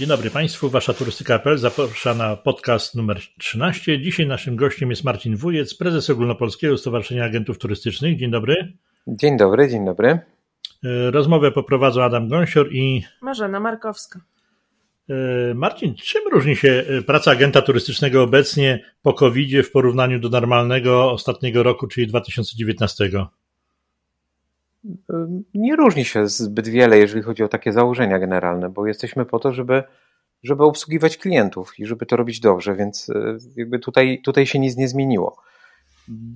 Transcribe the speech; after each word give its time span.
Dzień 0.00 0.08
dobry 0.08 0.30
Państwu, 0.30 0.70
Wasza 0.70 0.94
Turystyka.pl 0.94 1.58
zaprasza 1.58 2.14
na 2.14 2.36
podcast 2.36 2.94
numer 2.94 3.20
13. 3.38 4.00
Dzisiaj 4.00 4.26
naszym 4.26 4.56
gościem 4.56 4.90
jest 4.90 5.04
Marcin 5.04 5.36
Wujec, 5.36 5.74
prezes 5.74 6.10
Ogólnopolskiego 6.10 6.78
Stowarzyszenia 6.78 7.24
Agentów 7.24 7.58
Turystycznych. 7.58 8.18
Dzień 8.18 8.30
dobry. 8.30 8.72
Dzień 9.06 9.36
dobry, 9.36 9.68
dzień 9.68 9.84
dobry. 9.84 10.08
E, 10.08 10.20
rozmowę 11.10 11.52
poprowadzą 11.52 12.02
Adam 12.02 12.28
Gąsior 12.28 12.72
i 12.72 13.02
Marzena 13.22 13.60
Markowska. 13.60 14.20
E, 15.10 15.14
Marcin, 15.54 15.94
czym 15.94 16.22
różni 16.32 16.56
się 16.56 16.84
e, 16.88 17.02
praca 17.02 17.30
agenta 17.30 17.62
turystycznego 17.62 18.22
obecnie 18.22 18.84
po 19.02 19.12
covid 19.12 19.66
w 19.66 19.70
porównaniu 19.70 20.18
do 20.18 20.28
normalnego 20.28 21.10
ostatniego 21.10 21.62
roku, 21.62 21.86
czyli 21.86 22.06
2019? 22.06 23.10
Nie 25.54 25.76
różni 25.76 26.04
się 26.04 26.28
zbyt 26.28 26.68
wiele, 26.68 26.98
jeżeli 26.98 27.22
chodzi 27.22 27.42
o 27.42 27.48
takie 27.48 27.72
założenia 27.72 28.18
generalne, 28.18 28.68
bo 28.68 28.86
jesteśmy 28.86 29.26
po 29.26 29.38
to, 29.38 29.52
żeby, 29.52 29.82
żeby 30.42 30.64
obsługiwać 30.64 31.16
klientów 31.16 31.78
i 31.78 31.86
żeby 31.86 32.06
to 32.06 32.16
robić 32.16 32.40
dobrze, 32.40 32.74
więc 32.74 33.10
e, 33.10 33.36
jakby 33.56 33.78
tutaj, 33.78 34.22
tutaj 34.24 34.46
się 34.46 34.58
nic 34.58 34.76
nie 34.76 34.88
zmieniło. 34.88 35.36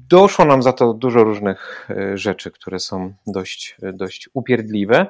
Doszło 0.09 0.45
nam 0.45 0.63
za 0.63 0.73
to 0.73 0.95
dużo 0.95 1.25
różnych 1.25 1.89
rzeczy, 2.15 2.51
które 2.51 2.79
są 2.79 3.15
dość, 3.27 3.77
dość 3.93 4.29
upierdliwe 4.35 5.07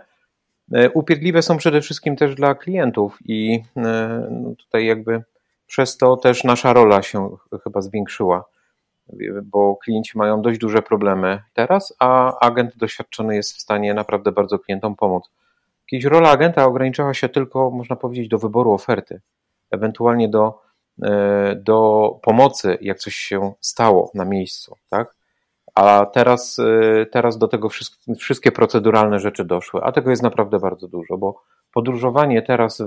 upierdliwe 0.94 1.42
są 1.42 1.56
przede 1.56 1.80
wszystkim 1.80 2.16
też 2.16 2.34
dla 2.34 2.54
klientów 2.54 3.18
i 3.24 3.62
no 3.76 4.54
tutaj 4.58 4.86
jakby 4.86 5.22
przez 5.66 5.96
to 5.96 6.16
też 6.16 6.44
nasza 6.44 6.72
rola 6.72 7.02
się 7.02 7.36
chyba 7.64 7.80
zwiększyła, 7.80 8.44
bo 9.44 9.76
klienci 9.76 10.18
mają 10.18 10.42
dość 10.42 10.58
duże 10.58 10.82
problemy 10.82 11.42
teraz, 11.52 11.96
a 11.98 12.38
agent 12.38 12.76
doświadczony 12.76 13.36
jest 13.36 13.56
w 13.56 13.60
stanie 13.60 13.94
naprawdę 13.94 14.32
bardzo 14.32 14.58
klientom 14.58 14.96
pomóc. 14.96 15.30
Kiedyś 15.90 16.04
rola 16.04 16.30
agenta 16.30 16.64
ograniczała 16.64 17.14
się 17.14 17.28
tylko, 17.28 17.70
można 17.70 17.96
powiedzieć, 17.96 18.28
do 18.28 18.38
wyboru 18.38 18.72
oferty, 18.72 19.20
ewentualnie 19.70 20.28
do, 20.28 20.60
e, 21.02 21.56
do 21.56 22.10
pomocy, 22.22 22.78
jak 22.80 22.98
coś 22.98 23.14
się 23.14 23.52
stało 23.60 24.10
na 24.14 24.24
miejscu, 24.24 24.76
tak? 24.90 25.14
A 25.74 26.06
teraz, 26.06 26.58
y, 26.58 27.06
teraz 27.12 27.38
do 27.38 27.48
tego 27.48 27.68
wszystkie 28.18 28.52
proceduralne 28.52 29.18
rzeczy 29.18 29.44
doszły, 29.44 29.82
a 29.82 29.92
tego 29.92 30.10
jest 30.10 30.22
naprawdę 30.22 30.58
bardzo 30.58 30.88
dużo, 30.88 31.18
bo 31.18 31.42
podróżowanie 31.72 32.42
teraz 32.42 32.80
y, 32.80 32.84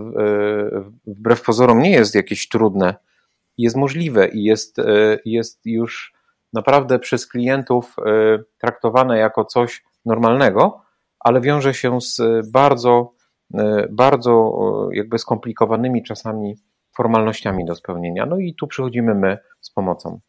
wbrew 1.08 1.42
pozorom 1.42 1.82
nie 1.82 1.92
jest 1.92 2.16
jakieś 2.16 2.50
trudne, 2.50 2.96
jest 3.58 3.76
możliwe 3.76 4.28
i 4.28 4.44
jest, 4.44 4.80
y, 4.80 5.20
jest 5.26 5.66
już 5.66 6.14
naprawdę 6.54 7.00
przez 7.00 7.28
klientów 7.28 7.96
traktowane 8.58 9.18
jako 9.18 9.46
coś 9.46 9.84
normalnego, 10.06 10.82
ale 11.20 11.42
wiąże 11.42 11.74
się 11.74 12.02
z 12.02 12.22
bardzo, 12.52 13.14
bardzo 13.90 14.60
jakby 14.94 15.20
skomplikowanymi 15.20 16.04
czasami 16.04 16.56
formalnościami 16.98 17.66
do 17.66 17.76
spełnienia. 17.76 18.26
No 18.26 18.40
i 18.40 18.56
tu 18.56 18.68
przychodzimy 18.68 19.16
my 19.16 19.38
z 19.62 19.72
pomocą. 19.72 20.20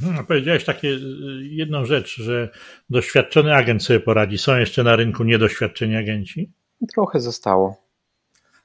Hmm, 0.00 0.26
powiedziałeś 0.26 0.64
takie 0.64 0.98
jedną 1.40 1.84
rzecz, 1.84 2.16
że 2.16 2.48
doświadczony 2.90 3.54
agent 3.54 3.82
sobie 3.82 4.00
poradzi. 4.00 4.38
Są 4.38 4.56
jeszcze 4.56 4.82
na 4.82 4.96
rynku 4.96 5.24
niedoświadczeni 5.24 5.96
agenci? 5.96 6.52
Trochę 6.94 7.20
zostało. 7.20 7.87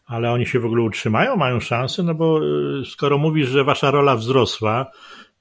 Ale 0.05 0.31
oni 0.31 0.45
się 0.45 0.59
w 0.59 0.65
ogóle 0.65 0.83
utrzymają, 0.83 1.35
mają 1.35 1.59
szansę, 1.59 2.03
no 2.03 2.15
bo 2.15 2.39
y, 2.81 2.85
skoro 2.85 3.17
mówisz, 3.17 3.49
że 3.49 3.63
wasza 3.63 3.91
rola 3.91 4.15
wzrosła, 4.15 4.91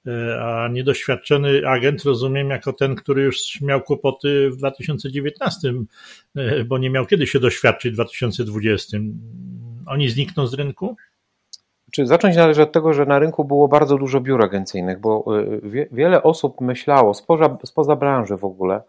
y, 0.07 0.11
a 0.41 0.69
niedoświadczony 0.69 1.69
agent 1.69 2.05
rozumiem 2.05 2.51
jako 2.51 2.73
ten, 2.73 2.95
który 2.95 3.23
już 3.23 3.61
miał 3.61 3.81
kłopoty 3.81 4.51
w 4.51 4.57
2019, 4.57 5.73
bo 6.67 6.79
nie 6.79 6.91
miał 6.91 7.07
kiedy 7.07 7.27
się 7.27 7.41
doświadczyć 7.41 7.93
w 7.93 7.95
2020. 7.95 8.99
Oni 9.87 10.09
znikną 10.09 10.47
z 10.47 10.55
rynku? 10.55 10.97
Czy 11.91 12.07
zacząć 12.07 12.37
należy 12.37 12.63
od 12.63 12.73
tego, 12.73 12.93
że 12.93 13.07
na 13.07 13.19
rynku 13.19 13.45
było 13.45 13.69
bardzo 13.69 13.99
dużo 13.99 14.21
biur 14.21 14.45
agencyjnych, 14.45 15.01
bo 15.01 15.41
y, 15.41 15.89
wiele 15.93 16.23
osób 16.23 16.61
myślało, 16.61 17.15
spoza, 17.15 17.59
spoza 17.65 17.97
branży 17.97 18.37
w 18.37 18.45
ogóle, 18.45 18.83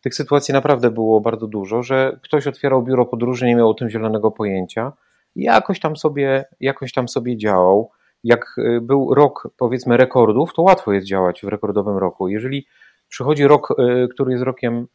tych 0.00 0.14
sytuacji 0.14 0.54
naprawdę 0.54 0.90
było 0.90 1.20
bardzo 1.20 1.46
dużo, 1.46 1.82
że 1.82 2.18
ktoś 2.22 2.46
otwierał 2.46 2.82
biuro 2.82 3.06
podróży, 3.06 3.46
nie 3.46 3.56
miał 3.56 3.70
o 3.70 3.74
tym 3.74 3.90
zielonego 3.90 4.30
pojęcia 4.30 4.92
jakoś 5.36 5.80
tam 5.80 5.96
sobie, 5.96 6.44
jakoś 6.60 6.92
tam 6.92 7.08
sobie 7.08 7.36
działał. 7.36 7.90
Jak 8.24 8.58
y, 8.58 8.80
był 8.80 9.14
rok, 9.14 9.48
powiedzmy, 9.56 9.96
rekordów, 9.96 10.54
to 10.54 10.62
łatwo 10.62 10.92
jest 10.92 11.06
działać 11.06 11.40
w 11.42 11.48
rekordowym 11.48 11.98
roku. 11.98 12.28
Jeżeli 12.28 12.66
przychodzi 13.08 13.46
rok, 13.46 13.70
y, 13.70 14.08
który 14.08 14.32
jest 14.32 14.44
rokiem 14.44 14.86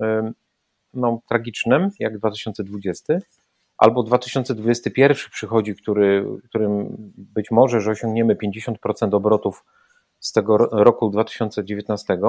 no, 0.94 1.22
tragicznym, 1.28 1.90
jak 2.00 2.18
2020, 2.18 3.14
albo 3.78 4.04
2021 4.04 5.18
przychodzi, 5.32 5.76
który, 5.76 6.26
którym 6.44 6.96
być 7.18 7.52
może, 7.52 7.82
że 7.82 7.92
osiągniemy 7.92 8.36
50% 8.36 9.16
obrotów 9.16 9.66
z 10.20 10.32
tego 10.32 10.58
roku 10.58 11.10
2019, 11.10 12.20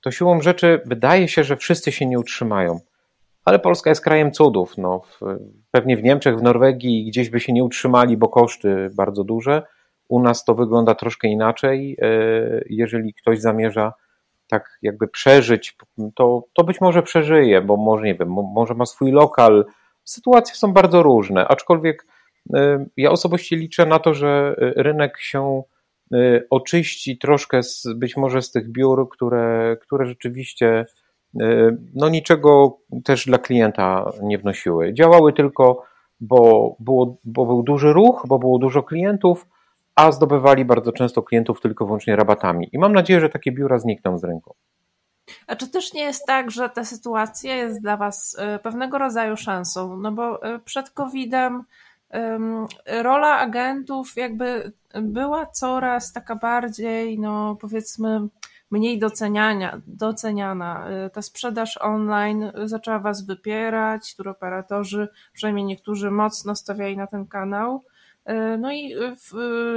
to 0.00 0.10
siłą 0.10 0.40
rzeczy 0.40 0.80
wydaje 0.86 1.28
się, 1.28 1.44
że 1.44 1.56
wszyscy 1.56 1.92
się 1.92 2.06
nie 2.06 2.18
utrzymają. 2.18 2.80
Ale 3.44 3.58
Polska 3.58 3.90
jest 3.90 4.04
krajem 4.04 4.32
cudów. 4.32 4.78
No, 4.78 5.02
pewnie 5.70 5.96
w 5.96 6.02
Niemczech, 6.02 6.38
w 6.38 6.42
Norwegii 6.42 7.04
gdzieś 7.04 7.30
by 7.30 7.40
się 7.40 7.52
nie 7.52 7.64
utrzymali, 7.64 8.16
bo 8.16 8.28
koszty 8.28 8.90
bardzo 8.94 9.24
duże. 9.24 9.62
U 10.08 10.22
nas 10.22 10.44
to 10.44 10.54
wygląda 10.54 10.94
troszkę 10.94 11.28
inaczej. 11.28 11.96
E, 12.02 12.10
jeżeli 12.70 13.14
ktoś 13.14 13.40
zamierza 13.40 13.92
tak 14.50 14.78
jakby 14.82 15.08
przeżyć, 15.08 15.76
to, 16.14 16.44
to 16.52 16.64
być 16.64 16.80
może 16.80 17.02
przeżyje, 17.02 17.60
bo 17.60 17.76
może, 17.76 18.04
nie 18.04 18.14
wiem, 18.14 18.28
może 18.28 18.74
ma 18.74 18.86
swój 18.86 19.12
lokal, 19.12 19.64
sytuacje 20.04 20.54
są 20.54 20.72
bardzo 20.72 21.02
różne, 21.02 21.48
aczkolwiek 21.48 22.06
y, 22.56 22.58
ja 22.96 23.10
osobiście 23.10 23.56
liczę 23.56 23.86
na 23.86 23.98
to, 23.98 24.14
że 24.14 24.56
y, 24.58 24.82
rynek 24.82 25.18
się 25.18 25.62
oczyści 26.50 27.18
troszkę 27.18 27.62
z, 27.62 27.86
być 27.96 28.16
może 28.16 28.42
z 28.42 28.50
tych 28.50 28.72
biur, 28.72 29.08
które, 29.08 29.76
które 29.80 30.06
rzeczywiście 30.06 30.86
no 31.94 32.08
niczego 32.08 32.78
też 33.04 33.26
dla 33.26 33.38
klienta 33.38 34.10
nie 34.22 34.38
wnosiły. 34.38 34.94
Działały 34.94 35.32
tylko, 35.32 35.82
bo, 36.20 36.74
było, 36.80 37.16
bo 37.24 37.46
był 37.46 37.62
duży 37.62 37.92
ruch, 37.92 38.24
bo 38.28 38.38
było 38.38 38.58
dużo 38.58 38.82
klientów, 38.82 39.46
a 39.94 40.12
zdobywali 40.12 40.64
bardzo 40.64 40.92
często 40.92 41.22
klientów 41.22 41.60
tylko 41.60 41.86
wyłącznie 41.86 42.16
rabatami. 42.16 42.68
I 42.72 42.78
mam 42.78 42.92
nadzieję, 42.92 43.20
że 43.20 43.28
takie 43.28 43.52
biura 43.52 43.78
znikną 43.78 44.18
z 44.18 44.24
rynku. 44.24 44.54
A 45.46 45.56
czy 45.56 45.68
też 45.68 45.92
nie 45.92 46.02
jest 46.02 46.26
tak, 46.26 46.50
że 46.50 46.68
ta 46.68 46.84
sytuacja 46.84 47.56
jest 47.56 47.82
dla 47.82 47.96
Was 47.96 48.36
e, 48.38 48.58
pewnego 48.58 48.98
rodzaju 48.98 49.36
szansą? 49.36 49.96
No 49.96 50.12
bo 50.12 50.42
e, 50.42 50.58
przed 50.58 50.90
COVID-em 50.90 51.64
rola 53.02 53.38
agentów 53.38 54.16
jakby 54.16 54.72
była 55.02 55.46
coraz 55.46 56.12
taka 56.12 56.36
bardziej, 56.36 57.18
no 57.18 57.56
powiedzmy, 57.60 58.28
mniej 58.70 58.98
doceniania, 58.98 59.80
doceniana. 59.86 60.88
E, 60.88 61.10
ta 61.10 61.22
sprzedaż 61.22 61.78
online 61.80 62.52
zaczęła 62.64 62.98
Was 62.98 63.26
wypierać, 63.26 64.16
operatorzy, 64.26 65.08
przynajmniej 65.32 65.64
niektórzy, 65.64 66.10
mocno 66.10 66.56
stawiali 66.56 66.96
na 66.96 67.06
ten 67.06 67.26
kanał. 67.26 67.84
E, 68.24 68.58
no 68.58 68.72
i 68.72 68.94
w 69.16 69.34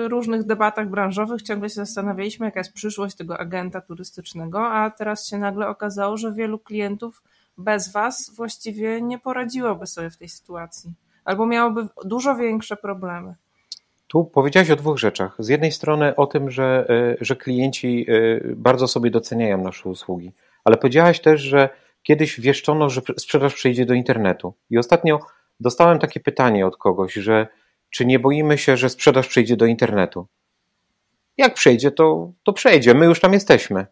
różnych 0.09 0.44
debatach 0.44 0.90
branżowych 0.90 1.42
ciągle 1.42 1.70
się 1.70 1.76
zastanawialiśmy, 1.76 2.46
jaka 2.46 2.59
jest 2.59 2.74
przyszłość 2.74 3.16
tego 3.16 3.40
agenta 3.40 3.82
turystycznego, 3.82 4.68
a 4.68 4.90
teraz 4.90 5.28
się 5.28 5.38
nagle 5.38 5.68
okazało, 5.68 6.18
że 6.18 6.34
wielu 6.34 6.59
klientów 6.59 7.24
bez 7.58 7.92
Was 7.92 8.32
właściwie 8.36 9.02
nie 9.02 9.20
poradziłoby 9.20 9.88
sobie 9.88 10.09
w 10.09 10.18
tej 10.18 10.30
sytuacji, 10.30 10.94
albo 11.26 11.46
miałoby 11.46 11.88
dużo 12.06 12.36
większe 12.36 12.78
problemy. 12.78 13.36
Tu 14.13 14.25
powiedziałeś 14.25 14.69
o 14.69 14.75
dwóch 14.75 14.97
rzeczach. 14.97 15.35
Z 15.40 15.47
jednej 15.47 15.72
strony 15.72 16.16
o 16.16 16.28
tym, 16.28 16.51
że, 16.51 16.85
e, 16.90 17.16
że 17.22 17.35
klienci 17.35 18.06
e, 18.09 18.40
bardzo 18.56 18.88
sobie 18.88 19.12
doceniają 19.12 19.57
nasze 19.57 19.90
usługi, 19.90 20.31
ale 20.63 20.78
powiedziałaś 20.78 21.19
też, 21.19 21.41
że 21.41 21.69
kiedyś 22.03 22.40
wieszczono, 22.40 22.90
że 22.90 23.02
sprzedaż 23.18 23.53
przejdzie 23.53 23.85
do 23.85 23.94
internetu. 23.94 24.53
I 24.69 24.78
ostatnio 24.78 25.19
dostałem 25.59 26.00
takie 26.00 26.19
pytanie 26.19 26.68
od 26.68 26.78
kogoś, 26.78 27.13
że 27.13 27.47
czy 27.90 28.06
nie 28.06 28.19
boimy 28.19 28.57
się, 28.57 28.78
że 28.78 28.90
sprzedaż 28.90 29.28
przejdzie 29.28 29.58
do 29.58 29.66
internetu? 29.66 30.28
Jak 31.38 31.53
przejdzie, 31.53 31.91
to, 31.91 32.32
to 32.43 32.53
przejdzie. 32.53 32.93
My 32.93 33.05
już 33.05 33.20
tam 33.20 33.34
jesteśmy. 33.34 33.85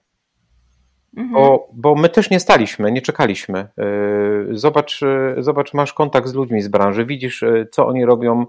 Mhm. 1.17 1.33
Bo, 1.33 1.67
bo 1.73 1.95
my 1.95 2.09
też 2.09 2.29
nie 2.29 2.39
staliśmy, 2.39 2.91
nie 2.91 3.01
czekaliśmy. 3.01 3.67
Yy, 3.77 4.57
zobacz, 4.57 4.99
zobacz, 5.37 5.73
masz 5.73 5.93
kontakt 5.93 6.27
z 6.27 6.33
ludźmi 6.33 6.61
z 6.61 6.67
branży, 6.67 7.05
widzisz, 7.05 7.43
co 7.71 7.87
oni 7.87 8.05
robią, 8.05 8.45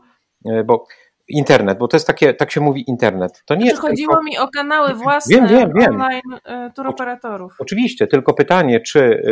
bo 0.65 0.87
internet, 1.29 1.79
bo 1.79 1.89
to 1.89 1.97
jest 1.97 2.07
takie, 2.07 2.35
tak 2.35 2.51
się 2.51 2.61
mówi 2.61 2.85
internet. 2.91 3.43
To 3.47 3.55
nie 3.55 3.67
jest 3.67 3.81
Chodziło 3.81 4.15
tylko... 4.15 4.23
mi 4.23 4.39
o 4.39 4.49
kanały 4.49 4.95
własne 4.95 5.37
wiem, 5.37 5.49
wiem, 5.49 5.73
wiem. 5.77 5.93
online 5.93 6.71
turoperatorów. 6.75 7.53
Oczywiście, 7.59 8.07
tylko 8.07 8.35
pytanie, 8.35 8.81
czy, 8.81 9.23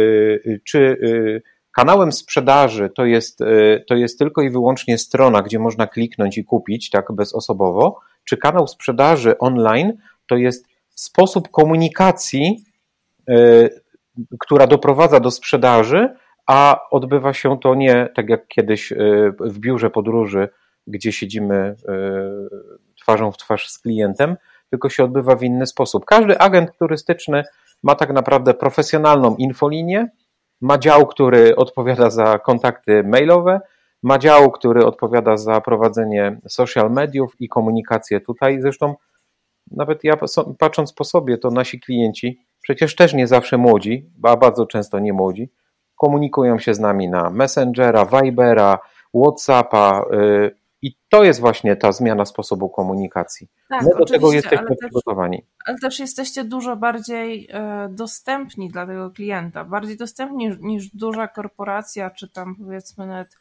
czy 0.64 0.96
Kanałem 1.72 2.12
sprzedaży 2.12 2.90
to 2.96 3.04
jest, 3.04 3.40
e, 3.40 3.80
to 3.88 3.94
jest 3.94 4.18
tylko 4.18 4.42
i 4.42 4.50
wyłącznie 4.50 4.98
strona, 4.98 5.42
gdzie 5.42 5.58
można 5.58 5.86
kliknąć 5.86 6.38
i 6.38 6.44
kupić, 6.44 6.90
tak 6.90 7.12
bezosobowo, 7.12 8.00
czy 8.24 8.36
kanał 8.36 8.66
sprzedaży 8.66 9.38
online 9.38 9.92
to 10.26 10.36
jest 10.36 10.66
sposób 10.88 11.50
komunikacji, 11.50 12.64
e, 13.28 13.68
która 14.40 14.66
doprowadza 14.66 15.20
do 15.20 15.30
sprzedaży, 15.30 16.08
a 16.46 16.80
odbywa 16.90 17.32
się 17.32 17.58
to 17.58 17.74
nie 17.74 18.08
tak 18.14 18.28
jak 18.28 18.48
kiedyś 18.48 18.92
e, 18.92 18.96
w 19.40 19.58
biurze 19.58 19.90
podróży, 19.90 20.48
gdzie 20.86 21.12
siedzimy 21.12 21.76
twarzą 23.00 23.32
w 23.32 23.36
twarz 23.36 23.68
z 23.68 23.78
klientem, 23.78 24.36
tylko 24.70 24.88
się 24.88 25.04
odbywa 25.04 25.36
w 25.36 25.42
inny 25.42 25.66
sposób. 25.66 26.04
Każdy 26.04 26.38
agent 26.38 26.70
turystyczny 26.78 27.42
ma 27.82 27.94
tak 27.94 28.12
naprawdę 28.12 28.54
profesjonalną 28.54 29.36
infolinię, 29.36 30.08
ma 30.60 30.78
dział, 30.78 31.06
który 31.06 31.56
odpowiada 31.56 32.10
za 32.10 32.38
kontakty 32.38 33.02
mailowe, 33.04 33.60
ma 34.02 34.18
dział, 34.18 34.50
który 34.50 34.86
odpowiada 34.86 35.36
za 35.36 35.60
prowadzenie 35.60 36.40
social 36.48 36.90
mediów 36.90 37.40
i 37.40 37.48
komunikację 37.48 38.20
tutaj. 38.20 38.60
Zresztą 38.60 38.94
nawet 39.70 40.04
ja 40.04 40.14
patrząc 40.58 40.92
po 40.92 41.04
sobie, 41.04 41.38
to 41.38 41.50
nasi 41.50 41.80
klienci, 41.80 42.40
przecież 42.62 42.96
też 42.96 43.14
nie 43.14 43.26
zawsze 43.26 43.58
młodzi, 43.58 44.10
a 44.22 44.36
bardzo 44.36 44.66
często 44.66 44.98
nie 44.98 45.12
młodzi, 45.12 45.50
komunikują 45.96 46.58
się 46.58 46.74
z 46.74 46.80
nami 46.80 47.08
na 47.08 47.30
Messengera, 47.30 48.06
Vibera, 48.06 48.78
Whatsappa 49.14 50.04
y, 50.12 50.59
i 50.82 50.96
to 51.08 51.24
jest 51.24 51.40
właśnie 51.40 51.76
ta 51.76 51.92
zmiana 51.92 52.24
sposobu 52.24 52.68
komunikacji. 52.68 53.48
Tak, 53.68 53.82
My 53.82 53.90
do 53.98 54.04
tego 54.04 54.32
jesteśmy 54.32 54.76
przygotowani. 54.76 55.46
Ale 55.66 55.78
też 55.78 55.98
jesteście 55.98 56.44
dużo 56.44 56.76
bardziej 56.76 57.48
e, 57.50 57.88
dostępni 57.90 58.68
dla 58.68 58.86
tego 58.86 59.10
klienta, 59.10 59.64
bardziej 59.64 59.96
dostępni 59.96 60.48
niż, 60.48 60.58
niż 60.58 60.88
duża 60.88 61.28
korporacja, 61.28 62.10
czy 62.10 62.28
tam 62.28 62.56
powiedzmy 62.56 63.06
nawet 63.06 63.38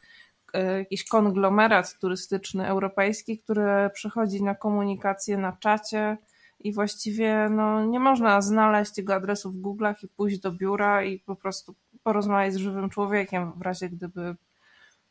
e, 0.52 0.78
jakiś 0.78 1.08
konglomerat 1.08 1.98
turystyczny 1.98 2.66
europejski, 2.66 3.38
który 3.38 3.90
przychodzi 3.94 4.42
na 4.42 4.54
komunikację 4.54 5.38
na 5.38 5.56
czacie 5.60 6.16
i 6.60 6.72
właściwie 6.72 7.48
no, 7.50 7.84
nie 7.86 8.00
można 8.00 8.40
znaleźć 8.40 8.98
jego 8.98 9.14
adresu 9.14 9.52
w 9.52 9.62
Google'ach 9.62 9.94
i 10.02 10.08
pójść 10.08 10.38
do 10.38 10.52
biura 10.52 11.04
i 11.04 11.18
po 11.18 11.36
prostu 11.36 11.74
porozmawiać 12.02 12.54
z 12.54 12.56
żywym 12.56 12.90
człowiekiem 12.90 13.52
w 13.52 13.62
razie 13.62 13.88
gdyby 13.88 14.36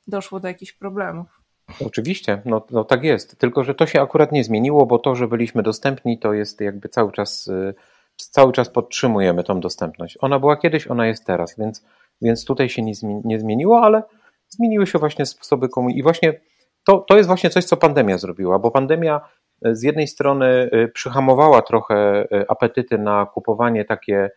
doszło 0.07 0.39
do 0.39 0.47
jakichś 0.47 0.71
problemów. 0.73 1.38
Oczywiście, 1.85 2.41
no, 2.45 2.65
no 2.71 2.83
tak 2.83 3.03
jest. 3.03 3.39
Tylko, 3.39 3.63
że 3.63 3.75
to 3.75 3.85
się 3.85 4.01
akurat 4.01 4.31
nie 4.31 4.43
zmieniło, 4.43 4.85
bo 4.85 4.99
to, 4.99 5.15
że 5.15 5.27
byliśmy 5.27 5.63
dostępni, 5.63 6.19
to 6.19 6.33
jest 6.33 6.61
jakby 6.61 6.89
cały 6.89 7.11
czas, 7.11 7.47
y, 7.47 7.73
cały 8.15 8.53
czas 8.53 8.69
podtrzymujemy 8.69 9.43
tą 9.43 9.59
dostępność. 9.59 10.17
Ona 10.21 10.39
była 10.39 10.57
kiedyś, 10.57 10.87
ona 10.87 11.07
jest 11.07 11.25
teraz, 11.25 11.57
więc, 11.57 11.85
więc 12.21 12.45
tutaj 12.45 12.69
się 12.69 12.81
nic 12.81 13.01
nie 13.03 13.39
zmieniło, 13.39 13.81
ale 13.81 14.03
zmieniły 14.49 14.87
się 14.87 14.99
właśnie 14.99 15.25
sposoby 15.25 15.69
komunikacji. 15.69 15.99
I 15.99 16.03
właśnie 16.03 16.39
to, 16.85 16.97
to 16.97 17.17
jest 17.17 17.27
właśnie 17.27 17.49
coś, 17.49 17.65
co 17.65 17.77
pandemia 17.77 18.17
zrobiła, 18.17 18.59
bo 18.59 18.71
pandemia 18.71 19.21
y, 19.65 19.75
z 19.75 19.83
jednej 19.83 20.07
strony 20.07 20.69
y, 20.73 20.91
przyhamowała 20.93 21.61
trochę 21.61 22.27
apetyty 22.47 22.97
na 22.97 23.25
kupowanie 23.25 23.85
takie 23.85 24.29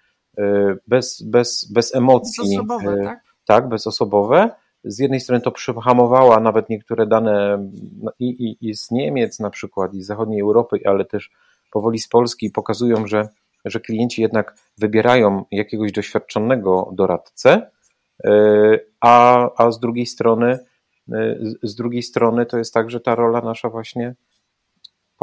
bez, 0.86 1.22
bez, 1.22 1.72
bez 1.72 1.94
emocji. 1.94 2.58
Bezosobowe, 2.58 3.04
tak? 3.04 3.20
Tak, 3.46 3.68
bezosobowe 3.68 4.50
z 4.84 4.98
jednej 4.98 5.20
strony 5.20 5.40
to 5.40 5.50
przyhamowała 5.50 6.40
nawet 6.40 6.68
niektóre 6.68 7.06
dane 7.06 7.68
i, 8.18 8.28
i, 8.28 8.68
i 8.68 8.74
z 8.74 8.90
Niemiec 8.90 9.40
na 9.40 9.50
przykład, 9.50 9.94
i 9.94 10.02
z 10.02 10.06
zachodniej 10.06 10.40
Europy, 10.40 10.80
ale 10.84 11.04
też 11.04 11.30
powoli 11.72 11.98
z 11.98 12.08
Polski 12.08 12.50
pokazują, 12.50 13.06
że, 13.06 13.28
że 13.64 13.80
klienci 13.80 14.22
jednak 14.22 14.54
wybierają 14.78 15.44
jakiegoś 15.50 15.92
doświadczonego 15.92 16.90
doradcę, 16.92 17.70
e, 18.24 18.30
a, 19.00 19.48
a 19.56 19.70
z 19.70 19.80
drugiej 19.80 20.06
strony 20.06 20.58
e, 21.12 21.36
z 21.62 21.74
drugiej 21.74 22.02
strony 22.02 22.46
to 22.46 22.58
jest 22.58 22.74
tak, 22.74 22.90
że 22.90 23.00
ta 23.00 23.14
rola 23.14 23.40
nasza 23.40 23.68
właśnie 23.68 24.14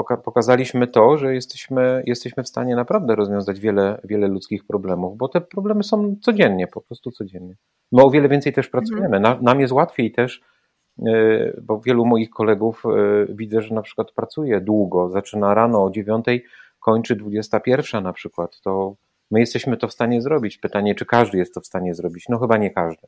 pokazaliśmy 0.03 0.87
to, 0.87 1.17
że 1.17 1.33
jesteśmy, 1.33 2.03
jesteśmy 2.05 2.43
w 2.43 2.47
stanie 2.47 2.75
naprawdę 2.75 3.15
rozwiązać 3.15 3.59
wiele, 3.59 4.01
wiele 4.03 4.27
ludzkich 4.27 4.67
problemów, 4.67 5.17
bo 5.17 5.27
te 5.27 5.41
problemy 5.41 5.83
są 5.83 6.15
codziennie, 6.21 6.67
po 6.67 6.81
prostu 6.81 7.11
codziennie. 7.11 7.55
My 7.91 8.03
o 8.03 8.09
wiele 8.09 8.29
więcej 8.29 8.53
też 8.53 8.69
pracujemy. 8.69 9.17
Mhm. 9.17 9.43
Nam 9.43 9.59
jest 9.59 9.73
łatwiej 9.73 10.11
też, 10.11 10.41
e, 11.07 11.61
bo 11.61 11.79
wielu 11.79 12.05
moich 12.05 12.29
kolegów 12.29 12.83
e, 12.85 12.89
widzę, 13.29 13.61
że 13.61 13.75
na 13.75 13.81
przykład 13.81 14.11
pracuje 14.11 14.61
długo, 14.61 15.09
zaczyna 15.09 15.53
rano 15.53 15.83
o 15.83 15.91
dziewiątej, 15.91 16.45
kończy 16.79 17.15
21 17.15 18.03
na 18.03 18.13
przykład. 18.13 18.61
To 18.61 18.95
my 19.31 19.39
jesteśmy 19.39 19.77
to 19.77 19.87
w 19.87 19.93
stanie 19.93 20.21
zrobić. 20.21 20.57
Pytanie, 20.57 20.95
czy 20.95 21.05
każdy 21.05 21.37
jest 21.37 21.53
to 21.53 21.61
w 21.61 21.65
stanie 21.65 21.93
zrobić? 21.93 22.25
No 22.29 22.39
chyba 22.39 22.57
nie 22.57 22.69
każdy. 22.69 23.07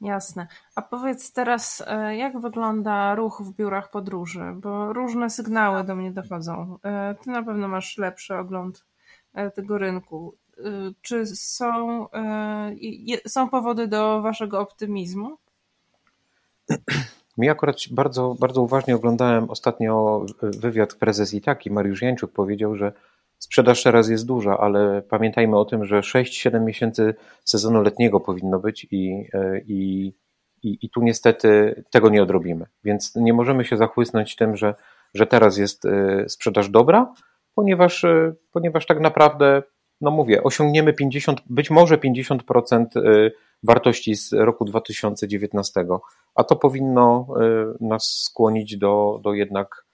Jasne. 0.00 0.46
A 0.74 0.82
powiedz 0.82 1.32
teraz, 1.32 1.84
e, 1.86 2.16
jak 2.16 2.40
wygląda 2.40 3.14
ruch 3.14 3.42
w 3.44 3.56
biurach 3.56 3.90
podróży? 3.90 4.44
Bo 4.56 4.92
różne 4.92 5.30
sygnały 5.30 5.84
do 5.84 5.96
mnie 5.96 6.12
dochodzą. 6.12 6.78
Ty 7.22 7.30
na 7.30 7.42
pewno 7.42 7.68
masz 7.68 7.98
lepszy 7.98 8.36
ogląd 8.36 8.84
tego 9.54 9.78
rynku. 9.78 10.34
Czy 11.02 11.26
są, 11.26 12.06
e, 12.10 12.74
są 13.26 13.48
powody 13.48 13.88
do 13.88 14.22
waszego 14.22 14.60
optymizmu? 14.60 15.36
Mi 17.38 17.50
akurat 17.50 17.76
bardzo, 17.90 18.36
bardzo 18.40 18.62
uważnie 18.62 18.96
oglądałem 18.96 19.50
ostatnio 19.50 20.24
wywiad 20.42 20.94
prezes 20.94 21.34
Itaki. 21.34 21.70
Mariusz 21.70 22.02
Jańczuk 22.02 22.32
powiedział, 22.32 22.76
że 22.76 22.92
sprzedaż 23.44 23.82
teraz 23.82 24.08
jest 24.08 24.26
duża, 24.26 24.58
ale 24.58 25.02
pamiętajmy 25.02 25.58
o 25.58 25.64
tym, 25.64 25.84
że 25.84 26.00
6-7 26.00 26.60
miesięcy 26.64 27.14
sezonu 27.44 27.82
letniego 27.82 28.20
powinno 28.20 28.58
być 28.58 28.86
i, 28.90 29.28
e, 29.34 29.60
i, 29.66 30.06
i, 30.62 30.78
i 30.82 30.90
tu 30.90 31.02
niestety 31.02 31.84
tego 31.90 32.08
nie 32.08 32.22
odrobimy. 32.22 32.66
Więc 32.84 33.14
nie 33.16 33.32
możemy 33.32 33.64
się 33.64 33.76
zachłysnąć 33.76 34.36
tym, 34.36 34.56
że, 34.56 34.74
że 35.14 35.26
teraz 35.26 35.58
jest 35.58 35.84
e, 35.84 36.24
sprzedaż 36.28 36.68
dobra, 36.68 37.14
ponieważ, 37.54 38.04
ponieważ 38.52 38.86
tak 38.86 39.00
naprawdę 39.00 39.62
no 40.00 40.10
mówię, 40.10 40.42
osiągniemy 40.42 40.92
50, 40.92 41.40
być 41.50 41.70
może 41.70 41.98
50% 41.98 42.86
y, 42.96 43.32
wartości 43.62 44.14
z 44.14 44.32
roku 44.32 44.64
2019, 44.64 45.86
a 46.34 46.44
to 46.44 46.56
powinno 46.56 47.26
nas 47.80 48.04
skłonić 48.04 48.76
do, 48.76 49.20
do 49.22 49.34
jednak 49.34 49.84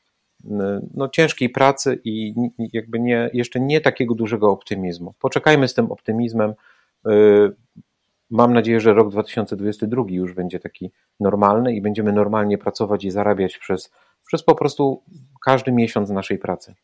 no, 0.94 1.08
ciężkiej 1.08 1.48
pracy 1.48 2.00
i 2.04 2.34
jakby 2.72 3.00
nie, 3.00 3.30
jeszcze 3.32 3.60
nie 3.60 3.80
takiego 3.80 4.14
dużego 4.14 4.50
optymizmu. 4.50 5.14
Poczekajmy 5.20 5.68
z 5.68 5.74
tym 5.74 5.92
optymizmem. 5.92 6.54
Mam 8.30 8.52
nadzieję, 8.52 8.80
że 8.80 8.94
rok 8.94 9.10
2022 9.10 10.04
już 10.08 10.34
będzie 10.34 10.60
taki 10.60 10.90
normalny 11.20 11.74
i 11.74 11.80
będziemy 11.80 12.12
normalnie 12.12 12.58
pracować 12.58 13.04
i 13.04 13.10
zarabiać 13.10 13.58
przez, 13.58 13.92
przez 14.26 14.42
po 14.42 14.54
prostu 14.54 15.02
każdy 15.44 15.72
miesiąc 15.72 16.10
naszej 16.10 16.38
pracy. 16.38 16.74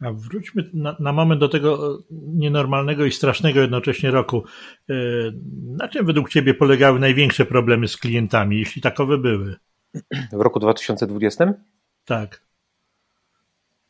A 0.00 0.12
wróćmy 0.12 0.70
na, 0.74 0.96
na, 1.00 1.12
moment 1.12 1.40
do 1.40 1.48
tego 1.48 1.98
nienormalnego 2.10 3.04
i 3.04 3.12
strasznego 3.12 3.60
jednocześnie 3.60 4.10
roku. 4.10 4.44
E, 4.90 4.94
na 5.66 5.88
czym 5.88 6.06
według 6.06 6.30
Ciebie 6.30 6.54
polegały 6.54 7.00
największe 7.00 7.46
problemy 7.46 7.88
z 7.88 7.96
klientami, 7.96 8.58
jeśli 8.58 8.82
takowe 8.82 9.18
były? 9.18 9.56
W 10.32 10.40
roku 10.40 10.60
2020? 10.60 11.54
Tak. 12.04 12.49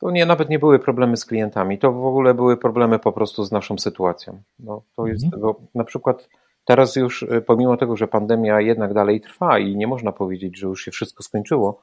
To 0.01 0.11
nie, 0.11 0.27
nawet 0.27 0.51
nie 0.51 0.59
były 0.59 0.79
problemy 0.79 1.17
z 1.17 1.25
klientami. 1.25 1.79
To 1.79 1.93
w 1.93 2.07
ogóle 2.07 2.35
były 2.35 2.57
problemy 2.57 2.99
po 2.99 3.13
prostu 3.13 3.45
z 3.45 3.53
naszą 3.53 3.79
sytuacją. 3.79 4.43
No, 4.59 4.83
to 4.97 5.07
jest, 5.07 5.25
mhm. 5.25 5.43
bo 5.43 5.61
na 5.75 5.85
przykład 5.85 6.29
teraz 6.65 6.97
już, 6.97 7.23
e, 7.23 7.41
pomimo 7.41 7.77
tego, 7.77 7.97
że 7.97 8.09
pandemia 8.09 8.61
jednak 8.61 8.95
dalej 8.95 9.21
trwa 9.21 9.59
i 9.59 9.77
nie 9.77 9.87
można 9.87 10.13
powiedzieć, 10.13 10.59
że 10.59 10.67
już 10.67 10.85
się 10.85 10.91
wszystko 10.91 11.23
skończyło, 11.23 11.83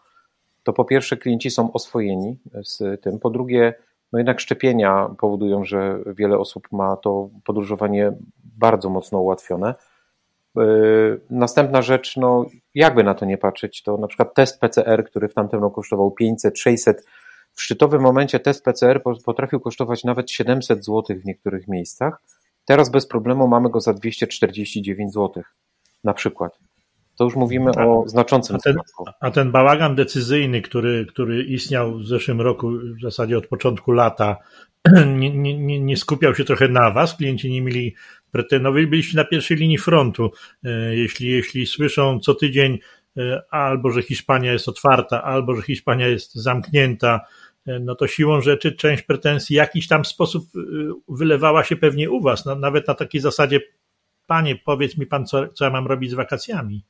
to 0.63 0.73
po 0.73 0.85
pierwsze 0.85 1.17
klienci 1.17 1.51
są 1.51 1.73
oswojeni 1.73 2.37
z 2.63 3.01
tym, 3.01 3.19
po 3.19 3.29
drugie 3.29 3.73
no 4.13 4.19
jednak 4.19 4.39
szczepienia 4.39 5.09
powodują, 5.17 5.65
że 5.65 5.99
wiele 6.05 6.37
osób 6.37 6.67
ma 6.71 6.97
to 6.97 7.29
podróżowanie 7.45 8.13
bardzo 8.43 8.89
mocno 8.89 9.19
ułatwione. 9.19 9.75
Yy, 10.55 11.21
następna 11.29 11.81
rzecz, 11.81 12.17
no 12.17 12.45
jakby 12.75 13.03
na 13.03 13.13
to 13.13 13.25
nie 13.25 13.37
patrzeć, 13.37 13.83
to 13.83 13.97
na 13.97 14.07
przykład 14.07 14.33
test 14.33 14.59
PCR, 14.59 15.05
który 15.05 15.27
w 15.27 15.33
tamtym 15.33 15.61
roku 15.61 15.75
kosztował 15.75 16.11
500, 16.11 16.59
600. 16.59 17.05
W 17.57 17.61
szczytowym 17.61 18.01
momencie 18.01 18.39
test 18.39 18.63
PCR 18.63 19.01
potrafił 19.25 19.59
kosztować 19.59 20.03
nawet 20.03 20.31
700 20.31 20.85
zł 20.85 21.03
w 21.21 21.25
niektórych 21.25 21.67
miejscach. 21.67 22.21
Teraz 22.65 22.91
bez 22.91 23.07
problemu 23.07 23.47
mamy 23.47 23.69
go 23.69 23.81
za 23.81 23.93
249 23.93 25.13
zł 25.13 25.43
na 26.03 26.13
przykład. 26.13 26.59
To 27.17 27.23
już 27.23 27.35
mówimy 27.35 27.71
a, 27.77 27.85
o 27.85 28.03
znaczącym 28.07 28.55
a 28.55 28.59
ten, 28.59 28.75
a 29.19 29.31
ten 29.31 29.51
bałagan 29.51 29.95
decyzyjny, 29.95 30.61
który, 30.61 31.05
który 31.05 31.43
istniał 31.43 31.97
w 31.97 32.07
zeszłym 32.07 32.41
roku, 32.41 32.71
w 32.99 33.01
zasadzie 33.01 33.37
od 33.37 33.47
początku 33.47 33.91
lata, 33.91 34.37
nie, 35.19 35.37
nie, 35.37 35.79
nie 35.79 35.97
skupiał 35.97 36.35
się 36.35 36.43
trochę 36.43 36.67
na 36.67 36.91
was, 36.91 37.15
klienci 37.15 37.51
nie 37.51 37.61
mieli 37.61 37.95
pretenowych, 38.31 38.89
byliście 38.89 39.17
na 39.17 39.23
pierwszej 39.23 39.57
linii 39.57 39.77
frontu. 39.77 40.31
E, 40.63 40.95
jeśli, 40.95 41.27
jeśli 41.27 41.65
słyszą 41.65 42.19
co 42.19 42.35
tydzień 42.35 42.79
e, 43.17 43.41
albo, 43.49 43.91
że 43.91 44.01
Hiszpania 44.01 44.53
jest 44.53 44.69
otwarta, 44.69 45.23
albo, 45.23 45.55
że 45.55 45.61
Hiszpania 45.61 46.07
jest 46.07 46.35
zamknięta, 46.35 47.21
no 47.79 47.95
to 47.95 48.07
siłą 48.07 48.41
rzeczy 48.41 48.71
część 48.71 49.03
pretensji 49.03 49.53
w 49.53 49.57
jakiś 49.57 49.87
tam 49.87 50.05
sposób 50.05 50.43
wylewała 51.09 51.63
się 51.63 51.75
pewnie 51.75 52.11
u 52.11 52.21
was, 52.21 52.45
no, 52.45 52.55
nawet 52.55 52.87
na 52.87 52.93
takiej 52.93 53.21
zasadzie, 53.21 53.59
panie, 54.27 54.55
powiedz 54.55 54.97
mi 54.97 55.05
pan, 55.05 55.25
co, 55.25 55.47
co 55.47 55.65
ja 55.65 55.71
mam 55.71 55.87
robić 55.87 56.11
z 56.11 56.13
wakacjami. 56.13 56.83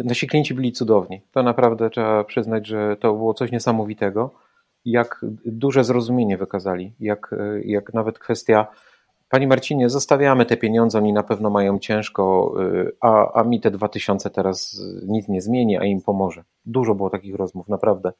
Nasi 0.00 0.26
klienci 0.26 0.54
byli 0.54 0.72
cudowni. 0.72 1.20
To 1.32 1.42
naprawdę 1.42 1.90
trzeba 1.90 2.24
przyznać, 2.24 2.66
że 2.66 2.96
to 3.00 3.12
było 3.12 3.34
coś 3.34 3.52
niesamowitego. 3.52 4.34
Jak 4.84 5.24
duże 5.46 5.84
zrozumienie 5.84 6.38
wykazali, 6.38 6.92
jak, 7.00 7.34
jak 7.64 7.94
nawet 7.94 8.18
kwestia 8.18 8.66
Pani 9.28 9.46
Marcinie, 9.46 9.88
zostawiamy 9.88 10.46
te 10.46 10.56
pieniądze, 10.56 10.98
oni 10.98 11.12
na 11.12 11.22
pewno 11.22 11.50
mają 11.50 11.78
ciężko, 11.78 12.54
y, 12.62 12.92
a, 13.00 13.40
a 13.40 13.44
mi 13.44 13.60
te 13.60 13.70
dwa 13.70 13.88
tysiące 13.88 14.30
teraz 14.30 14.80
nic 15.06 15.28
nie 15.28 15.40
zmieni, 15.40 15.78
a 15.78 15.84
im 15.84 16.02
pomoże. 16.02 16.44
Dużo 16.66 16.94
było 16.94 17.10
takich 17.10 17.34
rozmów, 17.34 17.68
naprawdę. 17.68 18.12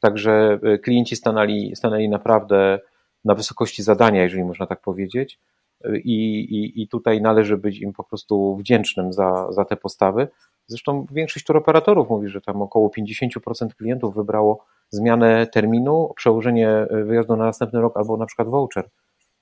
Także 0.00 0.58
y, 0.74 0.78
klienci 0.78 1.16
stanęli, 1.16 1.76
stanęli 1.76 2.08
naprawdę 2.08 2.80
na 3.24 3.34
wysokości 3.34 3.82
zadania, 3.82 4.22
jeżeli 4.22 4.44
można 4.44 4.66
tak 4.66 4.80
powiedzieć. 4.80 5.40
Y, 5.86 5.98
I, 6.04 6.38
i, 6.40 6.82
I 6.82 6.88
tutaj 6.88 7.20
należy 7.20 7.56
być 7.56 7.78
im 7.80 7.92
po 7.92 8.04
prostu 8.04 8.56
wdzięcznym 8.56 9.12
za, 9.12 9.52
za 9.52 9.64
te 9.64 9.76
postawy. 9.76 10.28
Zresztą 10.66 11.06
większość 11.10 11.46
turoperatorów 11.46 12.10
mówi, 12.10 12.28
że 12.28 12.40
tam 12.40 12.62
około 12.62 12.90
50% 12.98 13.68
klientów 13.78 14.14
wybrało 14.14 14.64
zmianę 14.90 15.46
terminu, 15.46 16.12
przełożenie 16.16 16.86
wyjazdu 16.90 17.36
na 17.36 17.44
następny 17.44 17.80
rok 17.80 17.96
albo 17.96 18.16
na 18.16 18.26
przykład 18.26 18.48
voucher. 18.48 18.88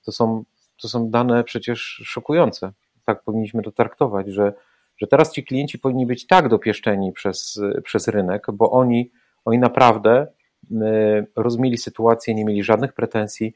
To 0.05 0.11
są 0.11 0.43
to 0.81 0.87
są 0.87 1.09
dane 1.09 1.43
przecież 1.43 2.01
szokujące. 2.05 2.71
Tak 3.05 3.23
powinniśmy 3.23 3.61
to 3.61 3.71
traktować, 3.71 4.27
że, 4.27 4.53
że 4.97 5.07
teraz 5.07 5.31
ci 5.31 5.43
klienci 5.43 5.79
powinni 5.79 6.05
być 6.05 6.27
tak 6.27 6.49
dopieszczeni 6.49 7.11
przez, 7.11 7.61
przez 7.83 8.07
rynek, 8.07 8.47
bo 8.53 8.71
oni, 8.71 9.11
oni 9.45 9.59
naprawdę 9.59 10.27
y, 10.71 11.27
rozumieli 11.35 11.77
sytuację, 11.77 12.35
nie 12.35 12.45
mieli 12.45 12.63
żadnych 12.63 12.93
pretensji. 12.93 13.53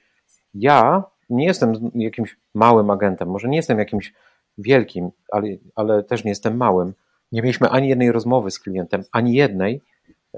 Ja 0.53 1.03
nie 1.29 1.45
jestem 1.45 1.91
jakimś 1.95 2.37
małym 2.53 2.89
agentem, 2.89 3.29
może 3.29 3.47
nie 3.47 3.57
jestem 3.57 3.79
jakimś 3.79 4.13
wielkim, 4.57 5.09
ale, 5.31 5.47
ale 5.75 6.03
też 6.03 6.23
nie 6.23 6.31
jestem 6.31 6.57
małym. 6.57 6.93
Nie 7.31 7.41
mieliśmy 7.41 7.69
ani 7.69 7.89
jednej 7.89 8.11
rozmowy 8.11 8.51
z 8.51 8.59
klientem, 8.59 9.03
ani 9.11 9.33
jednej, 9.33 9.81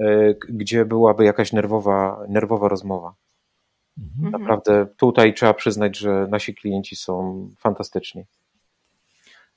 y, 0.02 0.38
gdzie 0.50 0.86
byłaby 0.86 1.26
jakaś 1.26 1.54
nerwowa, 1.54 2.26
nerwowa 2.30 2.68
rozmowa. 2.68 3.14
Mhm. 3.98 4.32
Naprawdę 4.32 4.86
tutaj 4.98 5.34
trzeba 5.34 5.54
przyznać, 5.54 5.98
że 5.98 6.28
nasi 6.30 6.56
klienci 6.56 6.96
są 6.96 7.48
fantastyczni. 7.58 8.26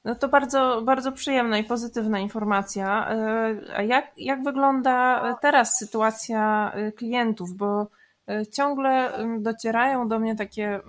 No 0.06 0.14
to 0.14 0.28
bardzo, 0.28 0.82
bardzo 0.82 1.12
przyjemna 1.12 1.58
i 1.58 1.64
pozytywna 1.64 2.18
informacja. 2.18 3.10
E, 3.10 3.76
a 3.76 3.82
jak, 3.82 4.12
jak 4.16 4.42
wygląda 4.42 5.34
teraz 5.42 5.78
sytuacja 5.78 6.72
e, 6.74 6.92
klientów? 6.92 7.52
Bo 7.52 7.86
e, 8.28 8.46
ciągle 8.46 9.12
docierają 9.38 10.08
do 10.08 10.18
mnie 10.18 10.36
takie 10.36 10.80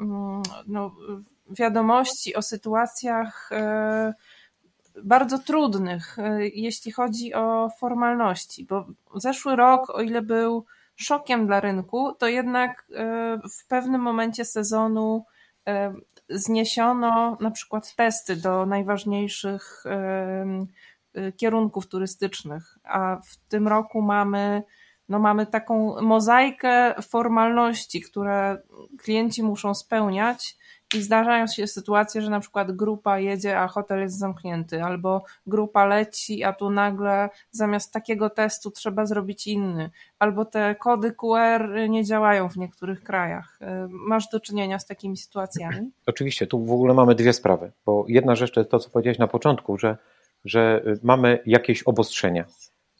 no, 0.67 0.95
wiadomości 1.49 2.35
o 2.35 2.41
sytuacjach 2.41 3.49
bardzo 5.03 5.39
trudnych, 5.39 6.17
jeśli 6.53 6.91
chodzi 6.91 7.33
o 7.33 7.69
formalności, 7.79 8.65
bo 8.65 8.85
zeszły 9.15 9.55
rok, 9.55 9.89
o 9.89 10.01
ile 10.01 10.21
był 10.21 10.65
szokiem 10.95 11.47
dla 11.47 11.59
rynku, 11.59 12.13
to 12.13 12.27
jednak 12.27 12.87
w 13.53 13.67
pewnym 13.67 14.01
momencie 14.01 14.45
sezonu 14.45 15.25
zniesiono 16.29 17.37
na 17.41 17.51
przykład 17.51 17.95
testy 17.95 18.35
do 18.35 18.65
najważniejszych 18.65 19.83
e, 19.85 21.31
kierunków 21.31 21.87
turystycznych, 21.87 22.77
a 22.83 23.17
w 23.25 23.37
tym 23.49 23.67
roku 23.67 24.01
mamy, 24.01 24.63
no 25.09 25.19
mamy 25.19 25.45
taką 25.45 26.01
mozaikę 26.01 27.01
formalności, 27.01 28.01
które 28.01 28.61
klienci 28.97 29.43
muszą 29.43 29.73
spełniać 29.73 30.57
i 30.95 31.01
zdarzają 31.01 31.47
się 31.47 31.67
sytuacje, 31.67 32.21
że 32.21 32.29
na 32.29 32.39
przykład 32.39 32.71
grupa 32.71 33.19
jedzie, 33.19 33.59
a 33.59 33.67
hotel 33.67 33.99
jest 33.99 34.17
zamknięty, 34.17 34.83
albo 34.83 35.23
grupa 35.47 35.85
leci, 35.85 36.43
a 36.43 36.53
tu 36.53 36.69
nagle 36.69 37.29
zamiast 37.51 37.93
takiego 37.93 38.29
testu 38.29 38.71
trzeba 38.71 39.05
zrobić 39.05 39.47
inny, 39.47 39.89
albo 40.19 40.45
te 40.45 40.75
kody 40.75 41.11
QR 41.11 41.89
nie 41.89 42.05
działają 42.05 42.49
w 42.49 42.57
niektórych 42.57 43.03
krajach. 43.03 43.59
Y, 43.61 43.65
masz 43.89 44.29
do 44.29 44.39
czynienia 44.39 44.79
z 44.79 44.85
takimi 44.85 45.17
sytuacjami? 45.17 45.91
Oczywiście, 46.05 46.47
tu 46.47 46.65
w 46.65 46.71
ogóle 46.71 46.93
mamy 46.93 47.15
dwie 47.15 47.33
sprawy, 47.33 47.71
bo 47.85 48.05
jedna 48.07 48.35
rzecz 48.35 48.53
to 48.53 48.59
jest 48.59 48.71
to, 48.71 48.79
co 48.79 48.89
powiedziałeś 48.89 49.19
na 49.19 49.27
początku, 49.27 49.77
że, 49.77 49.97
że 50.45 50.83
mamy 51.03 51.39
jakieś 51.45 51.83
obostrzenia. 51.83 52.45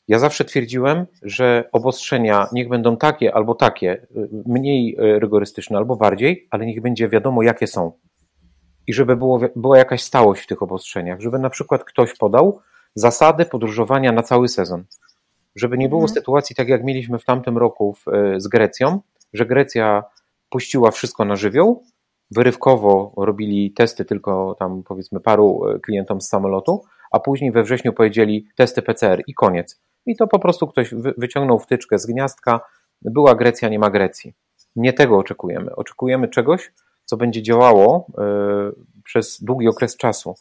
Ja 0.08 0.18
zawsze 0.18 0.44
twierdziłem, 0.44 1.06
że 1.22 1.68
obostrzenia 1.72 2.48
niech 2.52 2.68
będą 2.68 2.96
takie 2.96 3.34
albo 3.34 3.54
takie, 3.54 4.06
mniej 4.46 4.96
e, 4.98 5.18
rygorystyczne 5.18 5.78
albo 5.78 5.96
bardziej, 5.96 6.48
ale 6.50 6.66
niech 6.66 6.82
będzie 6.82 7.08
wiadomo, 7.08 7.42
jakie 7.42 7.66
są. 7.66 7.92
I 8.86 8.94
żeby 8.94 9.16
było, 9.16 9.40
była 9.56 9.78
jakaś 9.78 10.02
stałość 10.02 10.42
w 10.42 10.46
tych 10.46 10.62
obostrzeniach, 10.62 11.20
żeby 11.20 11.38
na 11.38 11.50
przykład 11.50 11.84
ktoś 11.84 12.16
podał 12.16 12.60
zasady 12.94 13.46
podróżowania 13.46 14.12
na 14.12 14.22
cały 14.22 14.48
sezon. 14.48 14.84
Żeby 15.56 15.78
nie 15.78 15.88
było 15.88 16.02
mhm. 16.02 16.14
sytuacji, 16.14 16.56
tak 16.56 16.68
jak 16.68 16.84
mieliśmy 16.84 17.18
w 17.18 17.24
tamtym 17.24 17.58
roku 17.58 17.94
w, 17.94 18.08
e, 18.08 18.40
z 18.40 18.48
Grecją, 18.48 19.00
że 19.32 19.46
Grecja 19.46 20.04
puściła 20.50 20.90
wszystko 20.90 21.24
na 21.24 21.36
żywioł, 21.36 21.84
wyrywkowo 22.30 23.12
robili 23.16 23.72
testy 23.72 24.04
tylko 24.04 24.56
tam 24.58 24.82
powiedzmy 24.82 25.20
paru 25.20 25.60
klientom 25.82 26.20
z 26.20 26.28
samolotu, 26.28 26.82
a 27.10 27.20
później 27.20 27.52
we 27.52 27.62
wrześniu 27.62 27.92
powiedzieli 27.92 28.46
testy 28.56 28.82
PCR 28.82 29.22
i 29.26 29.34
koniec. 29.34 29.80
I 30.08 30.16
to 30.16 30.26
po 30.26 30.38
prostu 30.38 30.66
ktoś 30.66 30.94
wyciągnął 30.94 31.58
wtyczkę 31.58 31.98
z 31.98 32.06
gniazdka. 32.06 32.60
Była 33.02 33.34
Grecja, 33.34 33.68
nie 33.68 33.78
ma 33.78 33.90
Grecji. 33.90 34.34
Nie 34.76 34.92
tego 34.92 35.18
oczekujemy. 35.18 35.76
Oczekujemy 35.76 36.28
czegoś, 36.28 36.72
co 37.04 37.16
będzie 37.16 37.42
działało 37.42 38.06
e, 38.18 38.22
przez 39.04 39.42
długi 39.42 39.68
okres 39.68 39.96
czasu. 39.96 40.34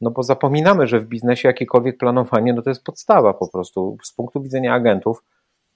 No 0.00 0.10
bo 0.10 0.22
zapominamy, 0.22 0.86
że 0.86 1.00
w 1.00 1.06
biznesie 1.06 1.48
jakiekolwiek 1.48 1.98
planowanie, 1.98 2.52
no 2.52 2.62
to 2.62 2.70
jest 2.70 2.84
podstawa 2.84 3.34
po 3.34 3.48
prostu. 3.48 3.96
Z 4.02 4.12
punktu 4.12 4.42
widzenia 4.42 4.74
agentów, 4.74 5.22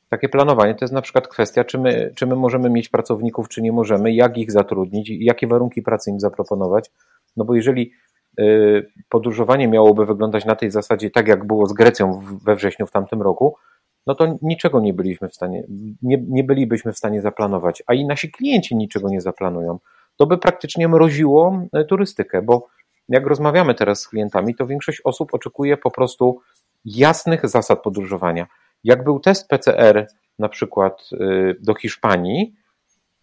takie 0.08 0.28
planowanie 0.28 0.74
to 0.74 0.84
jest 0.84 0.94
na 0.94 1.02
przykład 1.02 1.28
kwestia, 1.28 1.64
czy 1.64 1.78
my, 1.78 2.12
czy 2.16 2.26
my 2.26 2.36
możemy 2.36 2.70
mieć 2.70 2.88
pracowników, 2.88 3.48
czy 3.48 3.62
nie 3.62 3.72
możemy, 3.72 4.12
jak 4.12 4.38
ich 4.38 4.52
zatrudnić, 4.52 5.10
jakie 5.10 5.46
warunki 5.46 5.82
pracy 5.82 6.10
im 6.10 6.20
zaproponować. 6.20 6.90
No 7.36 7.44
bo 7.44 7.54
jeżeli 7.54 7.92
podróżowanie 9.08 9.68
miałoby 9.68 10.06
wyglądać 10.06 10.44
na 10.44 10.56
tej 10.56 10.70
zasadzie, 10.70 11.10
tak 11.10 11.28
jak 11.28 11.46
było 11.46 11.66
z 11.66 11.72
Grecją 11.72 12.20
we 12.44 12.56
wrześniu 12.56 12.86
w 12.86 12.90
tamtym 12.90 13.22
roku, 13.22 13.56
no 14.06 14.14
to 14.14 14.38
niczego 14.42 14.80
nie 14.80 14.94
byliśmy 14.94 15.28
w 15.28 15.34
stanie, 15.34 15.64
nie, 16.02 16.24
nie 16.28 16.44
bylibyśmy 16.44 16.92
w 16.92 16.98
stanie 16.98 17.22
zaplanować, 17.22 17.82
a 17.86 17.94
i 17.94 18.04
nasi 18.04 18.30
klienci 18.30 18.76
niczego 18.76 19.08
nie 19.08 19.20
zaplanują. 19.20 19.78
To 20.16 20.26
by 20.26 20.38
praktycznie 20.38 20.88
mroziło 20.88 21.62
y, 21.76 21.84
turystykę, 21.84 22.42
bo 22.42 22.68
jak 23.08 23.26
rozmawiamy 23.26 23.74
teraz 23.74 24.00
z 24.00 24.08
klientami, 24.08 24.54
to 24.54 24.66
większość 24.66 25.00
osób 25.04 25.34
oczekuje 25.34 25.76
po 25.76 25.90
prostu 25.90 26.40
jasnych 26.84 27.48
zasad 27.48 27.82
podróżowania. 27.82 28.46
Jak 28.84 29.04
był 29.04 29.20
test 29.20 29.48
PCR 29.48 30.06
na 30.38 30.48
przykład 30.48 31.08
y, 31.12 31.56
do 31.60 31.74
Hiszpanii, 31.74 32.54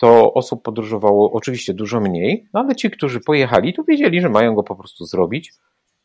to 0.01 0.33
osób 0.33 0.63
podróżowało 0.63 1.31
oczywiście 1.31 1.73
dużo 1.73 1.99
mniej, 1.99 2.47
no 2.53 2.59
ale 2.59 2.75
ci, 2.75 2.91
którzy 2.91 3.19
pojechali, 3.19 3.73
to 3.73 3.83
wiedzieli, 3.83 4.21
że 4.21 4.29
mają 4.29 4.55
go 4.55 4.63
po 4.63 4.75
prostu 4.75 5.05
zrobić. 5.05 5.53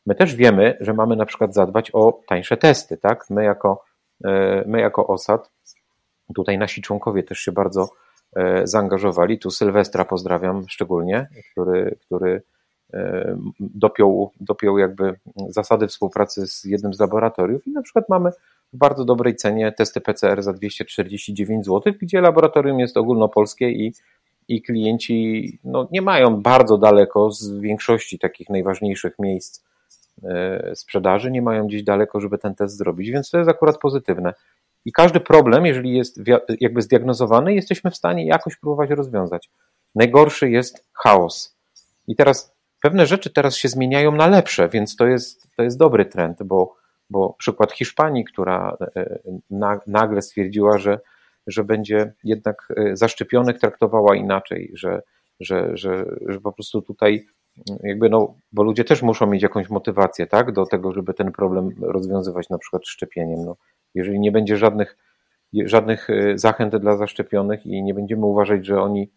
My 0.06 0.14
też 0.14 0.34
wiemy, 0.34 0.76
że 0.80 0.94
mamy 0.94 1.16
na 1.16 1.26
przykład 1.26 1.54
zadbać 1.54 1.90
o 1.92 2.20
tańsze 2.28 2.56
testy, 2.56 2.96
tak? 2.96 3.30
My 3.30 3.44
jako, 3.44 3.84
e, 4.24 4.64
my 4.66 4.80
jako 4.80 5.06
OSAD, 5.06 5.50
tutaj 6.34 6.58
nasi 6.58 6.82
członkowie 6.82 7.22
też 7.22 7.38
się 7.38 7.52
bardzo 7.52 7.88
e, 8.36 8.66
zaangażowali. 8.66 9.38
Tu 9.38 9.50
Sylwestra 9.50 10.04
pozdrawiam 10.04 10.68
szczególnie, 10.68 11.28
który, 11.52 11.98
który 12.06 12.42
e, 12.94 13.36
dopiął, 13.60 14.32
dopiął 14.40 14.78
jakby 14.78 15.14
zasady 15.48 15.86
współpracy 15.86 16.46
z 16.46 16.64
jednym 16.64 16.94
z 16.94 17.00
laboratoriów 17.00 17.66
i 17.66 17.72
na 17.72 17.82
przykład 17.82 18.08
mamy 18.08 18.30
w 18.72 18.76
bardzo 18.76 19.04
dobrej 19.04 19.36
cenie 19.36 19.72
testy 19.72 20.00
PCR 20.00 20.42
za 20.42 20.52
249 20.52 21.66
zł, 21.66 21.92
gdzie 22.00 22.20
laboratorium 22.20 22.80
jest 22.80 22.96
ogólnopolskie 22.96 23.70
i, 23.70 23.94
i 24.48 24.62
klienci 24.62 25.58
no, 25.64 25.88
nie 25.90 26.02
mają 26.02 26.42
bardzo 26.42 26.78
daleko 26.78 27.30
z 27.30 27.58
większości 27.60 28.18
takich 28.18 28.48
najważniejszych 28.48 29.18
miejsc 29.18 29.64
e, 30.24 30.72
sprzedaży, 30.74 31.30
nie 31.30 31.42
mają 31.42 31.66
gdzieś 31.66 31.82
daleko, 31.82 32.20
żeby 32.20 32.38
ten 32.38 32.54
test 32.54 32.76
zrobić, 32.76 33.10
więc 33.10 33.30
to 33.30 33.38
jest 33.38 33.50
akurat 33.50 33.78
pozytywne. 33.78 34.34
I 34.84 34.92
każdy 34.92 35.20
problem, 35.20 35.66
jeżeli 35.66 35.96
jest 35.96 36.20
jakby 36.60 36.82
zdiagnozowany, 36.82 37.54
jesteśmy 37.54 37.90
w 37.90 37.96
stanie 37.96 38.26
jakoś 38.26 38.56
próbować 38.56 38.90
rozwiązać. 38.90 39.50
Najgorszy 39.94 40.50
jest 40.50 40.88
chaos. 40.92 41.56
I 42.06 42.16
teraz 42.16 42.56
pewne 42.82 43.06
rzeczy 43.06 43.30
teraz 43.30 43.56
się 43.56 43.68
zmieniają 43.68 44.12
na 44.12 44.26
lepsze, 44.26 44.68
więc 44.68 44.96
to 44.96 45.06
jest, 45.06 45.48
to 45.56 45.62
jest 45.62 45.78
dobry 45.78 46.04
trend, 46.04 46.42
bo 46.42 46.76
bo 47.10 47.34
przykład 47.38 47.72
Hiszpanii, 47.72 48.24
która 48.24 48.76
e, 48.96 49.18
nagle 49.86 50.22
stwierdziła, 50.22 50.78
że, 50.78 51.00
że 51.46 51.64
będzie 51.64 52.12
jednak 52.24 52.68
e, 52.76 52.96
zaszczepionych 52.96 53.58
traktowała 53.58 54.16
inaczej, 54.16 54.72
że, 54.74 55.02
że, 55.40 55.76
że, 55.76 56.04
że 56.28 56.40
po 56.40 56.52
prostu 56.52 56.82
tutaj 56.82 57.26
jakby 57.82 58.08
no, 58.08 58.34
bo 58.52 58.62
ludzie 58.62 58.84
też 58.84 59.02
muszą 59.02 59.26
mieć 59.26 59.42
jakąś 59.42 59.70
motywację, 59.70 60.26
tak, 60.26 60.52
do 60.52 60.66
tego, 60.66 60.92
żeby 60.92 61.14
ten 61.14 61.32
problem 61.32 61.70
rozwiązywać 61.80 62.48
na 62.48 62.58
przykład 62.58 62.86
szczepieniem. 62.86 63.44
No, 63.44 63.56
jeżeli 63.94 64.20
nie 64.20 64.32
będzie 64.32 64.56
żadnych, 64.56 64.96
żadnych 65.52 66.10
e, 66.10 66.38
zachęt 66.38 66.76
dla 66.76 66.96
zaszczepionych 66.96 67.66
i 67.66 67.82
nie 67.82 67.94
będziemy 67.94 68.26
uważać, 68.26 68.66
że 68.66 68.82
oni 68.82 69.10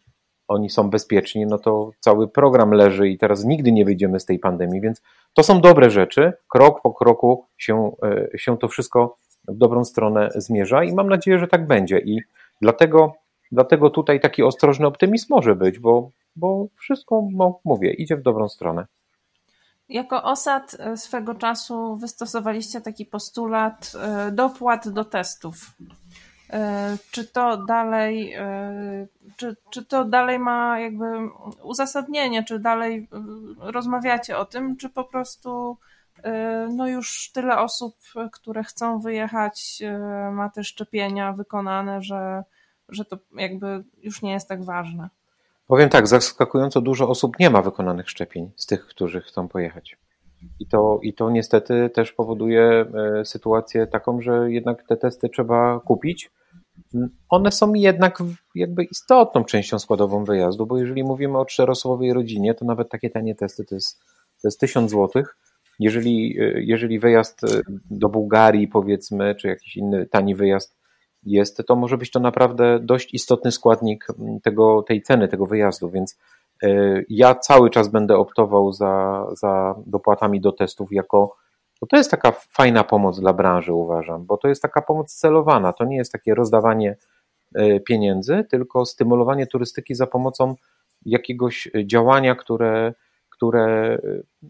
oni 0.49 0.69
są 0.69 0.89
bezpieczni, 0.89 1.45
no 1.45 1.57
to 1.57 1.91
cały 1.99 2.27
program 2.27 2.71
leży 2.71 3.09
i 3.09 3.17
teraz 3.17 3.45
nigdy 3.45 3.71
nie 3.71 3.85
wyjdziemy 3.85 4.19
z 4.19 4.25
tej 4.25 4.39
pandemii, 4.39 4.81
więc 4.81 5.01
to 5.33 5.43
są 5.43 5.61
dobre 5.61 5.89
rzeczy. 5.89 6.33
Krok 6.47 6.81
po 6.81 6.93
kroku 6.93 7.45
się, 7.57 7.91
e, 8.03 8.37
się 8.37 8.57
to 8.57 8.67
wszystko 8.67 9.17
w 9.47 9.57
dobrą 9.57 9.85
stronę 9.85 10.29
zmierza 10.35 10.83
i 10.83 10.93
mam 10.93 11.09
nadzieję, 11.09 11.39
że 11.39 11.47
tak 11.47 11.67
będzie. 11.67 11.99
I 11.99 12.21
dlatego, 12.61 13.13
dlatego 13.51 13.89
tutaj 13.89 14.19
taki 14.19 14.43
ostrożny 14.43 14.87
optymizm 14.87 15.27
może 15.29 15.55
być, 15.55 15.79
bo 15.79 16.11
bo 16.39 16.67
wszystko, 16.79 17.27
no, 17.31 17.59
mówię, 17.65 17.93
idzie 17.93 18.15
w 18.17 18.21
dobrą 18.21 18.49
stronę. 18.49 18.85
Jako 19.89 20.23
osad 20.23 20.75
e, 20.79 20.97
swego 20.97 21.35
czasu 21.35 21.95
wystosowaliście 21.95 22.81
taki 22.81 23.05
postulat 23.05 23.91
e, 24.01 24.31
dopłat 24.31 24.89
do 24.89 25.05
testów. 25.05 25.55
E, 26.53 26.97
czy 27.11 27.27
to 27.27 27.57
dalej, 27.57 28.35
czy, 29.37 29.55
czy 29.69 29.85
to 29.85 30.05
dalej 30.05 30.39
ma 30.39 30.79
jakby 30.79 31.05
uzasadnienie, 31.63 32.43
czy 32.43 32.59
dalej 32.59 33.07
rozmawiacie 33.59 34.37
o 34.37 34.45
tym, 34.45 34.77
czy 34.77 34.89
po 34.89 35.03
prostu 35.03 35.77
no 36.69 36.87
już 36.87 37.31
tyle 37.33 37.57
osób, 37.57 37.95
które 38.31 38.63
chcą 38.63 38.99
wyjechać, 38.99 39.83
ma 40.31 40.49
te 40.49 40.63
szczepienia 40.63 41.33
wykonane, 41.33 42.01
że, 42.01 42.43
że 42.89 43.05
to 43.05 43.17
jakby 43.35 43.83
już 43.97 44.21
nie 44.21 44.31
jest 44.31 44.47
tak 44.49 44.63
ważne? 44.63 45.09
Powiem 45.67 45.89
tak, 45.89 46.07
zaskakująco 46.07 46.81
dużo 46.81 47.09
osób 47.09 47.39
nie 47.39 47.49
ma 47.49 47.61
wykonanych 47.61 48.09
szczepień 48.09 48.51
z 48.55 48.65
tych, 48.65 48.85
którzy 48.85 49.21
chcą 49.21 49.47
pojechać. 49.47 49.97
I 50.59 50.67
to, 50.67 50.99
I 51.03 51.13
to 51.13 51.29
niestety 51.29 51.89
też 51.89 52.13
powoduje 52.13 52.85
e, 53.19 53.25
sytuację 53.25 53.87
taką, 53.87 54.21
że 54.21 54.51
jednak 54.51 54.83
te 54.87 54.97
testy 54.97 55.29
trzeba 55.29 55.79
kupić. 55.79 56.31
One 57.29 57.51
są 57.51 57.73
jednak 57.73 58.23
jakby 58.55 58.83
istotną 58.83 59.43
częścią 59.43 59.79
składową 59.79 60.23
wyjazdu, 60.23 60.65
bo 60.65 60.77
jeżeli 60.77 61.03
mówimy 61.03 61.37
o 61.37 61.45
czteroosobowej 61.45 62.13
rodzinie, 62.13 62.53
to 62.53 62.65
nawet 62.65 62.89
takie 62.89 63.09
tanie 63.09 63.35
testy 63.35 63.65
to 63.65 63.75
jest, 63.75 63.99
to 64.41 64.47
jest 64.47 64.59
1000 64.59 64.91
złotych. 64.91 65.37
Jeżeli, 65.79 66.39
e, 66.39 66.61
jeżeli 66.61 66.99
wyjazd 66.99 67.43
e, 67.43 67.47
do 67.91 68.09
Bułgarii, 68.09 68.67
powiedzmy, 68.67 69.35
czy 69.35 69.47
jakiś 69.47 69.77
inny 69.77 70.05
tani 70.05 70.35
wyjazd 70.35 70.79
jest, 71.23 71.61
to 71.67 71.75
może 71.75 71.97
być 71.97 72.11
to 72.11 72.19
naprawdę 72.19 72.79
dość 72.79 73.13
istotny 73.13 73.51
składnik 73.51 74.07
tego, 74.43 74.83
tej 74.83 75.01
ceny 75.01 75.27
tego 75.27 75.45
wyjazdu, 75.45 75.89
więc 75.89 76.17
ja 77.09 77.35
cały 77.35 77.69
czas 77.69 77.87
będę 77.87 78.17
optował 78.17 78.71
za, 78.71 79.25
za 79.33 79.75
dopłatami 79.85 80.41
do 80.41 80.51
testów 80.51 80.91
jako, 80.91 81.35
bo 81.81 81.87
to 81.87 81.97
jest 81.97 82.11
taka 82.11 82.31
fajna 82.31 82.83
pomoc 82.83 83.19
dla 83.19 83.33
branży, 83.33 83.73
uważam, 83.73 84.25
bo 84.25 84.37
to 84.37 84.47
jest 84.47 84.61
taka 84.61 84.81
pomoc 84.81 85.13
celowana, 85.13 85.73
to 85.73 85.85
nie 85.85 85.97
jest 85.97 86.11
takie 86.11 86.35
rozdawanie 86.35 86.97
e, 87.55 87.79
pieniędzy, 87.79 88.45
tylko 88.49 88.85
stymulowanie 88.85 89.47
turystyki 89.47 89.95
za 89.95 90.07
pomocą 90.07 90.55
jakiegoś 91.05 91.69
działania, 91.85 92.35
które, 92.35 92.93
które, 93.29 93.97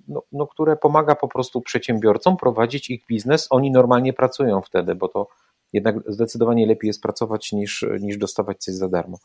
no, 0.08 0.24
no, 0.32 0.48
które 0.48 0.76
pomaga 0.76 1.16
po 1.16 1.28
prostu 1.28 1.62
przedsiębiorcom 1.62 2.38
prowadzić 2.38 2.90
ich 2.90 3.06
biznes. 3.08 3.48
Oni 3.50 3.72
normalnie 3.72 4.14
pracują 4.14 4.62
wtedy, 4.62 4.96
bo 4.96 5.08
to 5.08 5.28
jednak 5.74 5.96
zdecydowanie 6.08 6.68
lepiej 6.68 6.88
jest 6.88 7.02
pracować 7.02 7.52
niż, 7.52 7.86
niż 8.00 8.18
dostawać 8.18 8.64
coś 8.64 8.76
za 8.76 8.90
darmo. 8.90 9.18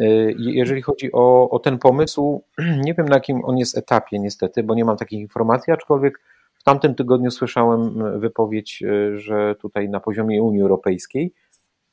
Y, 0.00 0.34
jeżeli 0.38 0.82
chodzi 0.82 1.12
o, 1.12 1.50
o 1.50 1.58
ten 1.58 1.78
pomysł, 1.78 2.42
nie 2.84 2.94
wiem 2.94 3.08
na 3.08 3.16
jakim 3.16 3.44
on 3.44 3.58
jest 3.58 3.78
etapie 3.78 4.18
niestety, 4.18 4.62
bo 4.62 4.74
nie 4.74 4.84
mam 4.84 4.96
takich 4.96 5.20
informacji, 5.20 5.72
aczkolwiek 5.72 6.20
w 6.54 6.62
tamtym 6.62 6.94
tygodniu 6.94 7.30
słyszałem 7.30 8.02
wypowiedź, 8.20 8.82
y, 8.82 9.18
że 9.18 9.54
tutaj 9.54 9.88
na 9.88 10.00
poziomie 10.00 10.42
Unii 10.42 10.62
Europejskiej 10.62 11.34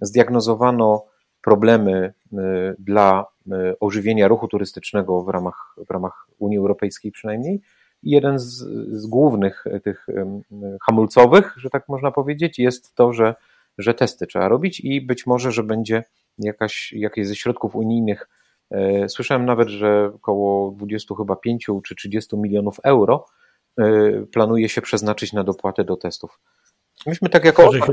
zdiagnozowano 0.01 1.05
problemy 1.41 2.13
y, 2.33 2.37
dla 2.79 3.25
ożywienia 3.79 4.27
ruchu 4.27 4.47
turystycznego 4.47 5.23
w 5.23 5.29
ramach, 5.29 5.75
w 5.87 5.91
ramach 5.91 6.27
Unii 6.39 6.57
Europejskiej 6.57 7.11
przynajmniej. 7.11 7.61
I 8.03 8.11
jeden 8.11 8.39
z, 8.39 8.45
z 8.91 9.07
głównych 9.07 9.63
tych 9.83 10.07
hamulcowych, 10.81 11.53
że 11.57 11.69
tak 11.69 11.89
można 11.89 12.11
powiedzieć, 12.11 12.59
jest 12.59 12.95
to, 12.95 13.13
że 13.13 13.35
że 13.77 13.93
testy 13.93 14.27
trzeba 14.27 14.47
robić 14.47 14.79
i 14.79 15.01
być 15.01 15.25
może, 15.25 15.51
że 15.51 15.63
będzie 15.63 16.03
jakaś, 16.37 16.93
jakieś 16.93 17.27
ze 17.27 17.35
środków 17.35 17.75
unijnych. 17.75 18.29
E, 18.71 19.09
słyszałem 19.09 19.45
nawet, 19.45 19.69
że 19.69 20.11
około 20.15 20.71
20 20.71 21.15
chyba 21.15 21.35
5 21.35 21.67
czy 21.85 21.95
30 21.95 22.37
milionów 22.37 22.79
euro 22.83 23.25
e, 23.77 23.83
planuje 24.31 24.69
się 24.69 24.81
przeznaczyć 24.81 25.33
na 25.33 25.43
dopłatę 25.43 25.83
do 25.83 25.95
testów. 25.95 26.39
Myśmy 27.05 27.29
tak 27.29 27.45
jako 27.45 27.67
osad, 27.67 27.89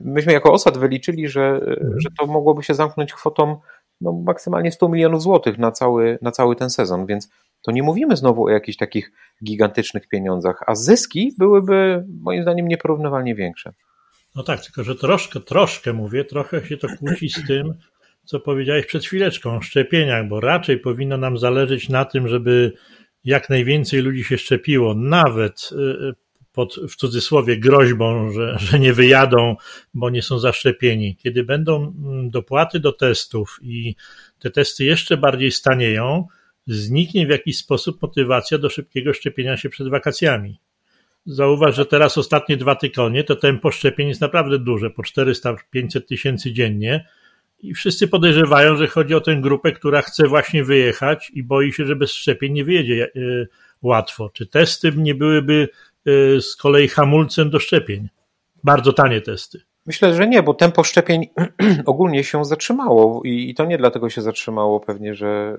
myśmy 0.00 0.32
jako 0.32 0.52
osad 0.52 0.78
wyliczyli, 0.78 1.28
że, 1.28 1.46
mhm. 1.46 2.00
że 2.00 2.08
to 2.18 2.26
mogłoby 2.26 2.62
się 2.62 2.74
zamknąć 2.74 3.12
kwotą 3.12 3.60
no, 4.00 4.12
maksymalnie 4.12 4.72
100 4.72 4.88
milionów 4.88 5.22
złotych 5.22 5.58
na 5.58 5.72
cały, 5.72 6.18
na 6.22 6.30
cały 6.30 6.56
ten 6.56 6.70
sezon, 6.70 7.06
więc 7.06 7.30
to 7.62 7.72
nie 7.72 7.82
mówimy 7.82 8.16
znowu 8.16 8.44
o 8.44 8.50
jakichś 8.50 8.78
takich 8.78 9.12
gigantycznych 9.44 10.08
pieniądzach, 10.08 10.62
a 10.66 10.74
zyski 10.74 11.34
byłyby 11.38 12.04
moim 12.22 12.42
zdaniem 12.42 12.68
nieporównywalnie 12.68 13.34
większe. 13.34 13.72
No 14.38 14.44
tak, 14.44 14.64
tylko 14.64 14.84
że 14.84 14.94
troszkę, 14.94 15.40
troszkę 15.40 15.92
mówię, 15.92 16.24
trochę 16.24 16.66
się 16.66 16.76
to 16.76 16.88
kłóci 16.98 17.28
z 17.28 17.46
tym, 17.46 17.74
co 18.24 18.40
powiedziałeś 18.40 18.86
przed 18.86 19.04
chwileczką 19.04 19.56
o 19.56 19.62
szczepieniach, 19.62 20.28
bo 20.28 20.40
raczej 20.40 20.78
powinno 20.78 21.16
nam 21.16 21.38
zależeć 21.38 21.88
na 21.88 22.04
tym, 22.04 22.28
żeby 22.28 22.72
jak 23.24 23.50
najwięcej 23.50 24.00
ludzi 24.00 24.24
się 24.24 24.38
szczepiło, 24.38 24.94
nawet 24.94 25.70
y, 25.72 26.14
pod, 26.52 26.76
w 26.88 26.96
cudzysłowie 26.96 27.58
groźbą, 27.58 28.32
że, 28.32 28.56
że 28.58 28.78
nie 28.78 28.92
wyjadą, 28.92 29.56
bo 29.94 30.10
nie 30.10 30.22
są 30.22 30.38
zaszczepieni. 30.38 31.16
Kiedy 31.16 31.44
będą 31.44 31.76
mm, 31.76 32.30
dopłaty 32.30 32.80
do 32.80 32.92
testów 32.92 33.58
i 33.62 33.94
te 34.38 34.50
testy 34.50 34.84
jeszcze 34.84 35.16
bardziej 35.16 35.50
stanieją, 35.50 36.26
zniknie 36.66 37.26
w 37.26 37.30
jakiś 37.30 37.58
sposób 37.58 38.02
motywacja 38.02 38.58
do 38.58 38.70
szybkiego 38.70 39.14
szczepienia 39.14 39.56
się 39.56 39.68
przed 39.68 39.88
wakacjami. 39.88 40.60
Zauważ, 41.26 41.76
że 41.76 41.86
teraz 41.86 42.18
ostatnie 42.18 42.56
dwa 42.56 42.74
tygodnie 42.74 43.24
to 43.24 43.36
tempo 43.36 43.70
szczepień 43.70 44.08
jest 44.08 44.20
naprawdę 44.20 44.58
duże, 44.58 44.90
po 44.90 45.02
400-500 45.02 46.00
tysięcy 46.08 46.52
dziennie. 46.52 47.08
I 47.60 47.74
wszyscy 47.74 48.08
podejrzewają, 48.08 48.76
że 48.76 48.86
chodzi 48.86 49.14
o 49.14 49.20
tę 49.20 49.36
grupę, 49.36 49.72
która 49.72 50.02
chce 50.02 50.28
właśnie 50.28 50.64
wyjechać 50.64 51.30
i 51.34 51.42
boi 51.42 51.72
się, 51.72 51.86
że 51.86 51.96
bez 51.96 52.12
szczepień 52.12 52.52
nie 52.52 52.64
wyjedzie 52.64 53.04
e, 53.04 53.20
łatwo. 53.82 54.30
Czy 54.32 54.46
testy 54.46 54.92
nie 54.96 55.14
byłyby 55.14 55.68
e, 56.06 56.40
z 56.40 56.56
kolei 56.56 56.88
hamulcem 56.88 57.50
do 57.50 57.58
szczepień? 57.58 58.08
Bardzo 58.64 58.92
tanie 58.92 59.20
testy. 59.20 59.60
Myślę, 59.86 60.14
że 60.14 60.26
nie, 60.26 60.42
bo 60.42 60.54
tempo 60.54 60.84
szczepień 60.84 61.26
ogólnie 61.86 62.24
się 62.24 62.44
zatrzymało 62.44 63.22
i 63.24 63.54
to 63.54 63.64
nie 63.64 63.78
dlatego 63.78 64.10
się 64.10 64.22
zatrzymało 64.22 64.80
pewnie, 64.80 65.14
że, 65.14 65.56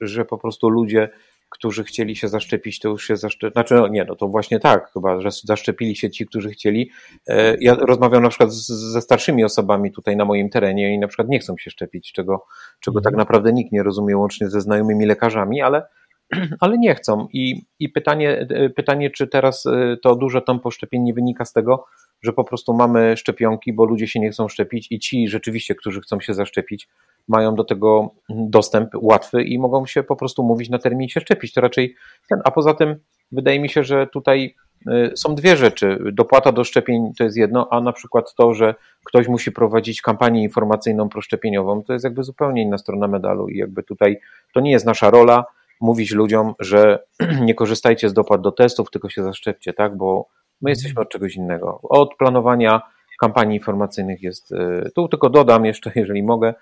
że 0.00 0.24
po 0.24 0.38
prostu 0.38 0.68
ludzie 0.68 1.08
którzy 1.48 1.84
chcieli 1.84 2.16
się 2.16 2.28
zaszczepić, 2.28 2.80
to 2.80 2.88
już 2.88 3.06
się 3.06 3.16
zaszczepili. 3.16 3.52
Znaczy, 3.52 3.74
no 3.74 3.88
nie, 3.88 4.04
no 4.04 4.16
to 4.16 4.28
właśnie 4.28 4.60
tak, 4.60 4.90
chyba, 4.92 5.20
że 5.20 5.28
zaszczepili 5.44 5.96
się 5.96 6.10
ci, 6.10 6.26
którzy 6.26 6.50
chcieli. 6.50 6.90
E, 7.28 7.56
ja 7.60 7.74
rozmawiam 7.74 8.22
na 8.22 8.28
przykład 8.28 8.52
z, 8.52 8.66
ze 8.66 9.00
starszymi 9.00 9.44
osobami 9.44 9.92
tutaj 9.92 10.16
na 10.16 10.24
moim 10.24 10.50
terenie 10.50 10.94
i 10.94 10.98
na 10.98 11.08
przykład 11.08 11.28
nie 11.28 11.38
chcą 11.38 11.56
się 11.58 11.70
szczepić, 11.70 12.12
czego, 12.12 12.46
czego 12.80 13.00
tak 13.00 13.12
mhm. 13.12 13.18
naprawdę 13.18 13.52
nikt 13.52 13.72
nie 13.72 13.82
rozumie, 13.82 14.16
łącznie 14.16 14.48
ze 14.48 14.60
znajomymi 14.60 15.06
lekarzami, 15.06 15.62
ale, 15.62 15.82
ale 16.60 16.78
nie 16.78 16.94
chcą. 16.94 17.28
I, 17.32 17.62
i 17.78 17.88
pytanie, 17.88 18.46
e, 18.50 18.70
pytanie, 18.70 19.10
czy 19.10 19.26
teraz 19.26 19.66
e, 19.66 19.96
to 20.02 20.16
duże 20.16 20.42
tempo 20.42 20.70
szczepień 20.70 21.02
nie 21.02 21.14
wynika 21.14 21.44
z 21.44 21.52
tego, 21.52 21.84
że 22.22 22.32
po 22.32 22.44
prostu 22.44 22.74
mamy 22.74 23.16
szczepionki, 23.16 23.72
bo 23.72 23.84
ludzie 23.84 24.08
się 24.08 24.20
nie 24.20 24.30
chcą 24.30 24.48
szczepić 24.48 24.86
i 24.90 24.98
ci 24.98 25.28
rzeczywiście, 25.28 25.74
którzy 25.74 26.00
chcą 26.00 26.20
się 26.20 26.34
zaszczepić, 26.34 26.88
mają 27.28 27.54
do 27.54 27.64
tego 27.64 28.10
dostęp 28.28 28.90
łatwy 28.94 29.42
i 29.42 29.58
mogą 29.58 29.86
się 29.86 30.02
po 30.02 30.16
prostu 30.16 30.42
mówić 30.42 30.70
na 30.70 30.78
termin 30.78 31.08
się 31.08 31.20
szczepić. 31.20 31.52
To 31.52 31.60
raczej 31.60 31.94
ten, 32.28 32.40
a 32.44 32.50
poza 32.50 32.74
tym 32.74 32.96
wydaje 33.32 33.60
mi 33.60 33.68
się, 33.68 33.84
że 33.84 34.06
tutaj 34.06 34.54
y, 34.88 35.16
są 35.16 35.34
dwie 35.34 35.56
rzeczy. 35.56 35.98
Dopłata 36.12 36.52
do 36.52 36.64
szczepień 36.64 37.12
to 37.18 37.24
jest 37.24 37.36
jedno, 37.36 37.68
a 37.70 37.80
na 37.80 37.92
przykład 37.92 38.34
to, 38.34 38.54
że 38.54 38.74
ktoś 39.04 39.28
musi 39.28 39.52
prowadzić 39.52 40.02
kampanię 40.02 40.42
informacyjną 40.42 41.08
proszczepieniową, 41.08 41.82
to 41.82 41.92
jest 41.92 42.04
jakby 42.04 42.22
zupełnie 42.22 42.62
inna 42.62 42.78
strona 42.78 43.08
medalu 43.08 43.48
i 43.48 43.58
jakby 43.58 43.82
tutaj 43.82 44.20
to 44.54 44.60
nie 44.60 44.70
jest 44.70 44.86
nasza 44.86 45.10
rola 45.10 45.44
mówić 45.80 46.10
ludziom, 46.10 46.54
że 46.58 47.04
nie 47.40 47.54
korzystajcie 47.54 48.08
z 48.08 48.12
dopłat 48.12 48.40
do 48.40 48.52
testów, 48.52 48.90
tylko 48.90 49.08
się 49.08 49.22
zaszczepcie, 49.22 49.72
tak, 49.72 49.96
bo 49.96 50.28
my 50.60 50.70
jesteśmy 50.70 51.02
od 51.02 51.08
czegoś 51.08 51.36
innego. 51.36 51.80
Od 51.82 52.16
planowania 52.18 52.82
kampanii 53.20 53.56
informacyjnych 53.56 54.22
jest, 54.22 54.52
y, 54.52 54.90
tu 54.94 55.08
tylko 55.08 55.30
dodam 55.30 55.64
jeszcze, 55.64 55.92
jeżeli 55.96 56.22
mogę, 56.22 56.54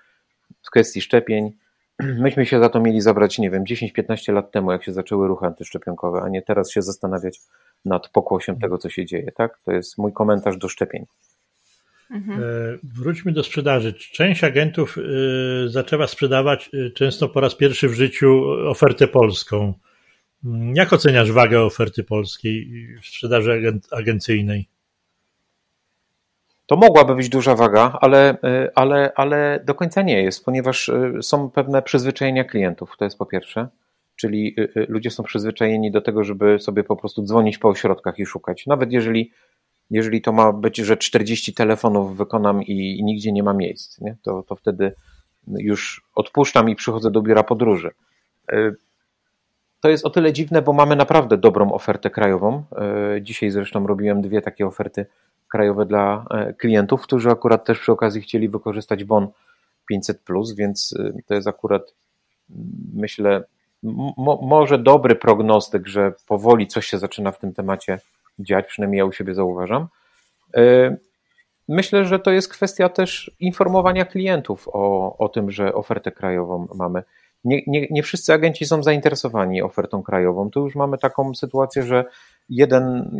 w 0.63 0.71
kwestii 0.71 1.01
szczepień. 1.01 1.51
Myśmy 2.25 2.45
się 2.45 2.59
za 2.59 2.69
to 2.69 2.79
mieli 2.79 3.01
zabrać, 3.01 3.39
nie 3.39 3.51
wiem, 3.51 3.63
10-15 3.63 4.33
lat 4.33 4.51
temu, 4.51 4.71
jak 4.71 4.83
się 4.83 4.93
zaczęły 4.93 5.27
ruchy 5.27 5.45
antyszczepionkowe, 5.45 6.21
a 6.21 6.29
nie 6.29 6.41
teraz 6.41 6.71
się 6.71 6.81
zastanawiać 6.81 7.41
nad 7.85 8.09
pokłosiem 8.09 8.59
tego, 8.59 8.77
co 8.77 8.89
się 8.89 9.05
dzieje, 9.05 9.31
tak? 9.31 9.59
To 9.65 9.71
jest 9.71 9.97
mój 9.97 10.13
komentarz 10.13 10.57
do 10.57 10.69
szczepień. 10.69 11.05
Mhm. 12.11 12.39
E, 12.39 12.43
wróćmy 12.83 13.31
do 13.31 13.43
sprzedaży. 13.43 13.93
Część 13.93 14.43
agentów 14.43 14.97
e, 14.97 15.01
zaczęła 15.69 16.07
sprzedawać 16.07 16.69
e, 16.73 16.89
często 16.89 17.29
po 17.29 17.41
raz 17.41 17.55
pierwszy 17.55 17.89
w 17.89 17.93
życiu 17.93 18.43
ofertę 18.49 19.07
polską. 19.07 19.73
Mm, 20.45 20.75
jak 20.75 20.93
oceniasz 20.93 21.31
wagę 21.31 21.61
oferty 21.61 22.03
polskiej 22.03 22.87
w 23.01 23.05
sprzedaży 23.05 23.79
agencyjnej? 23.91 24.67
To 26.65 26.75
mogłaby 26.75 27.15
być 27.15 27.29
duża 27.29 27.55
waga, 27.55 27.97
ale, 28.01 28.37
ale, 28.75 29.11
ale 29.15 29.63
do 29.65 29.75
końca 29.75 30.01
nie 30.01 30.23
jest, 30.23 30.45
ponieważ 30.45 30.91
są 31.21 31.49
pewne 31.49 31.81
przyzwyczajenia 31.81 32.43
klientów. 32.43 32.95
To 32.97 33.05
jest 33.05 33.17
po 33.17 33.25
pierwsze. 33.25 33.67
Czyli 34.15 34.55
ludzie 34.87 35.11
są 35.11 35.23
przyzwyczajeni 35.23 35.91
do 35.91 36.01
tego, 36.01 36.23
żeby 36.23 36.59
sobie 36.59 36.83
po 36.83 36.95
prostu 36.95 37.23
dzwonić 37.23 37.57
po 37.57 37.69
ośrodkach 37.69 38.19
i 38.19 38.25
szukać. 38.25 38.67
Nawet 38.67 38.91
jeżeli, 38.91 39.31
jeżeli 39.91 40.21
to 40.21 40.31
ma 40.31 40.51
być, 40.51 40.77
że 40.77 40.97
40 40.97 41.53
telefonów 41.53 42.17
wykonam 42.17 42.63
i, 42.63 43.03
nigdzie 43.03 43.31
nie 43.31 43.43
ma 43.43 43.53
miejsc, 43.53 44.01
nie? 44.01 44.15
To, 44.23 44.43
to 44.43 44.55
wtedy 44.55 44.95
już 45.47 46.05
odpuszczam 46.15 46.69
i 46.69 46.75
przychodzę 46.75 47.11
do 47.11 47.21
biura 47.21 47.43
podróży. 47.43 47.91
To 49.79 49.89
jest 49.89 50.05
o 50.05 50.09
tyle 50.09 50.33
dziwne, 50.33 50.61
bo 50.61 50.73
mamy 50.73 50.95
naprawdę 50.95 51.37
dobrą 51.37 51.73
ofertę 51.73 52.09
krajową. 52.09 52.63
Dzisiaj 53.21 53.51
zresztą 53.51 53.87
robiłem 53.87 54.21
dwie 54.21 54.41
takie 54.41 54.67
oferty 54.67 55.05
krajowe 55.47 55.85
dla 55.85 56.25
klientów, 56.57 57.01
którzy 57.01 57.29
akurat 57.29 57.65
też 57.65 57.79
przy 57.79 57.91
okazji 57.91 58.21
chcieli 58.21 58.49
wykorzystać 58.49 59.03
bon 59.03 59.27
500, 59.89 60.21
więc 60.57 60.93
to 61.25 61.33
jest 61.33 61.47
akurat 61.47 61.93
myślę 62.93 63.43
mo, 64.17 64.39
może 64.41 64.77
dobry 64.79 65.15
prognostyk, 65.15 65.87
że 65.87 66.13
powoli 66.27 66.67
coś 66.67 66.85
się 66.85 66.97
zaczyna 66.97 67.31
w 67.31 67.39
tym 67.39 67.53
temacie 67.53 67.99
dziać, 68.39 68.65
przynajmniej 68.67 68.99
ja 68.99 69.05
u 69.05 69.11
siebie 69.11 69.33
zauważam. 69.33 69.87
E, 70.57 70.97
myślę, 71.67 72.05
że 72.05 72.19
to 72.19 72.31
jest 72.31 72.49
kwestia 72.49 72.89
też 72.89 73.31
informowania 73.39 74.05
klientów 74.05 74.69
o, 74.73 75.17
o 75.17 75.29
tym, 75.29 75.51
że 75.51 75.73
ofertę 75.73 76.11
krajową 76.11 76.67
mamy. 76.75 77.03
Nie, 77.43 77.61
nie, 77.67 77.87
nie 77.91 78.03
wszyscy 78.03 78.33
agenci 78.33 78.65
są 78.65 78.83
zainteresowani 78.83 79.61
ofertą 79.61 80.03
krajową. 80.03 80.49
Tu 80.49 80.63
już 80.63 80.75
mamy 80.75 80.97
taką 80.97 81.35
sytuację, 81.35 81.83
że 81.83 82.05
jeden, 82.49 83.11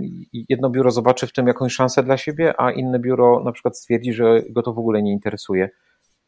jedno 0.49 0.69
biuro 0.69 0.91
zobaczy 0.91 1.27
w 1.27 1.33
tym 1.33 1.47
jakąś 1.47 1.73
szansę 1.73 2.03
dla 2.03 2.17
siebie, 2.17 2.53
a 2.57 2.71
inne 2.71 2.99
biuro 2.99 3.43
na 3.43 3.51
przykład 3.51 3.77
stwierdzi, 3.77 4.13
że 4.13 4.41
go 4.49 4.61
to 4.61 4.73
w 4.73 4.79
ogóle 4.79 5.01
nie 5.01 5.11
interesuje 5.11 5.69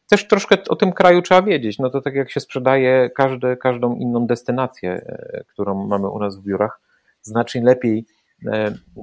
też 0.08 0.28
troszkę 0.28 0.56
o 0.68 0.76
tym 0.76 0.92
kraju 0.92 1.22
trzeba 1.22 1.42
wiedzieć. 1.42 1.78
No 1.78 1.90
to 1.90 2.00
tak 2.00 2.14
jak 2.14 2.30
się 2.30 2.40
sprzedaje 2.40 3.10
każde, 3.10 3.56
każdą 3.56 3.94
inną 3.94 4.26
destynację, 4.26 4.90
e, 4.92 5.44
którą 5.48 5.86
mamy 5.86 6.08
u 6.08 6.18
nas 6.18 6.36
w 6.36 6.42
biurach, 6.42 6.80
znacznie 7.22 7.62
lepiej, 7.62 8.06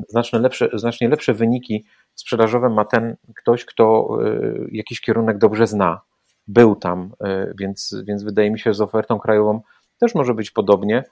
znacznie 0.09 0.39
lepsze, 0.39 0.69
znacznie 0.73 1.09
lepsze 1.09 1.33
wyniki 1.33 1.85
sprzedażowe 2.15 2.69
ma 2.69 2.85
ten 2.85 3.15
ktoś, 3.35 3.65
kto 3.65 4.17
e, 4.23 4.39
jakiś 4.71 5.01
kierunek 5.01 5.37
dobrze 5.37 5.67
zna, 5.67 6.01
był 6.47 6.75
tam, 6.75 7.11
więc, 7.59 7.95
więc 8.07 8.23
wydaje 8.23 8.51
mi 8.51 8.59
się, 8.59 8.69
że 8.69 8.73
z 8.73 8.81
ofertą 8.81 9.19
krajową 9.19 9.61
też 9.99 10.15
może 10.15 10.33
być 10.33 10.51
podobnie. 10.51 11.03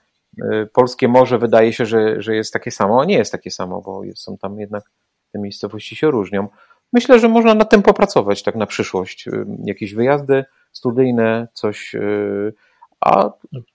Polskie 0.72 1.08
morze 1.08 1.38
wydaje 1.38 1.72
się, 1.72 1.86
że, 1.86 2.22
że 2.22 2.36
jest 2.36 2.52
takie 2.52 2.70
samo, 2.70 3.02
a 3.02 3.04
nie 3.04 3.14
jest 3.14 3.32
takie 3.32 3.50
samo, 3.50 3.82
bo 3.82 4.02
są 4.14 4.38
tam 4.38 4.60
jednak 4.60 4.84
te 5.32 5.38
miejscowości 5.38 5.96
się 5.96 6.10
różnią. 6.10 6.48
Myślę, 6.92 7.18
że 7.18 7.28
można 7.28 7.54
nad 7.54 7.70
tym 7.70 7.82
popracować 7.82 8.42
tak 8.42 8.54
na 8.54 8.66
przyszłość. 8.66 9.28
Jakieś 9.64 9.94
wyjazdy 9.94 10.44
studyjne, 10.72 11.48
coś. 11.52 11.96
Y, 13.06 13.10
a, 13.10 13.30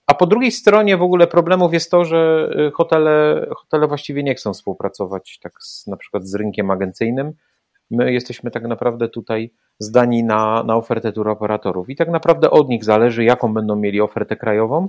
a 0.06 0.14
po 0.14 0.26
drugiej 0.26 0.52
stronie 0.52 0.96
w 0.96 1.02
ogóle 1.02 1.26
problemów 1.26 1.72
jest 1.72 1.90
to, 1.90 2.04
że 2.04 2.50
y, 2.68 2.70
hotele, 2.70 3.46
hotele 3.56 3.88
właściwie 3.88 4.22
nie 4.22 4.34
chcą 4.34 4.52
współpracować 4.52 5.38
tak 5.42 5.52
z, 5.62 5.86
na 5.86 5.96
przykład 5.96 6.26
z 6.26 6.34
rynkiem 6.34 6.70
agencyjnym. 6.70 7.32
My 7.90 8.12
jesteśmy 8.12 8.50
tak 8.50 8.62
naprawdę 8.64 9.08
tutaj 9.08 9.52
zdani 9.78 10.24
na, 10.24 10.64
na 10.64 10.76
ofertę 10.76 11.12
turoperatorów 11.12 11.90
i 11.90 11.96
tak 11.96 12.08
naprawdę 12.08 12.50
od 12.50 12.68
nich 12.68 12.84
zależy, 12.84 13.24
jaką 13.24 13.54
będą 13.54 13.76
mieli 13.76 14.00
ofertę 14.00 14.36
krajową 14.36 14.88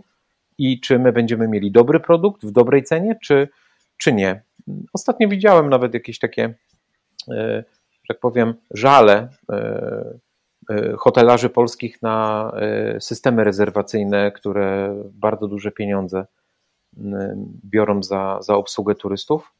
i 0.57 0.79
czy 0.79 0.99
my 0.99 1.11
będziemy 1.11 1.47
mieli 1.47 1.71
dobry 1.71 1.99
produkt 1.99 2.45
w 2.45 2.51
dobrej 2.51 2.83
cenie, 2.83 3.15
czy, 3.23 3.49
czy 3.97 4.13
nie. 4.13 4.43
Ostatnio 4.93 5.29
widziałem 5.29 5.69
nawet 5.69 5.93
jakieś 5.93 6.19
takie 6.19 6.53
tak 8.11 8.19
powiem, 8.19 8.53
żale 8.71 9.29
e, 9.51 10.19
hotelarzy 10.97 11.49
polskich 11.49 12.01
na 12.01 12.51
e, 12.55 13.01
systemy 13.01 13.43
rezerwacyjne, 13.43 14.31
które 14.31 14.95
bardzo 15.13 15.47
duże 15.47 15.71
pieniądze 15.71 16.25
biorą 17.65 18.03
za, 18.03 18.39
za 18.41 18.55
obsługę 18.55 18.95
turystów. 18.95 19.53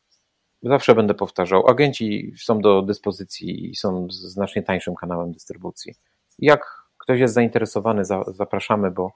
Zawsze 0.63 0.95
będę 0.95 1.13
powtarzał, 1.13 1.67
agenci 1.67 2.33
są 2.37 2.59
do 2.59 2.81
dyspozycji 2.81 3.71
i 3.71 3.75
są 3.75 4.07
znacznie 4.09 4.63
tańszym 4.63 4.95
kanałem 4.95 5.31
dystrybucji. 5.31 5.93
Jak 6.39 6.81
ktoś 6.97 7.19
jest 7.19 7.33
zainteresowany, 7.33 8.05
zapraszamy, 8.27 8.91
bo, 8.91 9.11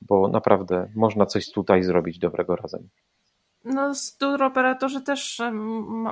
bo 0.00 0.28
naprawdę 0.28 0.90
można 0.94 1.26
coś 1.26 1.50
tutaj 1.50 1.82
zrobić 1.82 2.18
dobrego 2.18 2.56
razem. 2.56 2.88
No, 3.64 3.92
operatorzy 4.46 5.00
też 5.00 5.42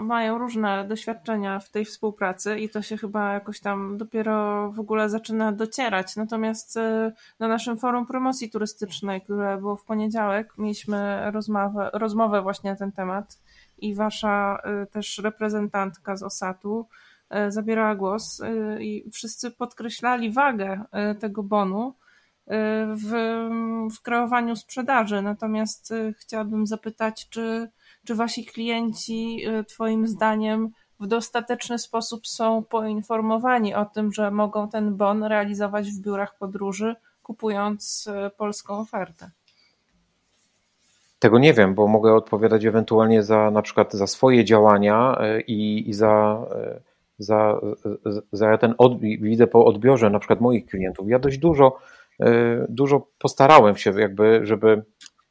mają 0.00 0.38
różne 0.38 0.84
doświadczenia 0.84 1.58
w 1.58 1.70
tej 1.70 1.84
współpracy 1.84 2.58
i 2.58 2.68
to 2.68 2.82
się 2.82 2.96
chyba 2.96 3.32
jakoś 3.32 3.60
tam 3.60 3.98
dopiero 3.98 4.70
w 4.72 4.80
ogóle 4.80 5.08
zaczyna 5.08 5.52
docierać. 5.52 6.16
Natomiast 6.16 6.76
e, 6.76 7.12
na 7.38 7.48
naszym 7.48 7.78
forum 7.78 8.06
promocji 8.06 8.50
turystycznej, 8.50 9.20
które 9.20 9.58
było 9.58 9.76
w 9.76 9.84
poniedziałek, 9.84 10.52
mieliśmy 10.58 11.30
rozmowę, 11.30 11.90
rozmowę 11.92 12.42
właśnie 12.42 12.70
na 12.70 12.76
ten 12.76 12.92
temat 12.92 13.38
i 13.78 13.94
wasza 13.94 14.58
e, 14.64 14.86
też 14.86 15.18
reprezentantka 15.18 16.16
z 16.16 16.22
OSAT-u 16.22 16.88
e, 17.30 17.50
zabierała 17.50 17.94
głos 17.94 18.42
i 18.80 19.10
wszyscy 19.12 19.50
podkreślali 19.50 20.30
wagę 20.30 20.84
tego 21.20 21.42
bonu 21.42 21.94
w, 22.96 23.12
w 23.96 24.02
kreowaniu 24.02 24.56
sprzedaży. 24.56 25.22
Natomiast 25.22 25.90
y, 25.90 26.14
chciałabym 26.18 26.66
zapytać, 26.66 27.28
czy, 27.28 27.68
czy 28.04 28.14
wasi 28.14 28.46
klienci, 28.46 29.48
y, 29.48 29.64
Twoim 29.64 30.06
zdaniem, 30.06 30.70
w 31.00 31.06
dostateczny 31.06 31.78
sposób 31.78 32.26
są 32.26 32.64
poinformowani 32.64 33.74
o 33.74 33.84
tym, 33.84 34.12
że 34.12 34.30
mogą 34.30 34.68
ten 34.68 34.96
bon 34.96 35.24
realizować 35.24 35.90
w 35.90 36.00
biurach 36.00 36.38
podróży, 36.38 36.96
kupując 37.22 38.06
y, 38.26 38.30
polską 38.30 38.78
ofertę? 38.78 39.30
Tego 41.18 41.38
nie 41.38 41.54
wiem, 41.54 41.74
bo 41.74 41.88
mogę 41.88 42.14
odpowiadać 42.14 42.64
ewentualnie 42.64 43.22
za 43.22 43.50
na 43.50 43.62
przykład 43.62 43.92
za 43.92 44.06
swoje 44.06 44.44
działania 44.44 45.18
i, 45.46 45.90
i 45.90 45.92
za, 45.92 46.46
za, 47.18 47.60
za 48.32 48.58
ten 48.58 48.74
od, 48.78 49.00
widzę 49.00 49.46
po 49.46 49.64
odbiorze 49.64 50.10
na 50.10 50.18
przykład 50.18 50.40
moich 50.40 50.66
klientów. 50.66 51.08
Ja 51.08 51.18
dość 51.18 51.38
dużo 51.38 51.78
dużo 52.68 53.06
postarałem 53.18 53.76
się 53.76 54.00
jakby, 54.00 54.40
żeby, 54.46 54.82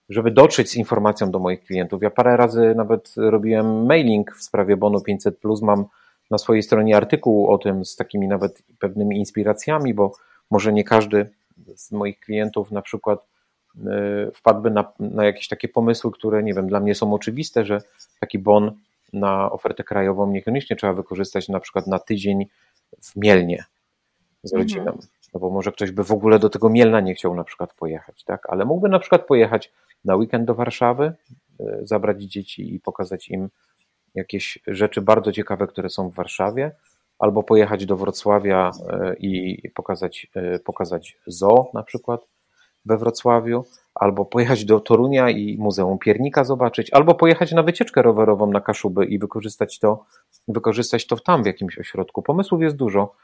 żeby 0.10 0.32
dotrzeć 0.32 0.70
z 0.70 0.76
informacją 0.76 1.32
do 1.32 1.40
moich 1.40 1.64
klientów. 1.64 2.02
Ja 2.02 2.10
parę 2.10 2.38
razy 2.38 2.74
nawet 2.76 3.14
robiłem 3.18 3.86
mailing 3.86 4.36
w 4.36 4.44
sprawie 4.44 4.78
bonu 4.78 4.98
500+, 4.98 5.62
mam 5.62 5.86
na 6.32 6.38
swojej 6.38 6.64
stronie 6.64 6.98
artykuł 6.98 7.48
o 7.48 7.58
tym 7.58 7.86
z 7.86 7.96
takimi 7.96 8.28
nawet 8.28 8.64
pewnymi 8.80 9.18
inspiracjami, 9.18 9.94
bo 9.94 10.12
może 10.52 10.74
nie 10.74 10.84
każdy 10.84 11.30
z 11.76 11.92
moich 11.92 12.20
klientów 12.20 12.72
na 12.72 12.82
przykład 12.82 13.28
e, 13.86 14.32
wpadłby 14.34 14.72
na, 14.72 14.94
na 15.00 15.26
jakieś 15.26 15.48
takie 15.48 15.68
pomysły, 15.68 16.12
które 16.12 16.44
nie 16.44 16.54
wiem, 16.54 16.68
dla 16.68 16.80
mnie 16.80 16.96
są 16.96 17.14
oczywiste, 17.14 17.66
że 17.66 17.82
taki 18.20 18.40
bon 18.40 18.72
na 19.14 19.52
ofertę 19.52 19.84
krajową 19.84 20.32
niekoniecznie 20.32 20.76
trzeba 20.76 20.94
wykorzystać 20.94 21.50
na 21.50 21.60
przykład 21.60 21.88
na 21.88 22.00
tydzień 22.00 22.46
w 23.02 23.16
Mielnie 23.16 23.66
z 24.44 24.54
rodziną. 24.54 24.92
Mhm 24.92 25.21
no 25.34 25.40
bo 25.40 25.50
może 25.50 25.72
ktoś 25.72 25.92
by 25.92 26.04
w 26.04 26.12
ogóle 26.12 26.40
do 26.40 26.50
tego 26.50 26.70
Mielna 26.70 27.00
nie 27.00 27.16
chciał 27.16 27.36
na 27.36 27.44
przykład 27.44 27.74
pojechać, 27.74 28.24
tak? 28.24 28.50
Ale 28.50 28.66
mógłby 28.66 28.90
na 28.90 29.00
przykład 29.00 29.26
pojechać 29.26 29.72
na 30.06 30.16
weekend 30.16 30.46
do 30.46 30.56
Warszawy, 30.56 31.14
e, 31.60 31.80
zabrać 31.84 32.24
dzieci 32.24 32.76
i 32.76 32.80
pokazać 32.80 33.30
im 33.30 33.50
jakieś 34.16 34.60
rzeczy 34.68 35.02
bardzo 35.02 35.32
ciekawe, 35.32 35.68
które 35.68 35.90
są 35.90 36.10
w 36.10 36.14
Warszawie, 36.14 36.72
albo 37.20 37.44
pojechać 37.44 37.86
do 37.86 37.98
Wrocławia 37.98 38.72
e, 38.90 39.16
i 39.16 39.62
pokazać, 39.76 40.28
e, 40.36 40.60
pokazać 40.60 41.18
zoo 41.28 41.72
na 41.74 41.84
przykład 41.84 42.22
we 42.86 42.98
Wrocławiu, 42.98 43.66
albo 43.96 44.26
pojechać 44.26 44.66
do 44.66 44.80
Torunia 44.80 45.30
i 45.30 45.58
Muzeum 45.60 46.00
Piernika 46.00 46.44
zobaczyć, 46.44 46.94
albo 46.94 47.16
pojechać 47.16 47.52
na 47.52 47.64
wycieczkę 47.64 48.02
rowerową 48.02 48.48
na 48.48 48.62
Kaszuby 48.62 49.06
i 49.06 49.20
wykorzystać 49.20 49.80
to, 49.80 50.06
wykorzystać 50.48 51.08
to 51.08 51.16
tam 51.16 51.44
w 51.44 51.46
jakimś 51.46 51.80
ośrodku. 51.80 52.22
Pomysłów 52.22 52.62
jest 52.62 52.76
dużo. 52.76 53.16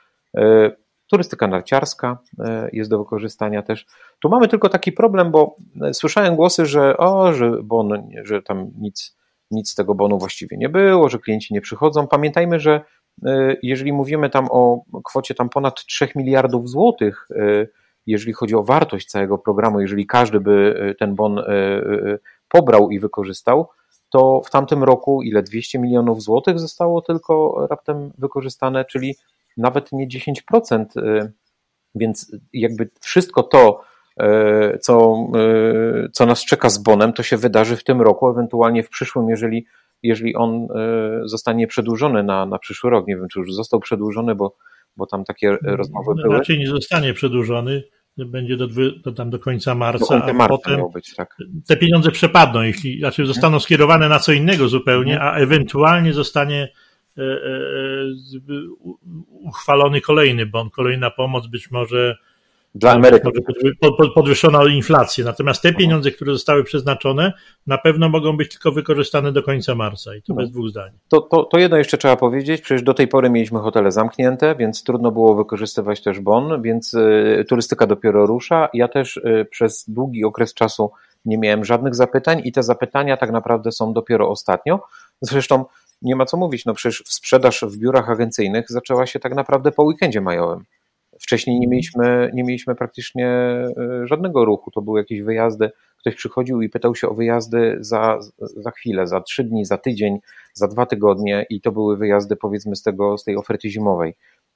Turystyka 1.07 1.47
narciarska 1.47 2.17
e, 2.39 2.69
jest 2.73 2.89
do 2.89 2.99
wykorzystania 2.99 3.63
też. 3.63 3.85
Tu 4.19 4.29
mamy 4.29 4.47
tylko 4.47 4.69
taki 4.69 4.91
problem, 4.91 5.31
bo 5.31 5.55
e, 5.81 5.93
słyszałem 5.93 6.35
głosy, 6.35 6.65
że 6.65 6.97
o, 6.97 7.33
że 7.33 7.51
bon, 7.63 7.89
że 8.23 8.41
tam 8.41 8.71
nic, 8.79 9.17
nic 9.51 9.69
z 9.69 9.75
tego 9.75 9.95
bonu 9.95 10.19
właściwie 10.19 10.57
nie 10.57 10.69
było, 10.69 11.09
że 11.09 11.19
klienci 11.19 11.53
nie 11.53 11.61
przychodzą. 11.61 12.07
Pamiętajmy, 12.07 12.59
że 12.59 12.81
e, 13.25 13.55
jeżeli 13.63 13.93
mówimy 13.93 14.29
tam 14.29 14.47
o 14.51 14.81
kwocie 15.05 15.35
tam 15.35 15.49
ponad 15.49 15.85
3 15.85 16.09
miliardów 16.15 16.69
złotych, 16.69 17.27
jeżeli 18.05 18.33
chodzi 18.33 18.55
o 18.55 18.63
wartość 18.63 19.07
całego 19.07 19.37
programu, 19.37 19.81
jeżeli 19.81 20.07
każdy 20.07 20.39
by 20.39 20.95
ten 20.99 21.15
bon 21.15 21.41
pobrał 22.49 22.89
i 22.89 22.99
wykorzystał, 22.99 23.69
to 24.09 24.41
w 24.45 24.49
tamtym 24.49 24.83
roku 24.83 25.21
ile 25.23 25.43
200 25.43 25.79
milionów 25.79 26.23
złotych 26.23 26.59
zostało 26.59 27.01
tylko 27.01 27.67
raptem 27.69 28.11
wykorzystane, 28.17 28.85
czyli 28.85 29.15
nawet 29.57 29.91
nie 29.91 30.07
10%, 30.07 30.85
y, 30.97 31.33
więc 31.95 32.31
jakby 32.53 32.89
wszystko 33.01 33.43
to, 33.43 33.81
y, 34.21 34.79
co, 34.79 35.27
y, 36.05 36.09
co 36.11 36.25
nas 36.25 36.45
czeka 36.45 36.69
z 36.69 36.77
bonem, 36.77 37.13
to 37.13 37.23
się 37.23 37.37
wydarzy 37.37 37.75
w 37.75 37.83
tym 37.83 38.01
roku, 38.01 38.29
ewentualnie 38.29 38.83
w 38.83 38.89
przyszłym, 38.89 39.29
jeżeli, 39.29 39.65
jeżeli 40.03 40.35
on 40.35 40.67
zostanie 41.25 41.67
przedłużony 41.67 42.23
na, 42.23 42.45
na 42.45 42.59
przyszły 42.59 42.89
rok. 42.89 43.07
Nie 43.07 43.15
wiem, 43.15 43.27
czy 43.27 43.39
już 43.39 43.53
został 43.53 43.79
przedłużony, 43.79 44.35
bo, 44.35 44.55
bo 44.97 45.05
tam 45.05 45.23
takie 45.25 45.57
rozmowy 45.63 46.21
były. 46.21 46.37
Raczej 46.37 46.59
nie 46.59 46.67
zostanie 46.67 47.13
przedłużony 47.13 47.83
będzie 48.25 48.57
do, 48.57 48.67
do, 49.03 49.11
tam 49.11 49.29
do 49.29 49.39
końca 49.39 49.75
marca, 49.75 50.19
do 50.19 50.43
a 50.43 50.47
potem 50.47 50.81
być, 50.93 51.15
tak. 51.15 51.35
te 51.67 51.77
pieniądze 51.77 52.11
przepadną, 52.11 52.61
jeśli 52.61 52.99
znaczy 52.99 53.25
zostaną 53.25 53.59
skierowane 53.59 54.09
na 54.09 54.19
co 54.19 54.31
innego 54.31 54.67
zupełnie, 54.67 55.13
mhm. 55.13 55.33
a 55.33 55.37
ewentualnie 55.37 56.13
zostanie 56.13 56.71
uchwalony 59.43 60.01
kolejny 60.01 60.45
bon, 60.45 60.69
kolejna 60.69 61.11
pomoc, 61.11 61.47
być 61.47 61.71
może 61.71 62.17
dla 62.75 62.95
emerytów. 62.95 63.33
Podwyższono 64.15 64.67
inflację, 64.67 65.25
natomiast 65.25 65.61
te 65.61 65.73
pieniądze, 65.73 66.11
które 66.11 66.33
zostały 66.33 66.63
przeznaczone, 66.63 67.33
na 67.67 67.77
pewno 67.77 68.09
mogą 68.09 68.37
być 68.37 68.49
tylko 68.49 68.71
wykorzystane 68.71 69.31
do 69.31 69.43
końca 69.43 69.75
marca 69.75 70.15
i 70.15 70.21
to 70.21 70.33
no. 70.33 70.35
bez 70.35 70.51
dwóch 70.51 70.69
zdań. 70.69 70.91
To, 71.07 71.21
to, 71.21 71.43
to 71.43 71.59
jedno 71.59 71.77
jeszcze 71.77 71.97
trzeba 71.97 72.15
powiedzieć, 72.15 72.61
przecież 72.61 72.83
do 72.83 72.93
tej 72.93 73.07
pory 73.07 73.29
mieliśmy 73.29 73.59
hotele 73.59 73.91
zamknięte, 73.91 74.55
więc 74.55 74.83
trudno 74.83 75.11
było 75.11 75.35
wykorzystywać 75.35 76.01
też 76.01 76.19
bon, 76.19 76.61
więc 76.61 76.93
y, 76.93 77.45
turystyka 77.49 77.87
dopiero 77.87 78.25
rusza. 78.25 78.69
Ja 78.73 78.87
też 78.87 79.17
y, 79.17 79.47
przez 79.51 79.85
długi 79.89 80.23
okres 80.25 80.53
czasu 80.53 80.91
nie 81.25 81.37
miałem 81.37 81.65
żadnych 81.65 81.95
zapytań 81.95 82.41
i 82.43 82.51
te 82.51 82.63
zapytania 82.63 83.17
tak 83.17 83.31
naprawdę 83.31 83.71
są 83.71 83.93
dopiero 83.93 84.29
ostatnio. 84.29 84.79
Zresztą 85.21 85.65
nie 86.01 86.15
ma 86.15 86.25
co 86.25 86.37
mówić, 86.37 86.65
no 86.65 86.73
przecież 86.73 87.03
sprzedaż 87.07 87.65
w 87.67 87.77
biurach 87.77 88.09
agencyjnych 88.09 88.65
zaczęła 88.69 89.05
się 89.05 89.19
tak 89.19 89.35
naprawdę 89.35 89.71
po 89.71 89.83
weekendzie 89.83 90.21
majowym. 90.21 90.63
Wcześniej 91.19 91.59
nie 91.59 91.67
mieliśmy, 91.67 92.31
nie 92.33 92.43
mieliśmy 92.43 92.75
praktycznie 92.75 93.27
e, 93.27 93.73
żadnego 94.03 94.45
ruchu. 94.45 94.71
To 94.71 94.81
były 94.81 94.99
jakieś 94.99 95.21
wyjazdy. 95.21 95.71
Ktoś 95.99 96.15
przychodził 96.15 96.61
i 96.61 96.69
pytał 96.69 96.95
się 96.95 97.09
o 97.09 97.13
wyjazdy 97.13 97.77
za, 97.79 98.19
za 98.39 98.71
chwilę, 98.71 99.07
za 99.07 99.21
trzy 99.21 99.43
dni, 99.43 99.65
za 99.65 99.77
tydzień, 99.77 100.19
za 100.53 100.67
dwa 100.67 100.85
tygodnie 100.85 101.45
i 101.49 101.61
to 101.61 101.71
były 101.71 101.97
wyjazdy 101.97 102.35
powiedzmy 102.35 102.75
z, 102.75 102.83
tego, 102.83 103.17
z 103.17 103.23
tej 103.23 103.37
oferty 103.37 103.69
zimowej. 103.69 104.15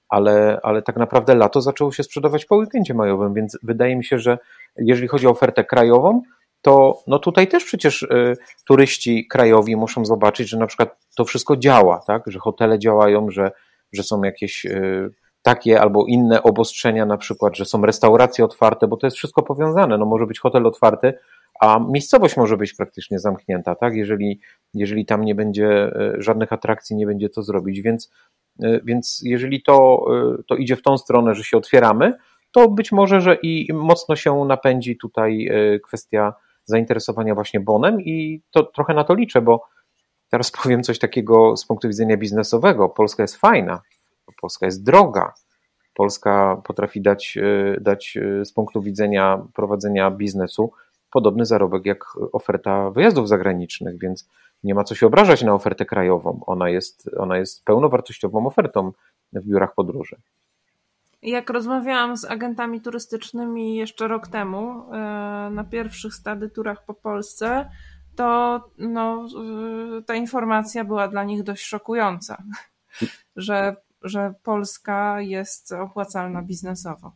Ale, 0.10 0.60
ale 0.63 0.82
tak 0.82 0.97
naprawdę 0.97 1.36
lato 1.36 1.62
zaczęło 1.62 1.91
się 1.91 2.04
sprzedawać 2.04 2.45
po 2.45 2.56
weekendzie 2.56 2.93
majowym, 2.93 3.34
więc 3.34 3.58
wydaje 3.63 3.95
mi 3.95 4.06
się, 4.06 4.19
że 4.19 4.38
jeżeli 4.77 5.08
chodzi 5.08 5.27
o 5.27 5.30
ofertę 5.30 5.63
krajową, 5.63 6.21
to 6.62 7.04
no 7.08 7.19
tutaj 7.19 7.47
też 7.47 7.63
przecież 7.63 8.04
y, 8.04 8.38
turyści 8.67 9.28
krajowi 9.28 9.76
muszą 9.76 10.06
zobaczyć, 10.06 10.50
że 10.50 10.58
na 10.58 10.67
przykład 10.67 10.97
to 11.15 11.26
wszystko 11.26 11.58
działa, 11.58 12.00
tak? 12.08 12.24
że 12.28 12.39
hotele 12.39 12.80
działają, 12.80 13.30
że, 13.30 13.52
że 13.93 14.04
są 14.04 14.24
jakieś 14.24 14.65
y, 14.65 15.10
takie 15.41 15.82
albo 15.82 16.06
inne 16.06 16.43
obostrzenia, 16.43 17.06
na 17.06 17.17
przykład, 17.17 17.58
że 17.58 17.65
są 17.65 17.86
restauracje 17.86 18.45
otwarte, 18.45 18.88
bo 18.88 18.97
to 18.97 19.08
jest 19.08 19.17
wszystko 19.17 19.43
powiązane. 19.43 19.97
No 19.97 20.06
może 20.06 20.28
być 20.28 20.39
hotel 20.39 20.67
otwarty, 20.67 21.13
a 21.60 21.80
miejscowość 21.89 22.38
może 22.38 22.58
być 22.58 22.74
praktycznie 22.74 23.19
zamknięta, 23.19 23.76
tak? 23.76 23.95
Jeżeli, 23.95 24.39
jeżeli 24.74 25.06
tam 25.06 25.26
nie 25.26 25.36
będzie 25.36 25.88
y, 26.17 26.21
żadnych 26.21 26.54
atrakcji, 26.54 26.95
nie 26.95 27.06
będzie 27.06 27.30
co 27.30 27.43
zrobić. 27.43 27.82
Więc, 27.82 28.12
więc 28.84 29.21
jeżeli 29.24 29.63
to, 29.63 30.06
to 30.47 30.56
idzie 30.56 30.76
w 30.76 30.82
tą 30.82 30.97
stronę, 30.97 31.36
że 31.36 31.43
się 31.43 31.58
otwieramy, 31.58 32.13
to 32.52 32.67
być 32.67 32.91
może, 32.91 33.21
że 33.21 33.36
i 33.36 33.74
mocno 33.74 34.15
się 34.15 34.45
napędzi 34.45 34.97
tutaj 34.97 35.50
kwestia 35.88 36.34
zainteresowania 36.65 37.36
właśnie 37.36 37.60
bonem 37.60 38.02
i 38.02 38.41
to 38.52 38.63
trochę 38.63 38.93
na 38.93 39.04
to 39.04 39.13
liczę, 39.13 39.41
bo 39.41 39.67
teraz 40.30 40.52
powiem 40.63 40.84
coś 40.84 41.00
takiego 41.00 41.58
z 41.58 41.65
punktu 41.65 41.88
widzenia 41.88 42.17
biznesowego. 42.17 42.89
Polska 42.89 43.24
jest 43.24 43.36
fajna, 43.36 43.82
Polska 44.41 44.65
jest 44.65 44.84
droga. 44.84 45.34
Polska 45.93 46.62
potrafi 46.65 47.02
dać, 47.02 47.38
e, 47.38 47.82
dać 47.82 48.17
e, 48.17 48.45
z 48.45 48.54
punktu 48.54 48.82
widzenia 48.82 49.47
prowadzenia 49.54 50.12
biznesu 50.12 50.71
podobny 51.12 51.45
zarobek 51.45 51.86
jak 51.86 52.04
oferta 52.32 52.89
wyjazdów 52.91 53.28
zagranicznych, 53.28 54.00
więc 54.00 54.30
nie 54.63 54.76
ma 54.76 54.84
co 54.84 54.95
się 54.95 55.08
obrażać 55.08 55.43
na 55.43 55.54
ofertę 55.54 55.86
krajową. 55.86 56.39
Ona 56.45 56.69
jest, 56.69 57.10
ona 57.17 57.38
jest 57.38 57.65
pełnowartościową 57.65 58.47
ofertą 58.47 58.91
w 59.34 59.45
biurach 59.45 59.74
podróży. 59.74 60.15
Jak 61.22 61.50
rozmawiałam 61.50 62.18
z 62.18 62.26
agentami 62.26 62.82
turystycznymi 62.82 63.76
jeszcze 63.76 64.08
rok 64.08 64.28
temu 64.28 64.94
e, 64.94 64.98
na 65.52 65.64
pierwszych 65.72 66.14
stadyturach 66.14 66.86
po 66.86 66.94
Polsce, 66.94 67.70
to 68.16 68.60
no, 68.78 69.28
e, 69.98 70.02
ta 70.02 70.16
informacja 70.16 70.84
była 70.84 71.08
dla 71.08 71.24
nich 71.24 71.44
dość 71.44 71.66
szokująca, 71.66 72.44
że, 73.36 73.76
że 74.02 74.34
Polska 74.44 75.22
jest 75.22 75.72
opłacalna 75.72 76.42
biznesowo. 76.42 77.12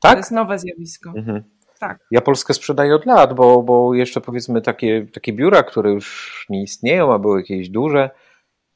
Tak? 0.00 0.12
To 0.12 0.18
jest 0.18 0.30
nowe 0.30 0.58
zjawisko. 0.58 1.12
Mhm. 1.16 1.42
Tak. 1.78 1.98
Ja 2.10 2.20
Polskę 2.20 2.54
sprzedaję 2.54 2.94
od 2.94 3.06
lat, 3.06 3.34
bo, 3.34 3.62
bo 3.62 3.94
jeszcze 3.94 4.20
powiedzmy 4.20 4.62
takie, 4.62 5.06
takie 5.12 5.32
biura, 5.32 5.62
które 5.62 5.90
już 5.90 6.46
nie 6.50 6.62
istnieją, 6.62 7.12
a 7.14 7.18
były 7.18 7.40
jakieś 7.40 7.68
duże, 7.68 8.10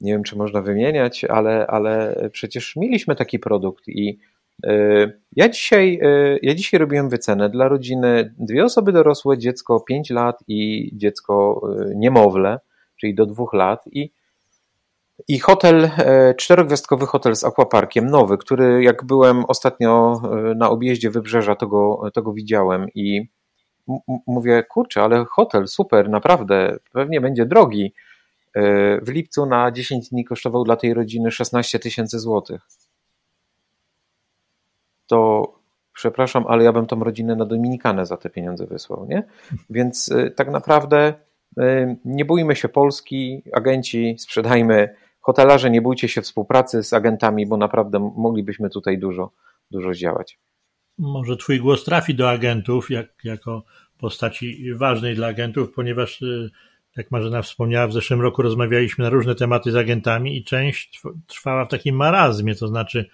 nie 0.01 0.13
wiem 0.13 0.23
czy 0.23 0.37
można 0.37 0.63
wymieniać, 0.63 1.25
ale, 1.25 1.67
ale 1.67 2.17
przecież 2.33 2.77
mieliśmy 2.77 3.17
taki 3.17 3.39
produkt 3.39 3.89
i 3.89 4.19
ja 5.33 5.49
dzisiaj, 5.49 6.01
e, 6.03 6.39
ja 6.43 6.55
dzisiaj 6.55 6.81
robiłem 6.81 7.09
wycenę 7.09 7.51
dla 7.51 7.69
rodziny. 7.69 8.35
Dwie 8.39 8.65
osoby 8.65 8.93
dorosłe, 8.93 9.39
dziecko 9.39 9.81
5 9.81 10.11
lat 10.11 10.45
i 10.49 10.91
dziecko 10.93 11.61
e, 11.81 11.95
niemowlę, 11.95 12.61
czyli 12.97 13.15
do 13.15 13.27
dwóch 13.27 13.55
lat. 13.55 13.85
I, 13.87 14.13
i 15.29 15.39
hotel, 15.39 15.91
czterogwiazdkowy 16.37 17.07
hotel 17.07 17.37
z 17.37 17.45
aquaparkiem, 17.45 18.07
nowy, 18.07 18.39
który 18.39 18.83
jak 18.83 19.05
byłem 19.05 19.45
ostatnio 19.45 20.23
na 20.57 20.71
objeździe 20.71 21.11
wybrzeża, 21.11 21.55
to 21.55 21.67
go, 21.67 22.11
to 22.15 22.23
go 22.23 22.33
widziałem 22.33 22.87
i 22.95 23.29
mówię, 24.27 24.65
kurczę, 24.69 25.03
ale 25.03 25.25
hotel 25.25 25.69
super, 25.69 26.11
naprawdę, 26.11 26.77
pewnie 26.93 27.21
będzie 27.21 27.47
drogi. 27.47 27.93
W 29.03 29.09
lipcu 29.09 29.47
na 29.47 29.71
10 29.71 30.09
dni 30.09 30.25
kosztował 30.25 30.65
dla 30.65 30.77
tej 30.77 30.95
rodziny 30.95 31.31
16 31.31 31.79
tysięcy 31.79 32.19
złotych 32.19 32.61
to 35.09 35.53
przepraszam, 35.95 36.45
ale 36.49 36.65
ja 36.65 36.73
bym 36.73 36.87
tą 36.87 37.05
rodzinę 37.05 37.37
na 37.37 37.45
Dominikanę 37.45 38.07
za 38.07 38.17
te 38.17 38.31
pieniądze 38.31 38.67
wysłał, 38.67 39.07
nie? 39.07 39.23
Więc 39.71 40.09
y, 40.09 40.31
tak 40.37 40.51
naprawdę 40.51 41.15
y, 41.59 41.97
nie 42.05 42.25
bójmy 42.25 42.57
się 42.57 42.69
Polski, 42.69 43.43
agenci, 43.53 44.17
sprzedajmy, 44.19 44.95
hotelarze, 45.21 45.71
nie 45.71 45.83
bójcie 45.83 46.09
się 46.09 46.23
współpracy 46.23 46.83
z 46.83 46.93
agentami, 46.93 47.47
bo 47.47 47.57
naprawdę 47.57 48.13
moglibyśmy 48.17 48.71
tutaj 48.71 48.99
dużo, 48.99 49.33
dużo 49.71 49.95
zdziałać. 49.95 50.39
Może 50.99 51.37
twój 51.37 51.61
głos 51.61 51.85
trafi 51.85 52.15
do 52.15 52.31
agentów, 52.31 52.91
jak, 52.91 53.07
jako 53.25 53.63
postaci 53.99 54.75
ważnej 54.75 55.15
dla 55.15 55.27
agentów, 55.27 55.73
ponieważ 55.73 56.23
y, 56.23 56.51
jak 56.97 57.11
Marzena 57.11 57.43
wspomniała, 57.43 57.87
w 57.87 57.93
zeszłym 57.93 58.21
roku 58.21 58.43
rozmawialiśmy 58.43 59.05
na 59.05 59.11
różne 59.11 59.35
tematy 59.35 59.71
z 59.71 59.77
agentami 59.77 60.37
i 60.37 60.45
część 60.45 61.03
trwała 61.27 61.65
w 61.65 61.69
takim 61.69 61.97
marazmie, 61.97 62.55
to 62.55 62.69
znaczy 62.69 63.11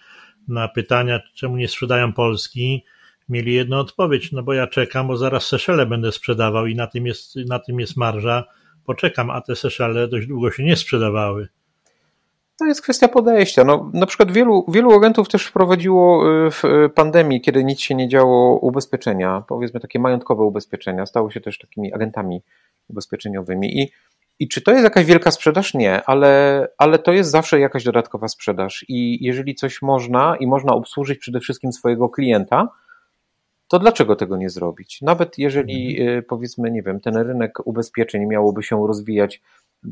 na 0.49 0.69
pytania, 0.69 1.21
czemu 1.35 1.57
nie 1.57 1.69
sprzedają 1.69 2.13
Polski, 2.13 2.85
mieli 3.29 3.55
jedną 3.55 3.77
odpowiedź, 3.77 4.33
no 4.33 4.43
bo 4.43 4.53
ja 4.53 4.67
czekam, 4.67 5.07
bo 5.07 5.17
zaraz 5.17 5.47
Seszele 5.47 5.87
będę 5.87 6.13
sprzedawał 6.13 6.67
i 6.67 6.75
na 6.75 6.87
tym 6.87 7.07
jest, 7.07 7.37
na 7.37 7.59
tym 7.59 7.81
jest 7.81 7.97
marża, 7.97 8.45
poczekam, 8.85 9.31
a 9.31 9.41
te 9.41 9.57
Seszele 9.57 10.09
dość 10.09 10.27
długo 10.27 10.51
się 10.51 10.65
nie 10.65 10.77
sprzedawały. 10.77 11.49
To 12.59 12.67
jest 12.67 12.83
kwestia 12.83 13.09
podejścia. 13.09 13.65
No, 13.65 13.91
na 13.95 14.07
przykład 14.07 14.33
wielu, 14.33 14.65
wielu 14.69 14.93
agentów 14.93 15.29
też 15.29 15.47
wprowadziło 15.47 16.31
y, 16.47 16.51
w 16.51 16.65
y, 16.65 16.89
pandemii, 16.89 17.41
kiedy 17.41 17.65
nic 17.65 17.81
się 17.81 17.95
nie 17.95 18.09
działo, 18.09 18.59
ubezpieczenia, 18.59 19.45
powiedzmy 19.49 19.81
takie 19.81 19.99
majątkowe 19.99 20.43
ubezpieczenia, 20.43 21.07
stało 21.07 21.31
się 21.31 21.41
też 21.41 21.59
takimi 21.59 21.93
agentami 21.93 22.43
ubezpieczeniowymi 22.89 23.83
i 23.83 23.91
i 24.39 24.49
czy 24.49 24.63
to 24.63 24.71
jest 24.71 24.85
jakaś 24.85 25.05
wielka 25.05 25.31
sprzedaż? 25.31 25.75
Nie, 25.75 26.05
ale, 26.05 26.69
ale 26.79 26.99
to 26.99 27.13
jest 27.13 27.31
zawsze 27.31 27.61
jakaś 27.61 27.85
dodatkowa 27.85 28.29
sprzedaż. 28.29 28.85
I 28.89 29.25
jeżeli 29.25 29.55
coś 29.55 29.83
można 29.83 30.37
i 30.37 30.47
można 30.47 30.75
obsłużyć 30.75 31.19
przede 31.19 31.41
wszystkim 31.41 31.73
swojego 31.73 32.09
klienta, 32.09 32.69
to 33.69 33.79
dlaczego 33.79 34.17
tego 34.17 34.37
nie 34.37 34.51
zrobić? 34.51 35.03
Nawet 35.03 35.39
jeżeli 35.39 36.01
mhm. 36.01 36.19
y, 36.19 36.23
powiedzmy, 36.23 36.71
nie 36.71 36.83
wiem, 36.83 37.01
ten 37.01 37.17
rynek 37.17 37.67
ubezpieczeń 37.67 38.27
miałoby 38.27 38.63
się 38.63 38.87
rozwijać 38.87 39.43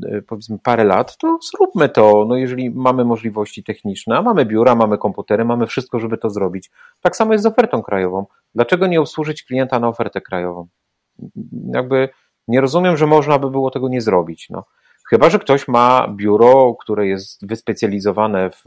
y, 0.05 0.23
powiedzmy 0.27 0.59
parę 0.63 0.83
lat, 0.83 1.17
to 1.17 1.37
zróbmy 1.51 1.89
to. 1.89 2.25
No 2.29 2.35
jeżeli 2.35 2.69
mamy 2.69 3.05
możliwości 3.05 3.63
techniczne, 3.63 4.17
a 4.17 4.21
mamy 4.21 4.45
biura, 4.45 4.75
mamy 4.75 4.97
komputery, 4.97 5.45
mamy 5.45 5.67
wszystko, 5.67 5.99
żeby 5.99 6.17
to 6.17 6.29
zrobić. 6.29 6.71
Tak 7.01 7.15
samo 7.15 7.33
jest 7.33 7.43
z 7.43 7.47
ofertą 7.47 7.81
krajową. 7.81 8.25
Dlaczego 8.55 8.87
nie 8.87 9.01
obsłużyć 9.01 9.43
klienta 9.43 9.79
na 9.79 9.87
ofertę 9.87 10.21
krajową? 10.21 10.67
Jakby 11.73 12.09
nie 12.47 12.61
rozumiem, 12.61 12.97
że 12.97 13.07
można 13.07 13.39
by 13.39 13.49
było 13.49 13.71
tego 13.71 13.89
nie 13.89 14.01
zrobić. 14.01 14.47
No. 14.49 14.65
Chyba, 15.09 15.29
że 15.29 15.39
ktoś 15.39 15.67
ma 15.67 16.07
biuro, 16.15 16.75
które 16.79 17.07
jest 17.07 17.47
wyspecjalizowane 17.47 18.49
w, 18.49 18.63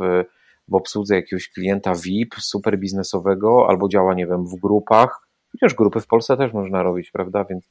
w 0.68 0.74
obsłudze 0.74 1.14
jakiegoś 1.14 1.48
klienta 1.48 1.94
VIP, 1.94 2.34
super 2.38 2.78
biznesowego, 2.78 3.66
albo 3.68 3.88
działa, 3.88 4.14
nie 4.14 4.26
wiem, 4.26 4.46
w 4.46 4.60
grupach. 4.60 5.28
Chociaż 5.52 5.74
grupy 5.74 6.00
w 6.00 6.06
Polsce 6.06 6.36
też 6.36 6.52
można 6.52 6.82
robić, 6.82 7.10
prawda? 7.10 7.44
Więc, 7.44 7.68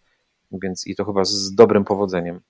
więc 0.52 0.88
i 0.88 0.96
to 0.96 1.06
chyba 1.06 1.24
z 1.24 1.56
dobrym 1.56 1.84
powodzeniem. 1.84 2.42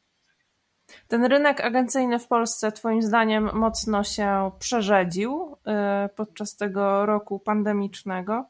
Ten 1.07 1.25
rynek 1.25 1.61
agencyjny 1.61 2.19
w 2.19 2.27
Polsce, 2.27 2.71
Twoim 2.71 3.01
zdaniem, 3.01 3.49
mocno 3.53 4.03
się 4.03 4.51
przerzedził 4.59 5.57
y, 6.05 6.09
podczas 6.09 6.55
tego 6.55 7.05
roku 7.05 7.39
pandemicznego. 7.39 8.45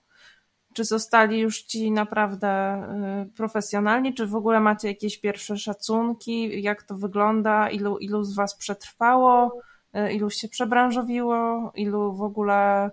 Czy 0.76 0.84
zostali 0.84 1.40
już 1.40 1.62
ci 1.62 1.92
naprawdę 1.92 2.84
y, 3.28 3.34
profesjonalni? 3.36 4.14
Czy 4.14 4.28
w 4.28 4.36
ogóle 4.36 4.60
macie 4.60 4.88
jakieś 4.88 5.18
pierwsze 5.18 5.58
szacunki? 5.58 6.62
Jak 6.62 6.84
to 6.84 6.96
wygląda? 6.96 7.70
Ilu, 7.70 7.98
ilu 7.98 8.24
z 8.24 8.36
Was 8.36 8.56
przetrwało? 8.56 9.60
Y, 9.96 10.14
ilu 10.14 10.30
się 10.30 10.48
przebranżowiło? 10.48 11.72
Ilu 11.76 12.14
w 12.14 12.22
ogóle 12.22 12.92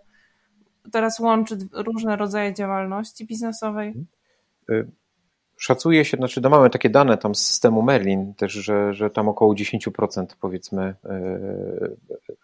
teraz 0.92 1.20
łączy 1.20 1.58
różne 1.72 2.16
rodzaje 2.16 2.54
działalności 2.54 3.26
biznesowej? 3.26 3.94
Y, 4.70 4.90
szacuje 5.56 6.04
się, 6.04 6.16
znaczy 6.16 6.40
no 6.40 6.50
mamy 6.50 6.70
takie 6.70 6.90
dane 6.90 7.18
tam 7.18 7.34
z 7.34 7.46
systemu 7.46 7.82
Merlin 7.82 8.34
też, 8.34 8.52
że, 8.52 8.94
że 8.94 9.10
tam 9.10 9.28
około 9.28 9.54
10% 9.54 10.26
powiedzmy 10.40 10.94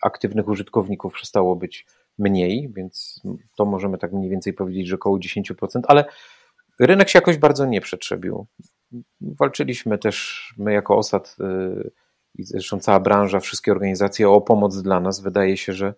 aktywnych 0.02 0.48
użytkowników 0.48 1.12
przestało 1.12 1.56
być 1.56 1.86
mniej, 2.18 2.72
więc 2.76 3.22
to 3.56 3.64
możemy 3.64 3.98
tak 3.98 4.12
mniej 4.12 4.30
więcej 4.30 4.52
powiedzieć, 4.52 4.88
że 4.88 4.94
około 4.94 5.18
10%, 5.18 5.80
ale 5.88 6.04
rynek 6.80 7.08
się 7.08 7.18
jakoś 7.18 7.36
bardzo 7.36 7.66
nie 7.66 7.80
przetrzebił. 7.80 8.46
Walczyliśmy 9.20 9.98
też 9.98 10.48
my 10.58 10.72
jako 10.72 10.96
OSAD 10.96 11.36
y, 11.40 11.90
i 12.34 12.44
zresztą 12.44 12.80
cała 12.80 13.00
branża, 13.00 13.40
wszystkie 13.40 13.72
organizacje 13.72 14.30
o 14.30 14.40
pomoc 14.40 14.82
dla 14.82 15.00
nas. 15.00 15.20
Wydaje 15.20 15.56
się, 15.56 15.72
że, 15.72 15.94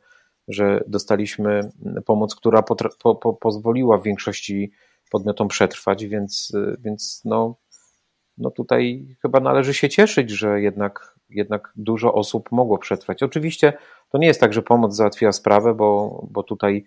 że 0.48 0.84
dostaliśmy 0.86 1.70
pomoc, 2.06 2.34
która 2.34 2.62
po, 2.62 2.76
po, 3.14 3.34
pozwoliła 3.34 3.98
w 3.98 4.02
większości 4.02 4.72
podmiotom 5.10 5.48
przetrwać, 5.48 6.06
więc, 6.06 6.52
więc 6.78 7.22
no, 7.24 7.56
no 8.38 8.50
tutaj 8.50 9.06
chyba 9.22 9.40
należy 9.40 9.74
się 9.74 9.88
cieszyć, 9.88 10.30
że 10.30 10.60
jednak, 10.60 11.18
jednak 11.30 11.72
dużo 11.76 12.14
osób 12.14 12.52
mogło 12.52 12.78
przetrwać. 12.78 13.22
Oczywiście 13.22 13.72
to 14.12 14.18
nie 14.18 14.26
jest 14.26 14.40
tak, 14.40 14.52
że 14.52 14.62
pomoc 14.62 14.96
załatwiła 14.96 15.32
sprawę, 15.32 15.74
bo, 15.74 16.20
bo 16.30 16.42
tutaj 16.42 16.84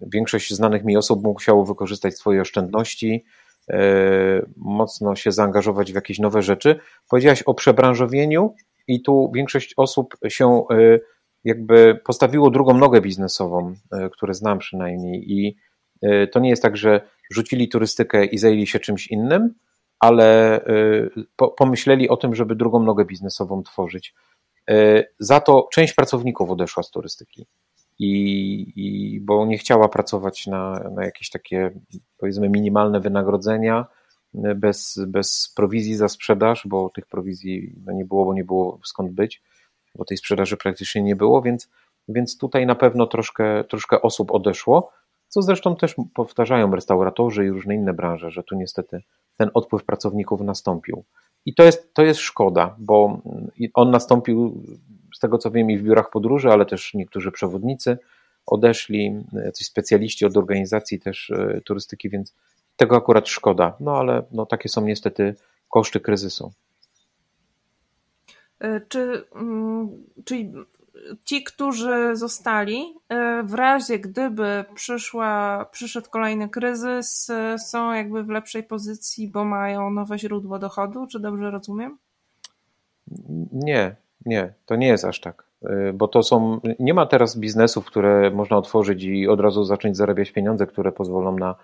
większość 0.00 0.54
znanych 0.54 0.84
mi 0.84 0.96
osób 0.96 1.22
musiało 1.24 1.64
wykorzystać 1.64 2.14
swoje 2.14 2.40
oszczędności, 2.40 3.24
yy, 3.68 3.76
mocno 4.56 5.16
się 5.16 5.32
zaangażować 5.32 5.92
w 5.92 5.94
jakieś 5.94 6.18
nowe 6.18 6.42
rzeczy. 6.42 6.78
Powiedziałaś 7.10 7.42
o 7.42 7.54
przebranżowieniu 7.54 8.54
i 8.88 9.02
tu 9.02 9.32
większość 9.34 9.74
osób 9.76 10.16
się 10.28 10.64
yy, 10.70 11.00
jakby 11.44 12.00
postawiło 12.04 12.50
drugą 12.50 12.74
nogę 12.74 13.00
biznesową, 13.00 13.74
yy, 13.92 14.10
które 14.10 14.34
znam 14.34 14.58
przynajmniej 14.58 15.32
i 15.32 15.56
to 16.32 16.40
nie 16.40 16.50
jest 16.50 16.62
tak, 16.62 16.76
że 16.76 17.00
rzucili 17.32 17.68
turystykę 17.68 18.24
i 18.24 18.38
zajęli 18.38 18.66
się 18.66 18.80
czymś 18.80 19.06
innym, 19.06 19.54
ale 20.02 20.60
y, 20.66 21.10
pomyśleli 21.56 22.08
o 22.08 22.16
tym, 22.16 22.34
żeby 22.34 22.54
drugą 22.54 22.82
nogę 22.82 23.04
biznesową 23.04 23.62
tworzyć. 23.62 24.14
Y, 24.70 25.06
za 25.18 25.40
to 25.40 25.68
część 25.72 25.94
pracowników 25.94 26.50
odeszła 26.50 26.82
z 26.82 26.90
turystyki. 26.90 27.46
I, 27.98 28.72
i 28.76 29.20
bo 29.20 29.46
nie 29.46 29.58
chciała 29.58 29.88
pracować 29.88 30.46
na, 30.46 30.90
na 30.94 31.04
jakieś 31.04 31.30
takie, 31.30 31.70
powiedzmy, 32.18 32.48
minimalne 32.48 33.00
wynagrodzenia, 33.00 33.86
y, 34.34 34.54
bez, 34.54 35.00
bez 35.06 35.52
prowizji 35.56 35.94
za 35.94 36.08
sprzedaż, 36.08 36.62
bo 36.66 36.90
tych 36.90 37.06
prowizji 37.06 37.74
no 37.86 37.92
nie 37.92 38.04
było, 38.04 38.24
bo 38.24 38.34
nie 38.34 38.44
było 38.44 38.78
skąd 38.84 39.12
być, 39.12 39.42
bo 39.94 40.04
tej 40.04 40.16
sprzedaży 40.16 40.56
praktycznie 40.56 41.02
nie 41.02 41.16
było, 41.16 41.42
więc, 41.42 41.68
więc 42.08 42.38
tutaj 42.38 42.66
na 42.66 42.74
pewno 42.74 43.06
troszkę, 43.06 43.64
troszkę 43.64 44.02
osób 44.02 44.30
odeszło 44.30 44.92
co 45.32 45.42
zresztą 45.42 45.76
też 45.76 45.94
powtarzają 46.14 46.74
restauratorzy 46.74 47.46
i 47.46 47.50
różne 47.50 47.74
inne 47.74 47.92
branże, 47.92 48.30
że 48.30 48.42
tu 48.42 48.54
niestety 48.54 49.02
ten 49.36 49.50
odpływ 49.54 49.84
pracowników 49.84 50.40
nastąpił. 50.40 51.04
I 51.46 51.54
to 51.54 51.62
jest, 51.62 51.94
to 51.94 52.02
jest 52.02 52.20
szkoda, 52.20 52.76
bo 52.78 53.18
on 53.74 53.90
nastąpił 53.90 54.62
z 55.14 55.18
tego 55.18 55.38
co 55.38 55.50
wiem 55.50 55.70
i 55.70 55.78
w 55.78 55.82
biurach 55.82 56.10
podróży, 56.10 56.50
ale 56.50 56.66
też 56.66 56.94
niektórzy 56.94 57.32
przewodnicy 57.32 57.98
odeszli, 58.46 59.24
jacyś 59.44 59.66
specjaliści 59.66 60.26
od 60.26 60.36
organizacji 60.36 61.00
też 61.00 61.30
e, 61.30 61.60
turystyki, 61.64 62.10
więc 62.10 62.34
tego 62.76 62.96
akurat 62.96 63.28
szkoda. 63.28 63.76
No 63.80 63.96
ale 63.96 64.22
no, 64.32 64.46
takie 64.46 64.68
są 64.68 64.80
niestety 64.80 65.34
koszty 65.68 66.00
kryzysu. 66.00 66.52
E, 68.60 68.80
czy, 68.88 69.24
mm, 69.34 69.88
czyli 70.24 70.52
ci, 71.24 71.44
którzy 71.44 72.16
zostali, 72.16 72.94
e, 73.08 73.42
w 73.42 73.54
razie 73.54 73.98
gdyby 73.98 74.64
przyszła, 74.74 75.64
przyszedł 75.72 76.10
kolejny 76.10 76.48
kryzys, 76.48 77.30
e, 77.30 77.58
są 77.58 77.92
jakby 77.92 78.22
w 78.22 78.28
lepszej 78.28 78.62
pozycji, 78.62 79.28
bo 79.28 79.44
mają 79.44 79.90
nowe 79.90 80.18
źródło 80.18 80.58
dochodu, 80.58 81.06
czy 81.06 81.20
dobrze 81.20 81.50
rozumiem? 81.50 81.98
Nie, 83.52 83.96
nie, 84.26 84.52
to 84.66 84.76
nie 84.76 84.86
jest 84.86 85.04
aż 85.04 85.20
tak. 85.20 85.44
E, 85.64 85.92
bo 85.92 86.08
to 86.08 86.22
są, 86.22 86.60
nie 86.78 86.94
ma 86.94 87.06
teraz 87.06 87.38
biznesów, 87.38 87.84
które 87.84 88.30
można 88.30 88.56
otworzyć 88.56 89.04
i 89.04 89.28
od 89.28 89.40
razu 89.40 89.64
zacząć 89.64 89.96
zarabiać 89.96 90.30
pieniądze, 90.30 90.66
które 90.66 90.92
pozwolą 90.92 91.38
na, 91.38 91.54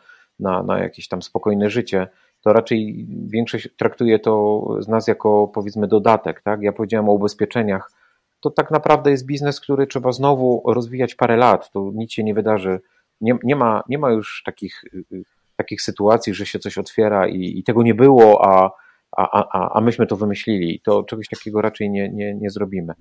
na, 0.40 0.62
na 0.62 0.78
jakieś 0.78 1.08
tam 1.08 1.22
spokojne 1.22 1.70
życie. 1.70 2.08
To 2.42 2.52
raczej 2.52 3.06
większość 3.26 3.68
traktuje 3.76 4.18
to 4.18 4.64
z 4.80 4.88
nas 4.88 5.08
jako 5.08 5.50
powiedzmy 5.54 5.88
dodatek. 5.88 6.40
Tak? 6.40 6.62
Ja 6.62 6.72
powiedziałem 6.72 7.08
o 7.08 7.12
ubezpieczeniach 7.12 7.97
to 8.40 8.50
tak 8.50 8.70
naprawdę 8.70 9.10
jest 9.10 9.26
biznes, 9.26 9.60
który 9.60 9.86
trzeba 9.86 10.12
znowu 10.12 10.62
rozwijać 10.66 11.14
parę 11.14 11.36
lat. 11.36 11.70
Tu 11.70 11.92
nic 11.94 12.12
się 12.12 12.24
nie 12.24 12.34
wydarzy. 12.34 12.80
Nie, 13.20 13.38
nie, 13.42 13.56
ma, 13.56 13.82
nie 13.88 13.98
ma 13.98 14.10
już 14.10 14.42
takich, 14.46 14.84
takich 15.56 15.82
sytuacji, 15.82 16.34
że 16.34 16.46
się 16.46 16.58
coś 16.58 16.78
otwiera 16.78 17.28
i, 17.28 17.58
i 17.58 17.64
tego 17.64 17.82
nie 17.82 17.94
było, 17.94 18.46
a, 18.46 18.70
a, 19.16 19.48
a, 19.52 19.78
a 19.78 19.80
myśmy 19.80 20.06
to 20.06 20.16
wymyślili. 20.16 20.80
To 20.84 21.02
czegoś 21.02 21.28
takiego 21.28 21.62
raczej 21.62 21.90
nie, 21.90 22.08
nie, 22.08 22.34
nie 22.34 22.50
zrobimy. 22.50 22.94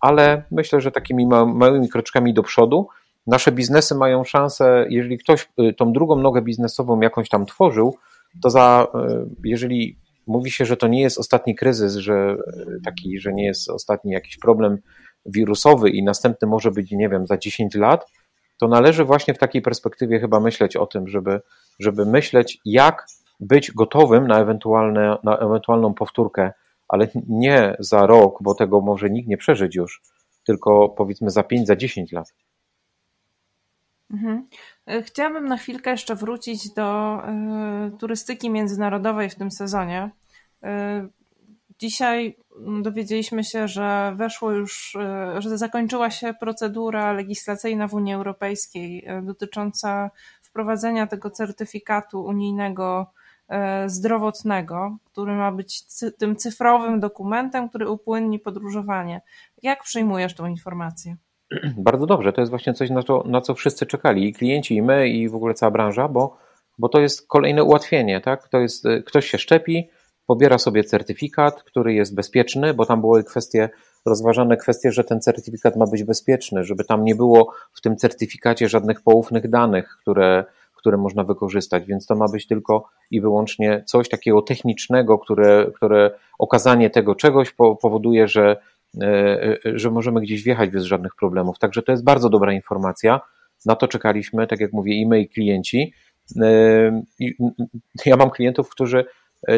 Ale 0.00 0.42
myślę, 0.50 0.80
że 0.80 0.90
takimi 0.90 1.26
małymi 1.26 1.88
kroczkami 1.88 2.34
do 2.34 2.42
przodu 2.42 2.88
nasze 3.26 3.52
biznesy 3.52 3.94
mają 3.94 4.24
szansę, 4.24 4.86
jeżeli 4.88 5.18
ktoś 5.18 5.48
y, 5.60 5.74
tą 5.74 5.92
drugą 5.92 6.16
nogę 6.16 6.42
biznesową 6.42 7.00
jakąś 7.00 7.28
tam 7.28 7.46
tworzył, 7.46 7.96
to 8.42 8.50
za, 8.50 8.86
y, 8.94 9.26
jeżeli 9.44 9.96
mówi 10.26 10.50
się, 10.50 10.64
że 10.64 10.76
to 10.76 10.88
nie 10.88 11.02
jest 11.02 11.18
ostatni 11.18 11.54
kryzys, 11.54 11.94
że 11.94 12.14
e, 12.14 12.36
taki, 12.84 13.20
że 13.20 13.32
nie 13.32 13.44
jest 13.44 13.70
ostatni 13.70 14.12
jakiś 14.12 14.38
problem 14.38 14.78
wirusowy 15.26 15.90
i 15.90 16.02
następny 16.02 16.48
może 16.48 16.70
być, 16.70 16.90
nie 16.90 17.08
wiem, 17.08 17.26
za 17.26 17.38
10 17.38 17.74
lat, 17.74 18.06
to 18.58 18.68
należy 18.68 19.04
właśnie 19.04 19.34
w 19.34 19.38
takiej 19.38 19.62
perspektywie 19.62 20.20
chyba 20.20 20.40
myśleć 20.40 20.76
o 20.76 20.86
tym, 20.86 21.08
żeby, 21.08 21.40
żeby 21.80 22.06
myśleć, 22.06 22.58
jak 22.64 23.06
być 23.40 23.72
gotowym 23.72 24.26
na, 24.26 24.40
ewentualne, 24.40 25.16
na 25.24 25.38
ewentualną 25.38 25.94
powtórkę, 25.94 26.52
ale 26.88 27.08
nie 27.28 27.76
za 27.78 28.06
rok, 28.06 28.38
bo 28.42 28.54
tego 28.54 28.80
może 28.80 29.10
nikt 29.10 29.28
nie 29.28 29.36
przeżyć 29.36 29.74
już, 29.74 30.02
tylko 30.44 30.88
powiedzmy 30.88 31.30
za 31.30 31.42
5, 31.42 31.66
za 31.66 31.76
10 31.76 32.12
lat. 32.12 32.34
Mhm. 34.10 34.46
E, 34.86 35.02
chciałabym 35.02 35.48
na 35.48 35.56
chwilkę 35.56 35.90
jeszcze 35.90 36.14
wrócić 36.14 36.70
do 36.74 37.18
y, 37.88 37.98
turystyki 37.98 38.50
międzynarodowej 38.50 39.30
w 39.30 39.34
tym 39.34 39.50
sezonie. 39.50 40.10
Y, 40.64 40.68
dzisiaj 41.78 42.36
dowiedzieliśmy 42.82 43.44
się, 43.44 43.68
że 43.68 44.14
weszło 44.16 44.52
już, 44.52 44.96
że 45.38 45.58
zakończyła 45.58 46.10
się 46.10 46.34
procedura 46.34 47.12
legislacyjna 47.12 47.88
w 47.88 47.94
Unii 47.94 48.14
Europejskiej 48.14 49.06
dotycząca 49.22 50.10
wprowadzenia 50.42 51.06
tego 51.06 51.30
certyfikatu 51.30 52.24
unijnego 52.24 53.06
zdrowotnego, 53.86 54.96
który 55.04 55.34
ma 55.34 55.52
być 55.52 55.82
tym 56.18 56.36
cyfrowym 56.36 57.00
dokumentem, 57.00 57.68
który 57.68 57.90
upłynni 57.90 58.38
podróżowanie. 58.38 59.22
Jak 59.62 59.82
przyjmujesz 59.82 60.34
tą 60.34 60.46
informację? 60.46 61.16
Bardzo 61.76 62.06
dobrze, 62.06 62.32
to 62.32 62.40
jest 62.40 62.50
właśnie 62.50 62.74
coś, 62.74 62.90
na, 62.90 63.02
to, 63.02 63.24
na 63.26 63.40
co 63.40 63.54
wszyscy 63.54 63.86
czekali, 63.86 64.28
i 64.28 64.32
klienci, 64.32 64.76
i 64.76 64.82
my, 64.82 65.08
i 65.08 65.28
w 65.28 65.34
ogóle 65.34 65.54
cała 65.54 65.70
branża, 65.70 66.08
bo, 66.08 66.36
bo 66.78 66.88
to 66.88 67.00
jest 67.00 67.28
kolejne 67.28 67.64
ułatwienie, 67.64 68.20
tak? 68.20 68.48
To 68.48 68.58
jest, 68.58 68.86
y, 68.86 69.02
ktoś 69.02 69.26
się 69.26 69.38
szczepi, 69.38 69.88
pobiera 70.26 70.58
sobie 70.58 70.84
certyfikat, 70.84 71.62
który 71.62 71.94
jest 71.94 72.14
bezpieczny, 72.14 72.74
bo 72.74 72.86
tam 72.86 73.00
były 73.00 73.24
kwestie, 73.24 73.68
rozważane 74.06 74.56
kwestie, 74.56 74.92
że 74.92 75.04
ten 75.04 75.20
certyfikat 75.20 75.76
ma 75.76 75.86
być 75.86 76.04
bezpieczny, 76.04 76.64
żeby 76.64 76.84
tam 76.84 77.04
nie 77.04 77.14
było 77.14 77.52
w 77.72 77.80
tym 77.80 77.96
certyfikacie 77.96 78.68
żadnych 78.68 79.02
poufnych 79.02 79.50
danych, 79.50 79.96
które, 80.00 80.44
które 80.74 80.96
można 80.96 81.24
wykorzystać, 81.24 81.84
więc 81.84 82.06
to 82.06 82.14
ma 82.14 82.28
być 82.28 82.46
tylko 82.46 82.88
i 83.10 83.20
wyłącznie 83.20 83.82
coś 83.86 84.08
takiego 84.08 84.42
technicznego, 84.42 85.18
które, 85.18 85.70
które 85.74 86.10
okazanie 86.38 86.90
tego 86.90 87.14
czegoś 87.14 87.54
powoduje, 87.82 88.28
że 88.28 88.56
że 89.64 89.90
możemy 89.90 90.20
gdzieś 90.20 90.42
wjechać 90.42 90.70
bez 90.70 90.84
żadnych 90.84 91.14
problemów. 91.14 91.58
Także 91.58 91.82
to 91.82 91.92
jest 91.92 92.04
bardzo 92.04 92.30
dobra 92.30 92.52
informacja. 92.52 93.20
Na 93.66 93.76
to 93.76 93.88
czekaliśmy, 93.88 94.46
tak 94.46 94.60
jak 94.60 94.72
mówię, 94.72 94.94
i 94.94 95.06
my, 95.06 95.20
i 95.20 95.28
klienci. 95.28 95.92
E, 96.42 97.02
ja 98.06 98.16
mam 98.16 98.30
klientów, 98.30 98.68
którzy 98.70 99.04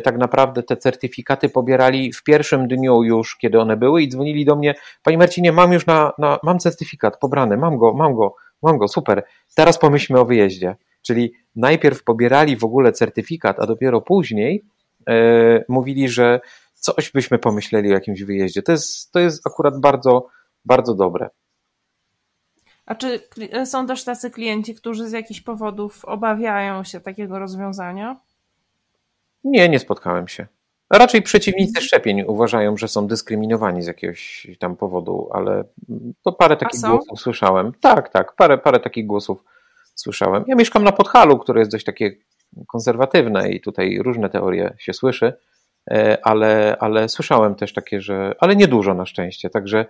tak 0.04 0.18
naprawdę 0.18 0.62
te 0.62 0.76
certyfikaty 0.76 1.48
pobierali 1.48 2.12
w 2.12 2.22
pierwszym 2.22 2.68
dniu 2.68 3.02
już, 3.02 3.36
kiedy 3.36 3.60
one 3.60 3.76
były 3.76 4.02
i 4.02 4.08
dzwonili 4.08 4.44
do 4.44 4.56
mnie, 4.56 4.74
Panie 5.02 5.18
Marcinie, 5.18 5.52
mam 5.52 5.72
już 5.72 5.86
na, 5.86 6.12
na 6.18 6.38
mam 6.42 6.58
certyfikat 6.58 7.18
pobrany, 7.18 7.56
mam 7.56 7.78
go, 7.78 7.94
mam 7.94 8.14
go, 8.14 8.34
mam 8.62 8.78
go, 8.78 8.88
super. 8.88 9.24
Teraz 9.54 9.78
pomyślmy 9.78 10.20
o 10.20 10.24
wyjeździe. 10.24 10.76
Czyli 11.02 11.32
najpierw 11.56 12.04
pobierali 12.04 12.56
w 12.56 12.64
ogóle 12.64 12.92
certyfikat, 12.92 13.60
a 13.60 13.66
dopiero 13.66 14.00
później 14.00 14.64
e, 15.08 15.64
mówili, 15.68 16.08
że 16.08 16.40
coś 16.86 17.10
byśmy 17.10 17.38
pomyśleli 17.38 17.90
o 17.90 17.94
jakimś 17.94 18.22
wyjeździe. 18.22 18.62
To 18.62 18.72
jest, 18.72 19.12
to 19.12 19.18
jest 19.18 19.46
akurat 19.46 19.80
bardzo, 19.80 20.26
bardzo 20.64 20.94
dobre. 20.94 21.30
A 22.86 22.94
czy 22.94 23.20
są 23.64 23.86
też 23.86 24.04
tacy 24.04 24.30
klienci, 24.30 24.74
którzy 24.74 25.08
z 25.08 25.12
jakichś 25.12 25.40
powodów 25.40 26.04
obawiają 26.04 26.84
się 26.84 27.00
takiego 27.00 27.38
rozwiązania? 27.38 28.20
Nie, 29.44 29.68
nie 29.68 29.78
spotkałem 29.78 30.28
się. 30.28 30.46
Raczej 30.90 31.22
przeciwnicy 31.22 31.80
szczepień 31.80 32.22
uważają, 32.22 32.76
że 32.76 32.88
są 32.88 33.06
dyskryminowani 33.06 33.82
z 33.82 33.86
jakiegoś 33.86 34.46
tam 34.58 34.76
powodu, 34.76 35.28
ale 35.32 35.64
to 36.22 36.32
parę 36.32 36.56
takich 36.56 36.80
głosów 36.80 37.20
słyszałem. 37.20 37.72
Tak, 37.80 38.08
tak, 38.08 38.36
parę, 38.36 38.58
parę 38.58 38.80
takich 38.80 39.06
głosów 39.06 39.44
słyszałem. 39.94 40.44
Ja 40.46 40.54
mieszkam 40.54 40.84
na 40.84 40.92
Podhalu, 40.92 41.38
które 41.38 41.60
jest 41.60 41.70
dość 41.70 41.84
takie 41.84 42.16
konserwatywne 42.66 43.50
i 43.50 43.60
tutaj 43.60 43.98
różne 43.98 44.30
teorie 44.30 44.74
się 44.78 44.92
słyszy. 44.92 45.32
E, 45.90 46.18
ale, 46.26 46.76
ale 46.80 47.08
słyszałem 47.08 47.54
też 47.54 47.72
takie, 47.72 48.00
że, 48.00 48.34
ale 48.40 48.56
niedużo 48.56 48.94
na 48.94 49.06
szczęście, 49.06 49.50
także 49.50 49.86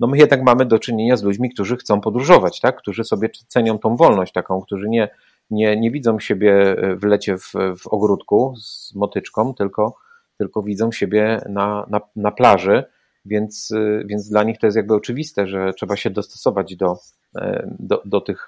no 0.00 0.06
my 0.06 0.18
jednak 0.18 0.42
mamy 0.42 0.64
do 0.64 0.78
czynienia 0.78 1.16
z 1.16 1.22
ludźmi, 1.22 1.50
którzy 1.50 1.76
chcą 1.76 2.00
podróżować, 2.00 2.60
tak? 2.60 2.76
którzy 2.76 3.04
sobie 3.04 3.28
cenią 3.48 3.78
tą 3.78 3.96
wolność 3.96 4.32
taką, 4.32 4.60
którzy 4.60 4.88
nie, 4.88 5.08
nie, 5.50 5.76
nie 5.76 5.90
widzą 5.90 6.20
siebie 6.20 6.76
w 6.96 7.04
lecie 7.04 7.38
w, 7.38 7.52
w 7.78 7.86
ogródku 7.86 8.54
z 8.56 8.94
motyczką, 8.94 9.54
tylko, 9.54 9.96
tylko 10.38 10.62
widzą 10.62 10.92
siebie 10.92 11.40
na, 11.48 11.86
na, 11.90 12.00
na 12.16 12.30
plaży, 12.30 12.84
więc, 13.24 13.74
więc 14.04 14.28
dla 14.28 14.42
nich 14.42 14.58
to 14.58 14.66
jest 14.66 14.76
jakby 14.76 14.94
oczywiste, 14.94 15.46
że 15.46 15.72
trzeba 15.74 15.96
się 15.96 16.10
dostosować 16.10 16.76
do, 16.76 16.96
do, 17.78 18.02
do 18.04 18.20
tych 18.20 18.46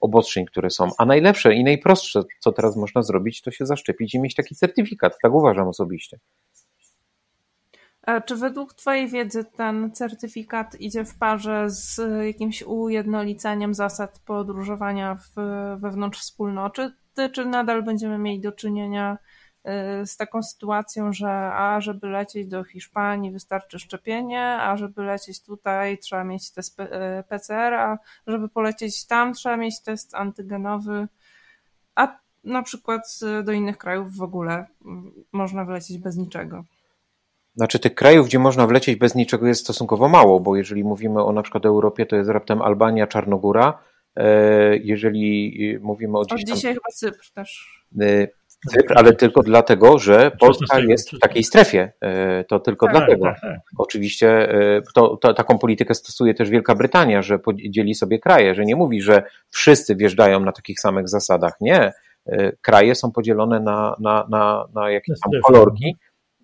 obostrzeń, 0.00 0.46
które 0.46 0.70
są. 0.70 0.90
A 0.98 1.04
najlepsze 1.06 1.54
i 1.54 1.64
najprostsze, 1.64 2.22
co 2.40 2.52
teraz 2.52 2.76
można 2.76 3.02
zrobić, 3.02 3.42
to 3.42 3.50
się 3.50 3.66
zaszczepić 3.66 4.14
i 4.14 4.20
mieć 4.20 4.34
taki 4.34 4.54
certyfikat. 4.54 5.18
Tak 5.22 5.34
uważam 5.34 5.68
osobiście. 5.68 6.18
A 8.02 8.20
czy 8.20 8.36
według 8.36 8.74
Twojej 8.74 9.08
wiedzy 9.08 9.44
ten 9.44 9.92
certyfikat 9.92 10.80
idzie 10.80 11.04
w 11.04 11.18
parze 11.18 11.70
z 11.70 12.00
jakimś 12.26 12.62
ujednoliceniem 12.62 13.74
zasad 13.74 14.20
podróżowania 14.26 15.14
w, 15.14 15.34
wewnątrz 15.80 16.20
wspólnoty, 16.20 16.90
czy 17.32 17.44
nadal 17.44 17.82
będziemy 17.82 18.18
mieli 18.18 18.40
do 18.40 18.52
czynienia 18.52 19.18
z 20.04 20.16
taką 20.16 20.42
sytuacją, 20.42 21.12
że 21.12 21.30
a 21.52 21.80
żeby 21.80 22.06
lecieć 22.06 22.46
do 22.46 22.64
Hiszpanii 22.64 23.30
wystarczy 23.30 23.78
szczepienie, 23.78 24.42
a 24.42 24.76
żeby 24.76 25.02
lecieć 25.02 25.40
tutaj 25.40 25.98
trzeba 25.98 26.24
mieć 26.24 26.50
test 26.50 26.76
PCR, 27.28 27.72
y, 27.72 27.76
a 27.76 27.98
żeby 28.26 28.48
polecieć 28.48 29.06
tam 29.06 29.34
trzeba 29.34 29.56
mieć 29.56 29.80
test 29.80 30.14
antygenowy, 30.14 31.08
a 31.94 32.18
na 32.44 32.62
przykład 32.62 33.18
do 33.44 33.52
innych 33.52 33.78
krajów 33.78 34.16
w 34.16 34.22
ogóle 34.22 34.66
można 35.32 35.64
wlecieć 35.64 35.98
bez 35.98 36.16
niczego. 36.16 36.64
Znaczy 37.56 37.78
tych 37.78 37.94
krajów, 37.94 38.26
gdzie 38.26 38.38
można 38.38 38.66
wlecieć 38.66 38.98
bez 38.98 39.14
niczego 39.14 39.46
jest 39.46 39.60
stosunkowo 39.60 40.08
mało, 40.08 40.40
bo 40.40 40.56
jeżeli 40.56 40.84
mówimy 40.84 41.24
o 41.24 41.32
na 41.32 41.42
przykład 41.42 41.66
Europie, 41.66 42.06
to 42.06 42.16
jest 42.16 42.30
raptem 42.30 42.62
Albania, 42.62 43.06
Czarnogóra. 43.06 43.78
E, 44.16 44.76
jeżeli 44.76 45.78
mówimy 45.80 46.18
o... 46.18 46.20
Od 46.20 46.34
dzisiaj 46.34 46.74
chyba 46.74 46.88
Cypr 46.94 47.30
też. 47.34 47.82
E, 48.66 48.70
Cypr, 48.70 48.98
ale 48.98 49.12
tylko 49.12 49.42
dlatego, 49.42 49.98
że 49.98 50.30
Polska 50.40 50.78
jest 50.80 51.10
w 51.10 51.18
takiej 51.18 51.44
strefie. 51.44 51.92
E, 52.00 52.44
to 52.44 52.60
tylko 52.60 52.86
tak, 52.86 52.96
dlatego. 52.96 53.24
Tak, 53.24 53.40
tak. 53.40 53.60
Oczywiście 53.78 54.48
to, 54.94 55.16
to, 55.16 55.34
taką 55.34 55.58
politykę 55.58 55.94
stosuje 55.94 56.34
też 56.34 56.50
Wielka 56.50 56.74
Brytania, 56.74 57.22
że 57.22 57.38
podzieli 57.38 57.94
sobie 57.94 58.18
kraje, 58.18 58.54
że 58.54 58.64
nie 58.64 58.76
mówi, 58.76 59.00
że 59.00 59.22
wszyscy 59.50 59.96
wjeżdżają 59.96 60.40
na 60.40 60.52
takich 60.52 60.80
samych 60.80 61.08
zasadach. 61.08 61.52
Nie. 61.60 61.92
Kraje 62.60 62.94
są 62.94 63.12
podzielone 63.12 63.60
na, 63.60 63.96
na, 64.00 64.26
na, 64.30 64.64
na 64.74 64.90
jakieś 64.90 65.20
tam 65.20 65.40
kolorki 65.42 65.96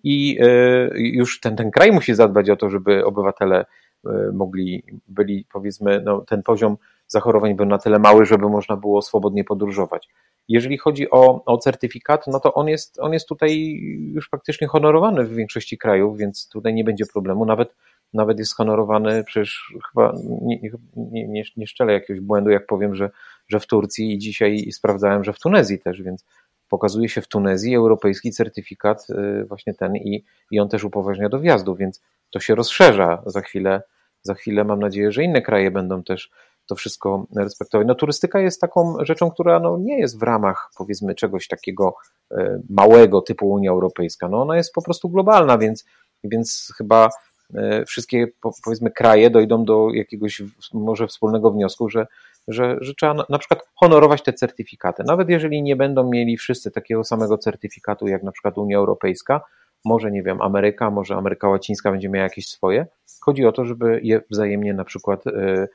i 0.03 0.37
e, 0.41 0.89
już 0.95 1.39
ten, 1.39 1.55
ten 1.55 1.71
kraj 1.71 1.91
musi 1.91 2.15
zadbać 2.15 2.49
o 2.49 2.55
to, 2.55 2.69
żeby 2.69 3.05
obywatele 3.05 3.65
e, 4.05 4.31
mogli, 4.33 4.83
byli 5.07 5.45
powiedzmy, 5.53 6.01
no, 6.05 6.21
ten 6.21 6.43
poziom 6.43 6.77
zachorowań 7.07 7.55
był 7.55 7.65
na 7.65 7.77
tyle 7.77 7.99
mały, 7.99 8.25
żeby 8.25 8.49
można 8.49 8.77
było 8.77 9.01
swobodnie 9.01 9.43
podróżować. 9.43 10.09
Jeżeli 10.47 10.77
chodzi 10.77 11.11
o, 11.11 11.45
o 11.45 11.57
certyfikat, 11.57 12.27
no 12.27 12.39
to 12.39 12.53
on 12.53 12.67
jest, 12.67 12.99
on 12.99 13.13
jest 13.13 13.27
tutaj 13.27 13.79
już 14.13 14.29
faktycznie 14.29 14.67
honorowany 14.67 15.23
w 15.23 15.35
większości 15.35 15.77
krajów, 15.77 16.17
więc 16.17 16.49
tutaj 16.49 16.73
nie 16.73 16.83
będzie 16.83 17.05
problemu. 17.05 17.45
Nawet, 17.45 17.75
nawet 18.13 18.39
jest 18.39 18.55
honorowany, 18.55 19.23
przecież 19.23 19.73
chyba 19.89 20.13
nie, 20.41 20.59
nie, 20.95 21.27
nie, 21.27 21.43
nie 21.57 21.67
szczelę 21.67 21.93
jakiegoś 21.93 22.19
błędu, 22.19 22.49
jak 22.49 22.65
powiem, 22.65 22.95
że, 22.95 23.09
że 23.47 23.59
w 23.59 23.67
Turcji 23.67 24.13
i 24.13 24.17
dzisiaj 24.17 24.71
sprawdzałem, 24.71 25.23
że 25.23 25.33
w 25.33 25.39
Tunezji 25.39 25.79
też, 25.79 26.01
więc 26.01 26.25
pokazuje 26.69 27.09
się 27.09 27.21
w 27.21 27.27
Tunezji 27.27 27.75
europejski 27.75 28.31
certyfikat, 28.31 29.07
y, 29.09 29.45
właśnie 29.45 29.73
ten 29.73 29.95
i, 29.95 30.23
i 30.51 30.59
on 30.59 30.69
też 30.69 30.83
upoważnia 30.83 31.29
do 31.29 31.39
wjazdu, 31.39 31.75
więc 31.75 32.01
to 32.31 32.39
się 32.39 32.55
rozszerza 32.55 33.23
za 33.25 33.41
chwilę. 33.41 33.81
Za 34.21 34.33
chwilę 34.33 34.63
mam 34.63 34.79
nadzieję, 34.79 35.11
że 35.11 35.23
inne 35.23 35.41
kraje 35.41 35.71
będą 35.71 36.03
też 36.03 36.31
to 36.67 36.75
wszystko 36.75 37.27
respektować. 37.35 37.87
No 37.87 37.95
turystyka 37.95 38.39
jest 38.39 38.61
taką 38.61 38.95
rzeczą, 38.99 39.31
która 39.31 39.59
no, 39.59 39.77
nie 39.77 39.99
jest 39.99 40.19
w 40.19 40.23
ramach 40.23 40.69
powiedzmy 40.77 41.15
czegoś 41.15 41.47
takiego 41.47 41.95
y, 42.31 42.61
małego 42.69 43.21
typu 43.21 43.51
Unia 43.51 43.71
Europejska. 43.71 44.29
No 44.29 44.41
ona 44.41 44.57
jest 44.57 44.73
po 44.73 44.81
prostu 44.81 45.09
globalna, 45.09 45.57
więc, 45.57 45.85
więc 46.23 46.73
chyba 46.77 47.09
y, 47.55 47.85
wszystkie 47.85 48.27
powiedzmy 48.65 48.91
kraje 48.91 49.29
dojdą 49.29 49.65
do 49.65 49.87
jakiegoś 49.93 50.41
może 50.73 51.07
wspólnego 51.07 51.51
wniosku, 51.51 51.89
że 51.89 52.07
że, 52.47 52.77
że 52.81 52.93
trzeba 52.95 53.13
na, 53.13 53.25
na 53.29 53.37
przykład 53.37 53.59
honorować 53.75 54.23
te 54.23 54.33
certyfikaty. 54.33 55.03
Nawet 55.03 55.29
jeżeli 55.29 55.63
nie 55.63 55.75
będą 55.75 56.09
mieli 56.09 56.37
wszyscy 56.37 56.71
takiego 56.71 57.03
samego 57.03 57.37
certyfikatu 57.37 58.07
jak 58.07 58.23
na 58.23 58.31
przykład 58.31 58.57
Unia 58.57 58.77
Europejska, 58.77 59.41
może 59.85 60.11
nie 60.11 60.23
wiem, 60.23 60.41
Ameryka, 60.41 60.91
może 60.91 61.15
Ameryka 61.15 61.49
Łacińska 61.49 61.91
będzie 61.91 62.09
miała 62.09 62.23
jakieś 62.23 62.47
swoje. 62.47 62.87
Chodzi 63.21 63.45
o 63.45 63.51
to, 63.51 63.65
żeby 63.65 63.99
je 64.03 64.21
wzajemnie 64.29 64.73
na 64.73 64.83
przykład 64.83 65.27
e, 65.27 65.31
e, 65.31 65.67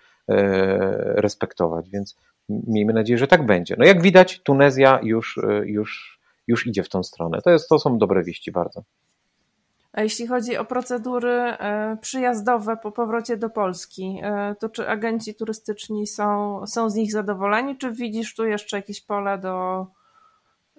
respektować, 1.17 1.91
więc 1.91 2.17
miejmy 2.49 2.93
nadzieję, 2.93 3.19
że 3.19 3.27
tak 3.27 3.47
będzie. 3.47 3.77
No 3.79 3.85
jak 3.85 4.03
widać, 4.03 4.41
Tunezja 4.41 5.01
już, 5.03 5.39
e, 5.39 5.67
już, 5.67 6.21
już 6.47 6.67
idzie 6.67 6.83
w 6.83 6.89
tą 6.89 7.03
stronę. 7.03 7.43
To, 7.43 7.51
jest, 7.51 7.69
to 7.69 7.79
są 7.79 7.99
dobre 7.99 8.23
wieści 8.23 8.53
bardzo. 8.53 8.83
A 9.93 10.03
jeśli 10.03 10.27
chodzi 10.27 10.57
o 10.57 10.65
procedury 10.65 11.31
e, 11.31 11.97
przyjazdowe 12.01 12.77
po 12.77 12.93
powrocie 12.93 13.37
do 13.37 13.51
Polski, 13.51 14.21
e, 14.23 14.55
to 14.61 14.69
czy 14.69 14.89
agenci 14.89 15.35
turystyczni 15.35 16.07
są, 16.07 16.61
są 16.67 16.91
z 16.91 16.95
nich 16.95 17.13
zadowoleni, 17.13 17.77
czy 17.77 17.93
widzisz 17.93 18.35
tu 18.35 18.45
jeszcze 18.47 18.77
jakieś 18.77 19.01
pole 19.01 19.39
do 19.39 19.87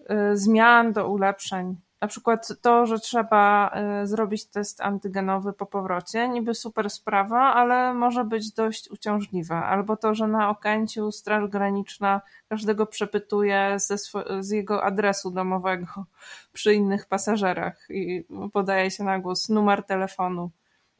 e, 0.05 0.37
zmian, 0.37 0.93
do 0.93 1.09
ulepszeń? 1.09 1.75
Na 2.01 2.07
przykład 2.07 2.61
to, 2.61 2.85
że 2.85 2.99
trzeba 2.99 3.71
y, 4.03 4.07
zrobić 4.07 4.45
test 4.45 4.81
antygenowy 4.81 5.53
po 5.53 5.65
powrocie, 5.65 6.29
niby 6.29 6.55
super 6.55 6.89
sprawa, 6.89 7.53
ale 7.53 7.93
może 7.93 8.23
być 8.23 8.51
dość 8.51 8.91
uciążliwe. 8.91 9.55
Albo 9.55 9.97
to, 9.97 10.15
że 10.15 10.27
na 10.27 10.49
Okęciu 10.49 11.11
Straż 11.11 11.49
Graniczna 11.49 12.21
każdego 12.49 12.85
przepytuje 12.85 13.75
ze 13.77 13.97
z 14.39 14.49
jego 14.49 14.83
adresu 14.83 15.31
domowego 15.31 15.85
przy 16.53 16.73
innych 16.73 17.05
pasażerach 17.05 17.87
i 17.89 18.23
podaje 18.53 18.91
się 18.91 19.03
na 19.03 19.19
głos 19.19 19.49
numer 19.49 19.83
telefonu. 19.83 20.49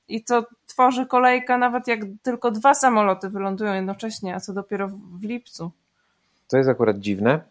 I 0.08 0.24
to 0.24 0.46
tworzy 0.68 1.06
kolejkę 1.06 1.58
nawet 1.58 1.88
jak 1.88 2.00
tylko 2.22 2.52
dwa 2.52 2.74
samoloty 2.74 3.30
wylądują 3.30 3.74
jednocześnie, 3.74 4.36
a 4.36 4.40
co 4.40 4.54
dopiero 4.54 4.88
w 4.88 5.24
lipcu. 5.24 5.72
To 6.48 6.58
jest 6.58 6.70
akurat 6.70 7.00
dziwne, 7.00 7.42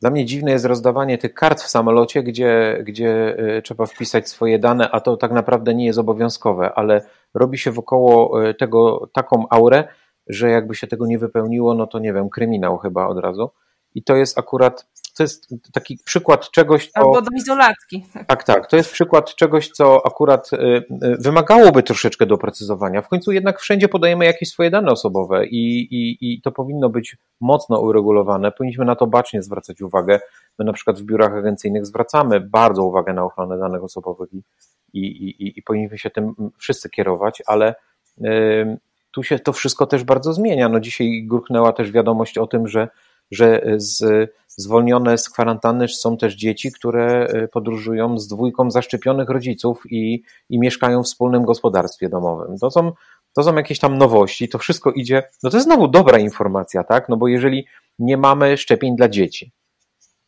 dla 0.00 0.10
mnie 0.10 0.24
dziwne 0.24 0.50
jest 0.50 0.64
rozdawanie 0.64 1.18
tych 1.18 1.34
kart 1.34 1.62
w 1.62 1.68
samolocie, 1.68 2.22
gdzie, 2.22 2.82
gdzie 2.84 3.38
e, 3.38 3.62
trzeba 3.62 3.86
wpisać 3.86 4.28
swoje 4.28 4.58
dane, 4.58 4.90
a 4.90 5.00
to 5.00 5.16
tak 5.16 5.32
naprawdę 5.32 5.74
nie 5.74 5.86
jest 5.86 5.98
obowiązkowe, 5.98 6.72
ale 6.74 7.04
robi 7.34 7.58
się 7.58 7.72
wokoło 7.72 8.42
e, 8.48 8.54
tego 8.54 9.08
taką 9.12 9.46
aurę, 9.50 9.88
że 10.26 10.50
jakby 10.50 10.74
się 10.74 10.86
tego 10.86 11.06
nie 11.06 11.18
wypełniło, 11.18 11.74
no 11.74 11.86
to 11.86 11.98
nie 11.98 12.12
wiem, 12.12 12.30
kryminał 12.30 12.78
chyba 12.78 13.06
od 13.06 13.18
razu. 13.18 13.50
I 13.94 14.02
to 14.02 14.16
jest 14.16 14.38
akurat 14.38 14.86
to 15.18 15.22
jest 15.22 15.48
taki 15.72 15.98
przykład 16.04 16.50
czegoś, 16.50 16.90
co... 16.90 17.00
Albo 17.00 17.22
do 17.22 17.28
izolatki. 17.36 18.06
Tak, 18.26 18.44
tak. 18.44 18.66
To 18.66 18.76
jest 18.76 18.92
przykład 18.92 19.34
czegoś, 19.34 19.68
co 19.68 20.06
akurat 20.06 20.52
y, 20.52 20.56
y, 20.56 21.16
wymagałoby 21.20 21.82
troszeczkę 21.82 22.26
doprecyzowania. 22.26 23.02
W 23.02 23.08
końcu 23.08 23.32
jednak 23.32 23.60
wszędzie 23.60 23.88
podajemy 23.88 24.24
jakieś 24.24 24.48
swoje 24.48 24.70
dane 24.70 24.90
osobowe 24.92 25.46
i, 25.46 25.80
i, 25.80 26.18
i 26.20 26.42
to 26.42 26.52
powinno 26.52 26.88
być 26.88 27.16
mocno 27.40 27.80
uregulowane. 27.80 28.52
Powinniśmy 28.52 28.84
na 28.84 28.96
to 28.96 29.06
bacznie 29.06 29.42
zwracać 29.42 29.82
uwagę. 29.82 30.20
My 30.58 30.64
na 30.64 30.72
przykład 30.72 31.00
w 31.00 31.04
biurach 31.04 31.32
agencyjnych 31.32 31.86
zwracamy 31.86 32.40
bardzo 32.40 32.84
uwagę 32.84 33.12
na 33.12 33.24
ochronę 33.24 33.58
danych 33.58 33.84
osobowych 33.84 34.28
i, 34.34 34.42
i, 34.92 35.02
i, 35.46 35.58
i 35.58 35.62
powinniśmy 35.62 35.98
się 35.98 36.10
tym 36.10 36.34
wszyscy 36.58 36.90
kierować, 36.90 37.42
ale 37.46 37.74
y, 38.24 38.78
tu 39.10 39.22
się 39.22 39.38
to 39.38 39.52
wszystko 39.52 39.86
też 39.86 40.04
bardzo 40.04 40.32
zmienia. 40.32 40.68
No 40.68 40.80
dzisiaj 40.80 41.24
gruchnęła 41.26 41.72
też 41.72 41.92
wiadomość 41.92 42.38
o 42.38 42.46
tym, 42.46 42.68
że 42.68 42.88
że 43.30 43.62
z, 43.76 44.30
zwolnione 44.58 45.18
z 45.18 45.30
kwarantanny 45.30 45.88
są 45.88 46.16
też 46.16 46.34
dzieci, 46.34 46.72
które 46.72 47.26
e, 47.26 47.48
podróżują 47.48 48.18
z 48.18 48.28
dwójką 48.28 48.70
zaszczepionych 48.70 49.28
rodziców 49.28 49.82
i, 49.90 50.22
i 50.50 50.58
mieszkają 50.58 51.02
w 51.02 51.06
wspólnym 51.06 51.42
gospodarstwie 51.44 52.08
domowym. 52.08 52.58
To 52.58 52.70
są, 52.70 52.92
to 53.36 53.42
są 53.42 53.54
jakieś 53.54 53.78
tam 53.78 53.98
nowości, 53.98 54.48
to 54.48 54.58
wszystko 54.58 54.90
idzie, 54.90 55.22
no 55.42 55.50
to 55.50 55.56
jest 55.56 55.66
znowu 55.66 55.88
dobra 55.88 56.18
informacja, 56.18 56.84
tak? 56.84 57.08
No 57.08 57.16
bo 57.16 57.28
jeżeli 57.28 57.66
nie 57.98 58.16
mamy 58.16 58.56
szczepień 58.56 58.96
dla 58.96 59.08
dzieci, 59.08 59.52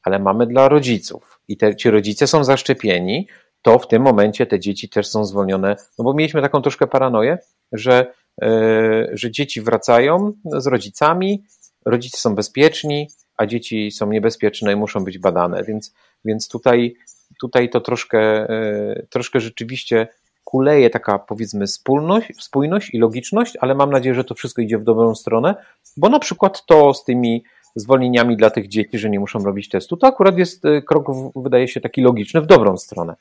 ale 0.02 0.18
mamy 0.18 0.46
dla 0.46 0.68
rodziców 0.68 1.40
i 1.48 1.56
te, 1.56 1.76
ci 1.76 1.90
rodzice 1.90 2.26
są 2.26 2.44
zaszczepieni, 2.44 3.28
to 3.62 3.78
w 3.78 3.88
tym 3.88 4.02
momencie 4.02 4.46
te 4.46 4.60
dzieci 4.60 4.88
też 4.88 5.08
są 5.08 5.24
zwolnione, 5.24 5.76
no 5.98 6.04
bo 6.04 6.14
mieliśmy 6.14 6.42
taką 6.42 6.62
troszkę 6.62 6.86
paranoję, 6.86 7.38
że, 7.72 8.12
yy, 8.42 9.10
że 9.12 9.30
dzieci 9.30 9.60
wracają 9.60 10.32
z 10.44 10.66
rodzicami 10.66 11.44
rodzice 11.86 12.18
są 12.18 12.34
bezpieczni, 12.34 13.08
a 13.40 13.46
dzieci 13.46 13.90
są 13.90 14.10
niebezpieczne 14.10 14.72
i 14.72 14.76
muszą 14.76 15.04
być 15.04 15.18
badane, 15.18 15.64
więc, 15.64 15.94
więc 16.24 16.48
tutaj, 16.48 16.96
tutaj 17.40 17.70
to 17.70 17.80
troszkę, 17.80 18.18
e, 18.18 19.06
troszkę 19.10 19.40
rzeczywiście 19.40 20.08
kuleje 20.44 20.90
taka 20.90 21.18
powiedzmy 21.18 21.66
spójność, 21.66 22.28
spójność 22.44 22.94
i 22.94 22.98
logiczność, 22.98 23.56
ale 23.60 23.74
mam 23.74 23.90
nadzieję, 23.90 24.14
że 24.14 24.24
to 24.24 24.34
wszystko 24.34 24.62
idzie 24.62 24.78
w 24.78 24.84
dobrą 24.84 25.14
stronę, 25.14 25.54
bo 25.96 26.08
na 26.08 26.18
przykład 26.18 26.66
to 26.66 26.94
z 26.94 27.04
tymi 27.04 27.44
zwolnieniami 27.76 28.36
dla 28.36 28.50
tych 28.50 28.68
dzieci, 28.68 28.98
że 28.98 29.10
nie 29.10 29.20
muszą 29.20 29.44
robić 29.44 29.68
testu, 29.68 29.96
to 29.96 30.06
akurat 30.06 30.38
jest 30.38 30.64
e, 30.64 30.82
krok, 30.82 31.06
wydaje 31.36 31.68
się, 31.68 31.80
taki 31.80 32.02
logiczny 32.02 32.40
w 32.40 32.46
dobrą 32.46 32.76
stronę. 32.76 33.14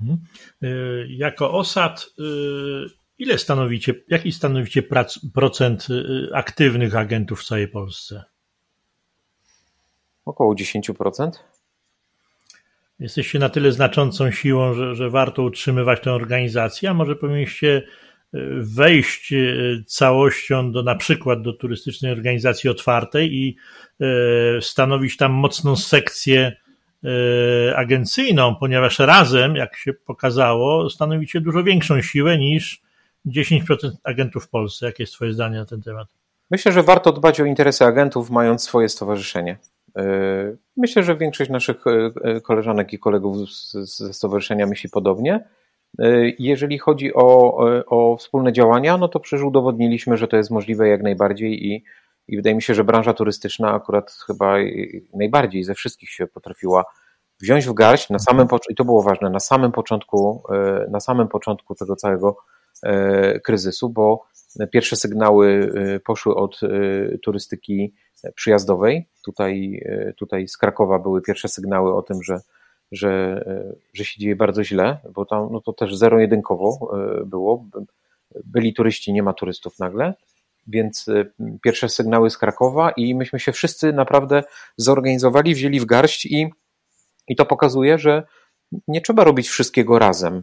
Mhm. 0.00 0.18
Jako 1.08 1.52
osad, 1.52 2.06
ile 3.18 3.38
stanowicie, 3.38 3.94
jaki 4.08 4.32
stanowicie 4.32 4.82
prac, 4.82 5.18
procent 5.34 5.86
aktywnych 6.32 6.96
agentów 6.96 7.40
w 7.40 7.44
całej 7.44 7.68
Polsce? 7.68 8.31
Około 10.24 10.54
10%. 10.54 11.30
Jesteście 12.98 13.38
na 13.38 13.48
tyle 13.48 13.72
znaczącą 13.72 14.30
siłą, 14.30 14.74
że, 14.74 14.94
że 14.94 15.10
warto 15.10 15.42
utrzymywać 15.42 16.00
tę 16.00 16.12
organizację, 16.12 16.90
a 16.90 16.94
może 16.94 17.16
powinniście 17.16 17.76
e, 17.76 18.38
wejść 18.56 19.32
e, 19.32 19.36
całością 19.86 20.72
do 20.72 20.82
na 20.82 20.94
przykład 20.94 21.42
do 21.42 21.52
turystycznej 21.52 22.12
organizacji 22.12 22.70
otwartej 22.70 23.34
i 23.34 23.56
e, 24.00 24.04
stanowić 24.60 25.16
tam 25.16 25.32
mocną 25.32 25.76
sekcję 25.76 26.56
agencyjną, 27.76 28.54
ponieważ 28.54 28.98
razem, 28.98 29.56
jak 29.56 29.76
się 29.76 29.92
pokazało, 29.92 30.90
stanowicie 30.90 31.40
dużo 31.40 31.64
większą 31.64 32.02
siłę 32.02 32.38
niż 32.38 32.82
10% 33.26 33.90
agentów 34.04 34.44
w 34.44 34.48
Polsce. 34.48 34.86
Jakie 34.86 35.02
jest 35.02 35.12
Twoje 35.12 35.32
zdanie 35.32 35.56
na 35.56 35.66
ten 35.66 35.82
temat? 35.82 36.08
Myślę, 36.50 36.72
że 36.72 36.82
warto 36.82 37.12
dbać 37.12 37.40
o 37.40 37.44
interesy 37.44 37.84
agentów, 37.84 38.30
mając 38.30 38.62
swoje 38.62 38.88
stowarzyszenie. 38.88 39.58
E, 39.96 40.04
myślę, 40.76 41.02
że 41.02 41.16
większość 41.16 41.50
naszych 41.50 41.86
e, 41.86 42.10
e, 42.24 42.40
koleżanek 42.40 42.92
i 42.92 42.98
kolegów 42.98 43.36
ze 43.72 44.12
stowarzyszenia 44.12 44.66
myśli 44.66 44.90
podobnie. 44.90 45.48
Jeżeli 46.38 46.78
chodzi 46.78 47.14
o, 47.14 47.56
o 47.86 48.16
wspólne 48.16 48.52
działania, 48.52 48.96
no 48.96 49.08
to 49.08 49.20
przecież 49.20 49.44
udowodniliśmy, 49.44 50.16
że 50.16 50.28
to 50.28 50.36
jest 50.36 50.50
możliwe 50.50 50.88
jak 50.88 51.02
najbardziej 51.02 51.66
i, 51.66 51.84
i 52.28 52.36
wydaje 52.36 52.56
mi 52.56 52.62
się, 52.62 52.74
że 52.74 52.84
branża 52.84 53.14
turystyczna 53.14 53.74
akurat 53.74 54.12
chyba 54.26 54.56
najbardziej 55.14 55.64
ze 55.64 55.74
wszystkich 55.74 56.10
się 56.10 56.26
potrafiła 56.26 56.84
wziąć 57.40 57.66
w 57.66 57.74
garść 57.74 58.10
na 58.10 58.18
samym 58.18 58.46
i 58.68 58.74
to 58.74 58.84
było 58.84 59.02
ważne, 59.02 59.30
na 59.30 59.40
samym 59.40 59.72
początku, 59.72 60.42
na 60.90 61.00
samym 61.00 61.28
początku 61.28 61.74
tego 61.74 61.96
całego 61.96 62.36
kryzysu, 63.44 63.88
bo 63.88 64.26
pierwsze 64.70 64.96
sygnały 64.96 65.72
poszły 66.04 66.34
od 66.34 66.60
turystyki 67.22 67.92
przyjazdowej. 68.34 69.08
Tutaj, 69.24 69.82
e, 69.84 70.12
tutaj 70.12 70.48
z 70.48 70.56
Krakowa 70.56 70.98
były 70.98 71.22
pierwsze 71.22 71.48
sygnały 71.48 71.94
o 71.94 72.02
tym, 72.02 72.22
że, 72.22 72.40
że, 72.92 73.10
e, 73.46 73.74
że 73.94 74.04
się 74.04 74.20
dzieje 74.20 74.36
bardzo 74.36 74.64
źle, 74.64 74.98
bo 75.14 75.24
tam 75.24 75.48
no 75.52 75.60
to 75.60 75.72
też 75.72 75.96
zero-jedynkowo 75.96 76.96
e, 77.20 77.24
było. 77.24 77.64
Byli 78.44 78.74
turyści, 78.74 79.12
nie 79.12 79.22
ma 79.22 79.32
turystów 79.32 79.78
nagle. 79.78 80.14
Więc 80.66 81.06
pierwsze 81.62 81.88
sygnały 81.88 82.30
z 82.30 82.38
Krakowa 82.38 82.90
i 82.90 83.14
myśmy 83.14 83.40
się 83.40 83.52
wszyscy 83.52 83.92
naprawdę 83.92 84.42
zorganizowali, 84.76 85.54
wzięli 85.54 85.80
w 85.80 85.84
garść 85.84 86.26
i, 86.26 86.50
i 87.28 87.36
to 87.36 87.46
pokazuje, 87.46 87.98
że 87.98 88.22
nie 88.88 89.00
trzeba 89.00 89.24
robić 89.24 89.48
wszystkiego 89.48 89.98
razem 89.98 90.42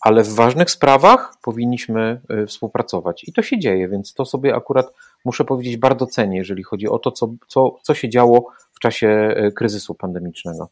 ale 0.00 0.22
w 0.22 0.34
ważnych 0.34 0.70
sprawach 0.70 1.32
powinniśmy 1.42 2.20
y, 2.42 2.46
współpracować. 2.46 3.24
I 3.24 3.32
to 3.32 3.42
się 3.42 3.58
dzieje, 3.58 3.88
więc 3.88 4.14
to 4.14 4.24
sobie 4.24 4.54
akurat 4.54 4.92
muszę 5.24 5.44
powiedzieć 5.44 5.76
bardzo 5.76 6.06
cenię, 6.06 6.38
jeżeli 6.38 6.62
chodzi 6.62 6.88
o 6.88 6.98
to, 6.98 7.12
co, 7.12 7.34
co, 7.48 7.76
co 7.82 7.94
się 7.94 8.08
działo 8.08 8.46
w 8.72 8.78
czasie 8.78 9.34
y, 9.48 9.52
kryzysu 9.52 9.94
pandemicznego. 9.94 10.68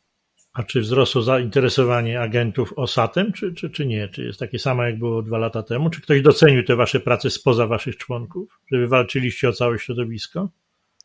A 0.53 0.62
czy 0.62 0.81
wzrosło 0.81 1.22
zainteresowanie 1.22 2.20
agentów 2.20 2.72
OSAT-em, 2.76 3.33
czy, 3.33 3.55
czy, 3.55 3.70
czy 3.70 3.87
nie? 3.87 4.09
Czy 4.09 4.24
jest 4.24 4.39
takie 4.39 4.59
samo, 4.59 4.83
jak 4.85 4.99
było 4.99 5.22
dwa 5.22 5.39
lata 5.39 5.62
temu? 5.62 5.91
Czy 5.91 6.03
ktoś 6.03 6.22
docenił 6.22 6.64
te 6.64 6.76
wasze 6.76 7.01
prace 7.01 7.31
spoza 7.31 7.66
waszych 7.66 7.97
członków, 7.97 8.61
że 8.72 8.79
wywalczyliście 8.79 9.49
o 9.49 9.53
całe 9.53 9.79
środowisko? 9.79 10.49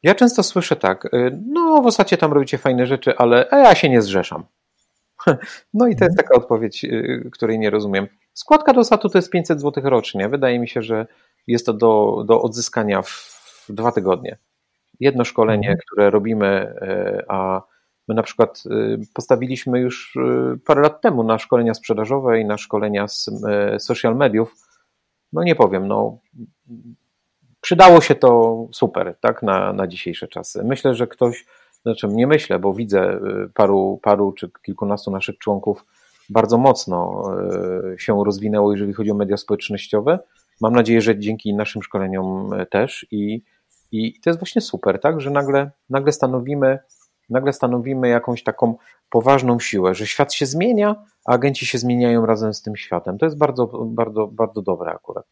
Ja 0.04 0.16
często 0.16 0.44
słyszę 0.44 0.76
tak, 0.76 1.06
y, 1.06 1.40
no 1.48 1.82
w 1.82 1.86
OSAT 1.86 2.20
tam 2.20 2.34
robicie 2.34 2.58
fajne 2.58 2.88
rzeczy, 2.88 3.18
ale 3.18 3.48
ja 3.52 3.76
się 3.76 3.90
nie 3.90 4.02
zrzeszam. 4.02 4.44
No 5.74 5.88
i 5.88 5.96
to 5.96 6.06
jest 6.06 6.18
taka 6.18 6.36
odpowiedź, 6.36 6.84
y, 6.84 7.30
której 7.32 7.60
nie 7.60 7.70
rozumiem. 7.70 8.08
Składka 8.34 8.74
do 8.74 8.84
SAT-u 8.84 9.10
to 9.10 9.18
jest 9.18 9.30
500 9.30 9.62
zł 9.62 9.84
rocznie. 9.90 10.30
Wydaje 10.30 10.60
mi 10.60 10.68
się, 10.68 10.82
że 10.82 11.08
jest 11.48 11.66
to 11.66 11.74
do, 11.74 12.24
do 12.28 12.42
odzyskania 12.42 13.02
w 13.02 13.66
dwa 13.70 13.92
tygodnie. 13.92 14.38
Jedno 15.00 15.24
szkolenie, 15.24 15.68
mhm. 15.68 15.78
które 15.78 16.10
robimy, 16.10 16.76
y, 16.82 17.26
a 17.28 17.62
my 18.08 18.16
na 18.16 18.24
przykład 18.24 18.64
y, 18.66 19.00
postawiliśmy 19.14 19.80
już 19.80 20.18
parę 20.66 20.82
lat 20.82 21.02
temu 21.02 21.24
na 21.24 21.40
szkolenia 21.40 21.74
sprzedażowe 21.74 22.40
i 22.40 22.46
na 22.46 22.58
szkolenia 22.58 23.08
z 23.08 23.30
social 23.80 24.16
mediów. 24.16 24.56
No 25.34 25.44
nie 25.44 25.56
powiem, 25.56 25.88
no 25.88 26.20
przydało 27.62 28.02
się 28.02 28.16
to 28.16 28.56
super, 28.72 29.16
tak, 29.20 29.44
na, 29.44 29.74
na 29.74 29.88
dzisiejsze 29.88 30.28
czasy. 30.28 30.64
Myślę, 30.64 30.96
że 30.96 31.08
ktoś 31.08 31.46
znaczy 31.84 32.08
nie 32.08 32.28
myślę, 32.28 32.60
bo 32.60 32.74
widzę 32.74 33.14
y, 33.14 33.50
paru, 33.54 34.00
paru 34.04 34.32
czy 34.32 34.50
kilkunastu 34.66 35.12
naszych 35.12 35.38
członków 35.38 35.86
bardzo 36.30 36.58
mocno 36.58 37.24
y, 37.94 38.00
się 38.00 38.24
rozwinęło, 38.26 38.72
jeżeli 38.72 38.94
chodzi 38.94 39.12
o 39.12 39.16
media 39.16 39.38
społecznościowe. 39.38 40.20
Mam 40.62 40.74
nadzieję, 40.74 41.02
że 41.02 41.20
dzięki 41.20 41.54
naszym 41.54 41.84
szkoleniom 41.84 42.54
y, 42.54 42.66
też 42.66 43.08
i, 43.12 43.42
i 43.92 44.20
to 44.20 44.30
jest 44.30 44.40
właśnie 44.40 44.62
super, 44.62 45.00
tak, 45.00 45.22
że 45.22 45.32
nagle, 45.32 45.72
nagle 45.90 46.12
stanowimy 46.12 46.80
nagle 47.30 47.54
stanowimy 47.54 48.08
jakąś 48.08 48.44
taką 48.44 48.76
poważną 49.10 49.60
siłę, 49.60 49.96
że 49.96 50.08
świat 50.08 50.34
się 50.34 50.46
zmienia, 50.46 50.96
a 51.26 51.32
agenci 51.32 51.66
się 51.66 51.78
zmieniają 51.78 52.26
razem 52.26 52.54
z 52.54 52.62
tym 52.62 52.76
światem. 52.76 53.18
To 53.18 53.26
jest 53.26 53.38
bardzo, 53.38 53.68
bardzo, 53.86 54.28
bardzo 54.28 54.62
dobre 54.62 54.92
akurat. 54.92 55.26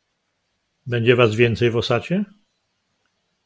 Będzie 0.88 1.16
was 1.16 1.36
więcej 1.36 1.72
w 1.72 1.78
Osacie? 1.78 2.26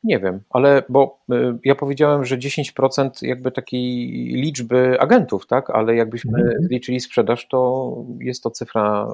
Nie 0.06 0.20
wiem, 0.20 0.42
ale 0.50 0.84
bo 0.90 1.20
y, 1.32 1.58
ja 1.64 1.76
powiedziałem, 1.76 2.26
że 2.26 2.38
10% 2.38 3.10
jakby 3.22 3.52
takiej 3.52 4.08
liczby 4.28 5.00
agentów, 5.00 5.48
tak? 5.48 5.70
Ale 5.70 5.96
jakbyśmy 5.96 6.40
mhm. 6.40 6.68
liczyli 6.72 7.00
sprzedaż, 7.00 7.48
to 7.48 7.92
jest 8.20 8.44
to 8.44 8.52
cyfra 8.52 9.14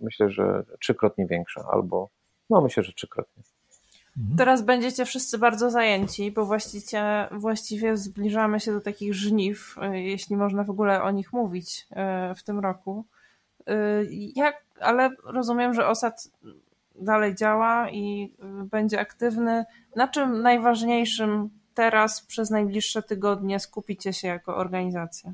myślę, 0.00 0.30
że 0.30 0.64
trzykrotnie 0.80 1.26
większa, 1.26 1.64
albo 1.72 2.08
no 2.50 2.60
myślę, 2.60 2.82
że 2.82 2.92
trzykrotnie. 2.92 3.42
Mhm. 4.18 4.36
Teraz 4.36 4.62
będziecie 4.62 5.04
wszyscy 5.04 5.38
bardzo 5.38 5.70
zajęci, 5.70 6.32
bo 6.32 6.46
właściwie, 6.46 7.28
właściwie 7.30 7.96
zbliżamy 7.96 8.60
się 8.60 8.72
do 8.72 8.80
takich 8.80 9.14
żniw, 9.14 9.76
y, 9.92 10.00
jeśli 10.00 10.36
można 10.36 10.64
w 10.64 10.70
ogóle 10.70 11.02
o 11.02 11.10
nich 11.10 11.32
mówić 11.32 11.86
y, 12.30 12.34
w 12.34 12.42
tym 12.42 12.58
roku. 12.58 13.04
Jak, 14.34 14.64
ale 14.80 15.10
rozumiem, 15.24 15.74
że 15.74 15.86
OSAD 15.86 16.28
dalej 16.94 17.34
działa 17.34 17.90
i 17.90 18.32
będzie 18.70 19.00
aktywny. 19.00 19.64
Na 19.96 20.08
czym 20.08 20.42
najważniejszym 20.42 21.50
teraz 21.74 22.26
przez 22.26 22.50
najbliższe 22.50 23.02
tygodnie 23.02 23.60
skupicie 23.60 24.12
się 24.12 24.28
jako 24.28 24.56
organizacja? 24.56 25.32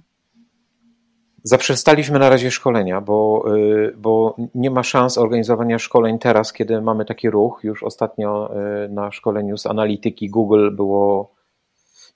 Zaprzestaliśmy 1.42 2.18
na 2.18 2.28
razie 2.28 2.50
szkolenia, 2.50 3.00
bo, 3.00 3.44
y, 3.56 3.94
bo 3.96 4.36
nie 4.54 4.70
ma 4.70 4.82
szans 4.82 5.18
organizowania 5.18 5.78
szkoleń 5.78 6.18
teraz, 6.18 6.52
kiedy 6.52 6.80
mamy 6.80 7.04
taki 7.04 7.30
ruch. 7.30 7.60
Już 7.62 7.82
ostatnio 7.82 8.50
y, 8.84 8.88
na 8.88 9.12
szkoleniu 9.12 9.58
z 9.58 9.66
analityki 9.66 10.30
Google 10.30 10.70
było, 10.70 11.34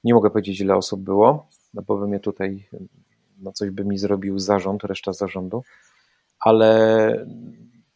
nie 0.04 0.14
mogę 0.14 0.30
powiedzieć 0.30 0.60
ile 0.60 0.76
osób 0.76 1.00
było, 1.00 1.46
no 1.74 1.82
bo 1.86 1.96
by 1.96 2.08
mnie 2.08 2.20
tutaj, 2.20 2.68
no 3.42 3.52
coś 3.52 3.70
by 3.70 3.84
mi 3.84 3.98
zrobił 3.98 4.38
zarząd, 4.38 4.84
reszta 4.84 5.12
zarządu, 5.12 5.62
ale 6.40 7.26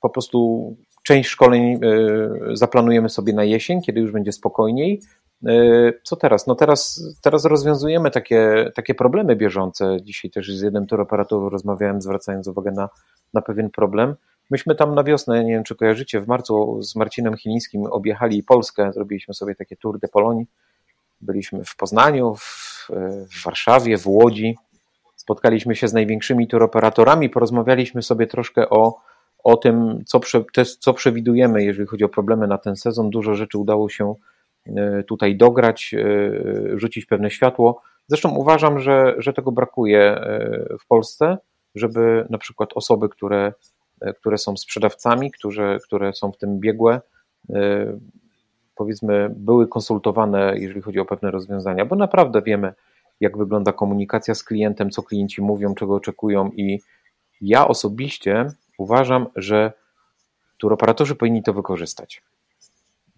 po 0.01 0.11
prostu 0.11 0.77
Część 1.07 1.31
szkoleń 1.31 1.63
e, 1.63 1.79
zaplanujemy 2.53 3.09
sobie 3.09 3.33
na 3.33 3.45
jesień, 3.45 3.83
kiedy 3.83 4.01
już 4.01 4.13
będzie 4.13 4.33
spokojniej. 4.33 5.01
E, 5.47 5.53
co 6.03 6.17
teraz? 6.17 6.47
No 6.47 6.55
teraz, 6.55 7.03
teraz 7.23 7.45
rozwiązujemy 7.45 8.11
takie, 8.11 8.71
takie 8.75 8.95
problemy 8.95 9.37
bieżące. 9.37 9.97
Dzisiaj 10.03 10.31
też 10.31 10.57
z 10.57 10.63
jednym 10.63 10.87
turoperatorem 10.87 11.49
rozmawiałem, 11.49 12.03
zwracając 12.03 12.49
uwagę 12.49 12.71
na, 12.71 12.89
na 13.35 13.43
pewien 13.43 13.71
problem. 13.71 14.15
Myśmy 14.51 14.75
tam 14.75 14.95
na 14.95 15.05
wiosnę, 15.05 15.45
nie 15.45 15.53
wiem 15.53 15.65
czy 15.65 15.77
kojarzycie, 15.77 16.21
w 16.21 16.29
marcu 16.29 16.83
z 16.83 16.97
Marcinem 16.97 17.37
Chilińskim 17.37 17.87
objechali 17.87 18.43
Polskę, 18.43 18.93
zrobiliśmy 18.93 19.35
sobie 19.35 19.55
takie 19.55 19.77
tour 19.77 19.99
de 19.99 20.09
Pologne. 20.09 20.45
Byliśmy 21.21 21.65
w 21.65 21.77
Poznaniu, 21.77 22.35
w, 22.35 22.89
w 23.31 23.45
Warszawie, 23.45 23.99
w 23.99 24.07
Łodzi. 24.07 24.57
Spotkaliśmy 25.17 25.77
się 25.77 25.89
z 25.89 25.93
największymi 25.93 26.49
turoperatorami, 26.49 27.31
porozmawialiśmy 27.31 28.03
sobie 28.03 28.27
troszkę 28.27 28.71
o 28.71 29.07
o 29.47 29.57
tym, 29.57 30.05
co, 30.07 30.21
prze, 30.21 30.45
co 30.81 30.95
przewidujemy, 30.95 31.65
jeżeli 31.65 31.87
chodzi 31.87 32.05
o 32.05 32.09
problemy 32.09 32.47
na 32.47 32.59
ten 32.59 32.77
sezon. 32.77 33.11
Dużo 33.11 33.35
rzeczy 33.35 33.59
udało 33.59 33.89
się 33.89 34.15
e, 34.67 35.03
tutaj 35.03 35.37
dograć, 35.37 35.95
e, 35.95 36.79
rzucić 36.79 37.07
pewne 37.07 37.31
światło. 37.31 37.83
Zresztą 38.07 38.35
uważam, 38.35 38.81
że, 38.81 39.15
że 39.19 39.33
tego 39.33 39.53
brakuje 39.53 40.01
e, 40.01 40.77
w 40.81 40.87
Polsce, 40.87 41.39
żeby 41.75 42.27
na 42.31 42.39
przykład 42.39 42.71
osoby, 42.75 43.09
które, 43.09 43.53
które 44.17 44.39
są 44.39 44.57
sprzedawcami, 44.57 45.31
które, 45.31 45.79
które 45.85 46.13
są 46.13 46.33
w 46.33 46.39
tym 46.39 46.61
biegłe, 46.61 47.01
powiedzmy, 48.75 49.35
były 49.37 49.69
konsultowane, 49.69 50.59
jeżeli 50.59 50.83
chodzi 50.83 51.01
o 51.01 51.05
pewne 51.05 51.31
rozwiązania, 51.31 51.85
bo 51.85 51.97
naprawdę 51.97 52.43
wiemy, 52.43 52.75
jak 53.21 53.39
wygląda 53.39 53.73
komunikacja 53.73 54.35
z 54.35 54.45
klientem, 54.45 54.91
co 54.91 55.03
klienci 55.03 55.43
mówią, 55.43 55.75
czego 55.75 55.95
oczekują 55.95 56.51
i 56.51 56.81
ja 57.41 57.69
osobiście 57.69 58.47
uważam, 58.79 59.27
że 59.37 59.73
turoperatorzy 60.59 61.15
powinni 61.15 61.43
to 61.43 61.53
wykorzystać. 61.53 62.23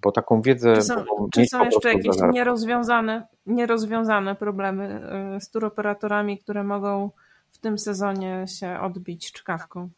Bo 0.02 0.12
taką 0.12 0.42
wiedzę. 0.42 0.74
Czy 0.74 0.82
są, 0.82 1.04
czy 1.32 1.46
są 1.46 1.64
jeszcze 1.64 1.92
jakieś 1.92 2.16
nierozwiązane, 2.32 3.26
nierozwiązane 3.46 4.34
problemy 4.34 5.00
y, 5.36 5.40
z 5.40 5.50
turoperatorami, 5.50 6.38
które 6.38 6.64
mogą 6.64 7.10
w 7.52 7.58
tym 7.58 7.78
sezonie 7.78 8.44
się 8.48 8.80
odbić 8.80 9.32
czkawką? 9.32 9.88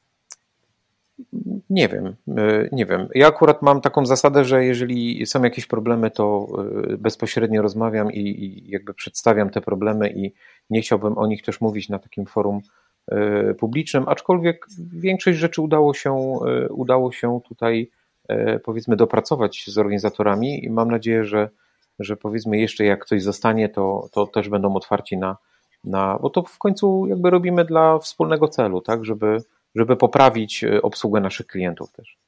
Nie 1.70 1.88
wiem, 1.88 2.16
e, 2.28 2.68
nie 2.72 2.86
wiem. 2.86 3.08
Ja 3.14 3.26
akurat 3.26 3.62
mam 3.62 3.80
taką 3.80 4.06
zasadę, 4.06 4.44
że 4.44 4.64
jeżeli 4.64 5.26
są 5.26 5.42
jakieś 5.42 5.66
problemy, 5.66 6.10
to 6.10 6.48
e, 6.92 6.96
bezpośrednio 6.96 7.62
rozmawiam 7.62 8.12
i, 8.12 8.20
i 8.20 8.70
jakby 8.70 8.94
przedstawiam 8.94 9.50
te 9.50 9.60
problemy 9.60 10.10
i 10.10 10.34
nie 10.70 10.80
chciałbym 10.80 11.18
o 11.18 11.26
nich 11.26 11.42
też 11.42 11.60
mówić 11.60 11.88
na 11.88 11.98
takim 11.98 12.26
forum 12.26 12.60
publicznym, 13.58 14.04
aczkolwiek 14.08 14.66
większość 14.92 15.38
rzeczy 15.38 15.62
udało 15.62 15.94
się, 15.94 16.38
udało 16.70 17.12
się 17.12 17.40
tutaj 17.48 17.90
powiedzmy 18.64 18.96
dopracować 18.96 19.64
z 19.66 19.78
organizatorami 19.78 20.64
i 20.64 20.70
mam 20.70 20.90
nadzieję, 20.90 21.24
że, 21.24 21.48
że 21.98 22.16
powiedzmy 22.16 22.58
jeszcze 22.58 22.84
jak 22.84 23.04
coś 23.04 23.22
zostanie, 23.22 23.68
to, 23.68 24.08
to 24.12 24.26
też 24.26 24.48
będą 24.48 24.74
otwarci 24.74 25.16
na, 25.16 25.36
na, 25.84 26.18
bo 26.22 26.30
to 26.30 26.42
w 26.42 26.58
końcu 26.58 27.06
jakby 27.06 27.30
robimy 27.30 27.64
dla 27.64 27.98
wspólnego 27.98 28.48
celu, 28.48 28.80
tak, 28.80 29.04
żeby 29.04 29.42
żeby 29.74 29.96
poprawić 29.96 30.64
e, 30.64 30.82
obsługę 30.82 31.20
naszych 31.20 31.46
klientów 31.46 31.92
też. 31.92 32.18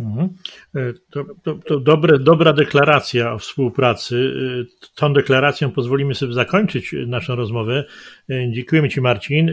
Mhm. 0.00 0.28
E, 0.74 0.92
to, 1.10 1.24
to, 1.42 1.54
to 1.54 1.80
dobre, 1.80 2.18
dobra 2.18 2.52
deklaracja 2.52 3.32
o 3.32 3.38
współpracy. 3.38 4.34
E, 4.62 4.88
tą 4.94 5.12
deklaracją 5.12 5.70
pozwolimy 5.70 6.14
sobie 6.14 6.32
zakończyć 6.32 6.94
naszą 7.06 7.36
rozmowę. 7.36 7.84
Dziękujemy 8.50 8.88
Ci, 8.88 9.00
Marcin. 9.00 9.50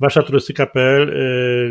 Wasza 0.00 0.22
turystyka.pl 0.22 1.14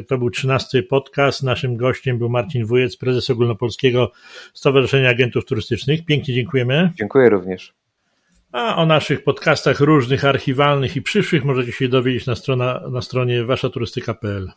to 0.08 0.18
był 0.18 0.30
trzynasty 0.30 0.84
podcast. 0.84 1.44
Naszym 1.44 1.78
gościem 1.78 2.18
był 2.18 2.30
Marcin 2.30 2.66
Wujec, 2.66 2.98
prezes 2.98 3.30
Ogólnopolskiego 3.30 4.12
Stowarzyszenia 4.54 5.10
Agentów 5.10 5.46
Turystycznych. 5.46 6.06
Pięknie 6.06 6.34
dziękujemy. 6.34 6.92
Dziękuję 6.98 7.30
również. 7.30 7.74
A 8.52 8.76
o 8.76 8.86
naszych 8.86 9.24
podcastach 9.24 9.80
różnych, 9.80 10.26
archiwalnych 10.26 10.96
i 10.96 11.02
przyszłych 11.02 11.46
możecie 11.46 11.72
się 11.72 11.88
dowiedzieć 11.88 12.26
na, 12.26 12.36
strona, 12.36 12.82
na 12.92 13.02
stronie 13.02 13.46
waszaturystyka.pl. 13.46 14.52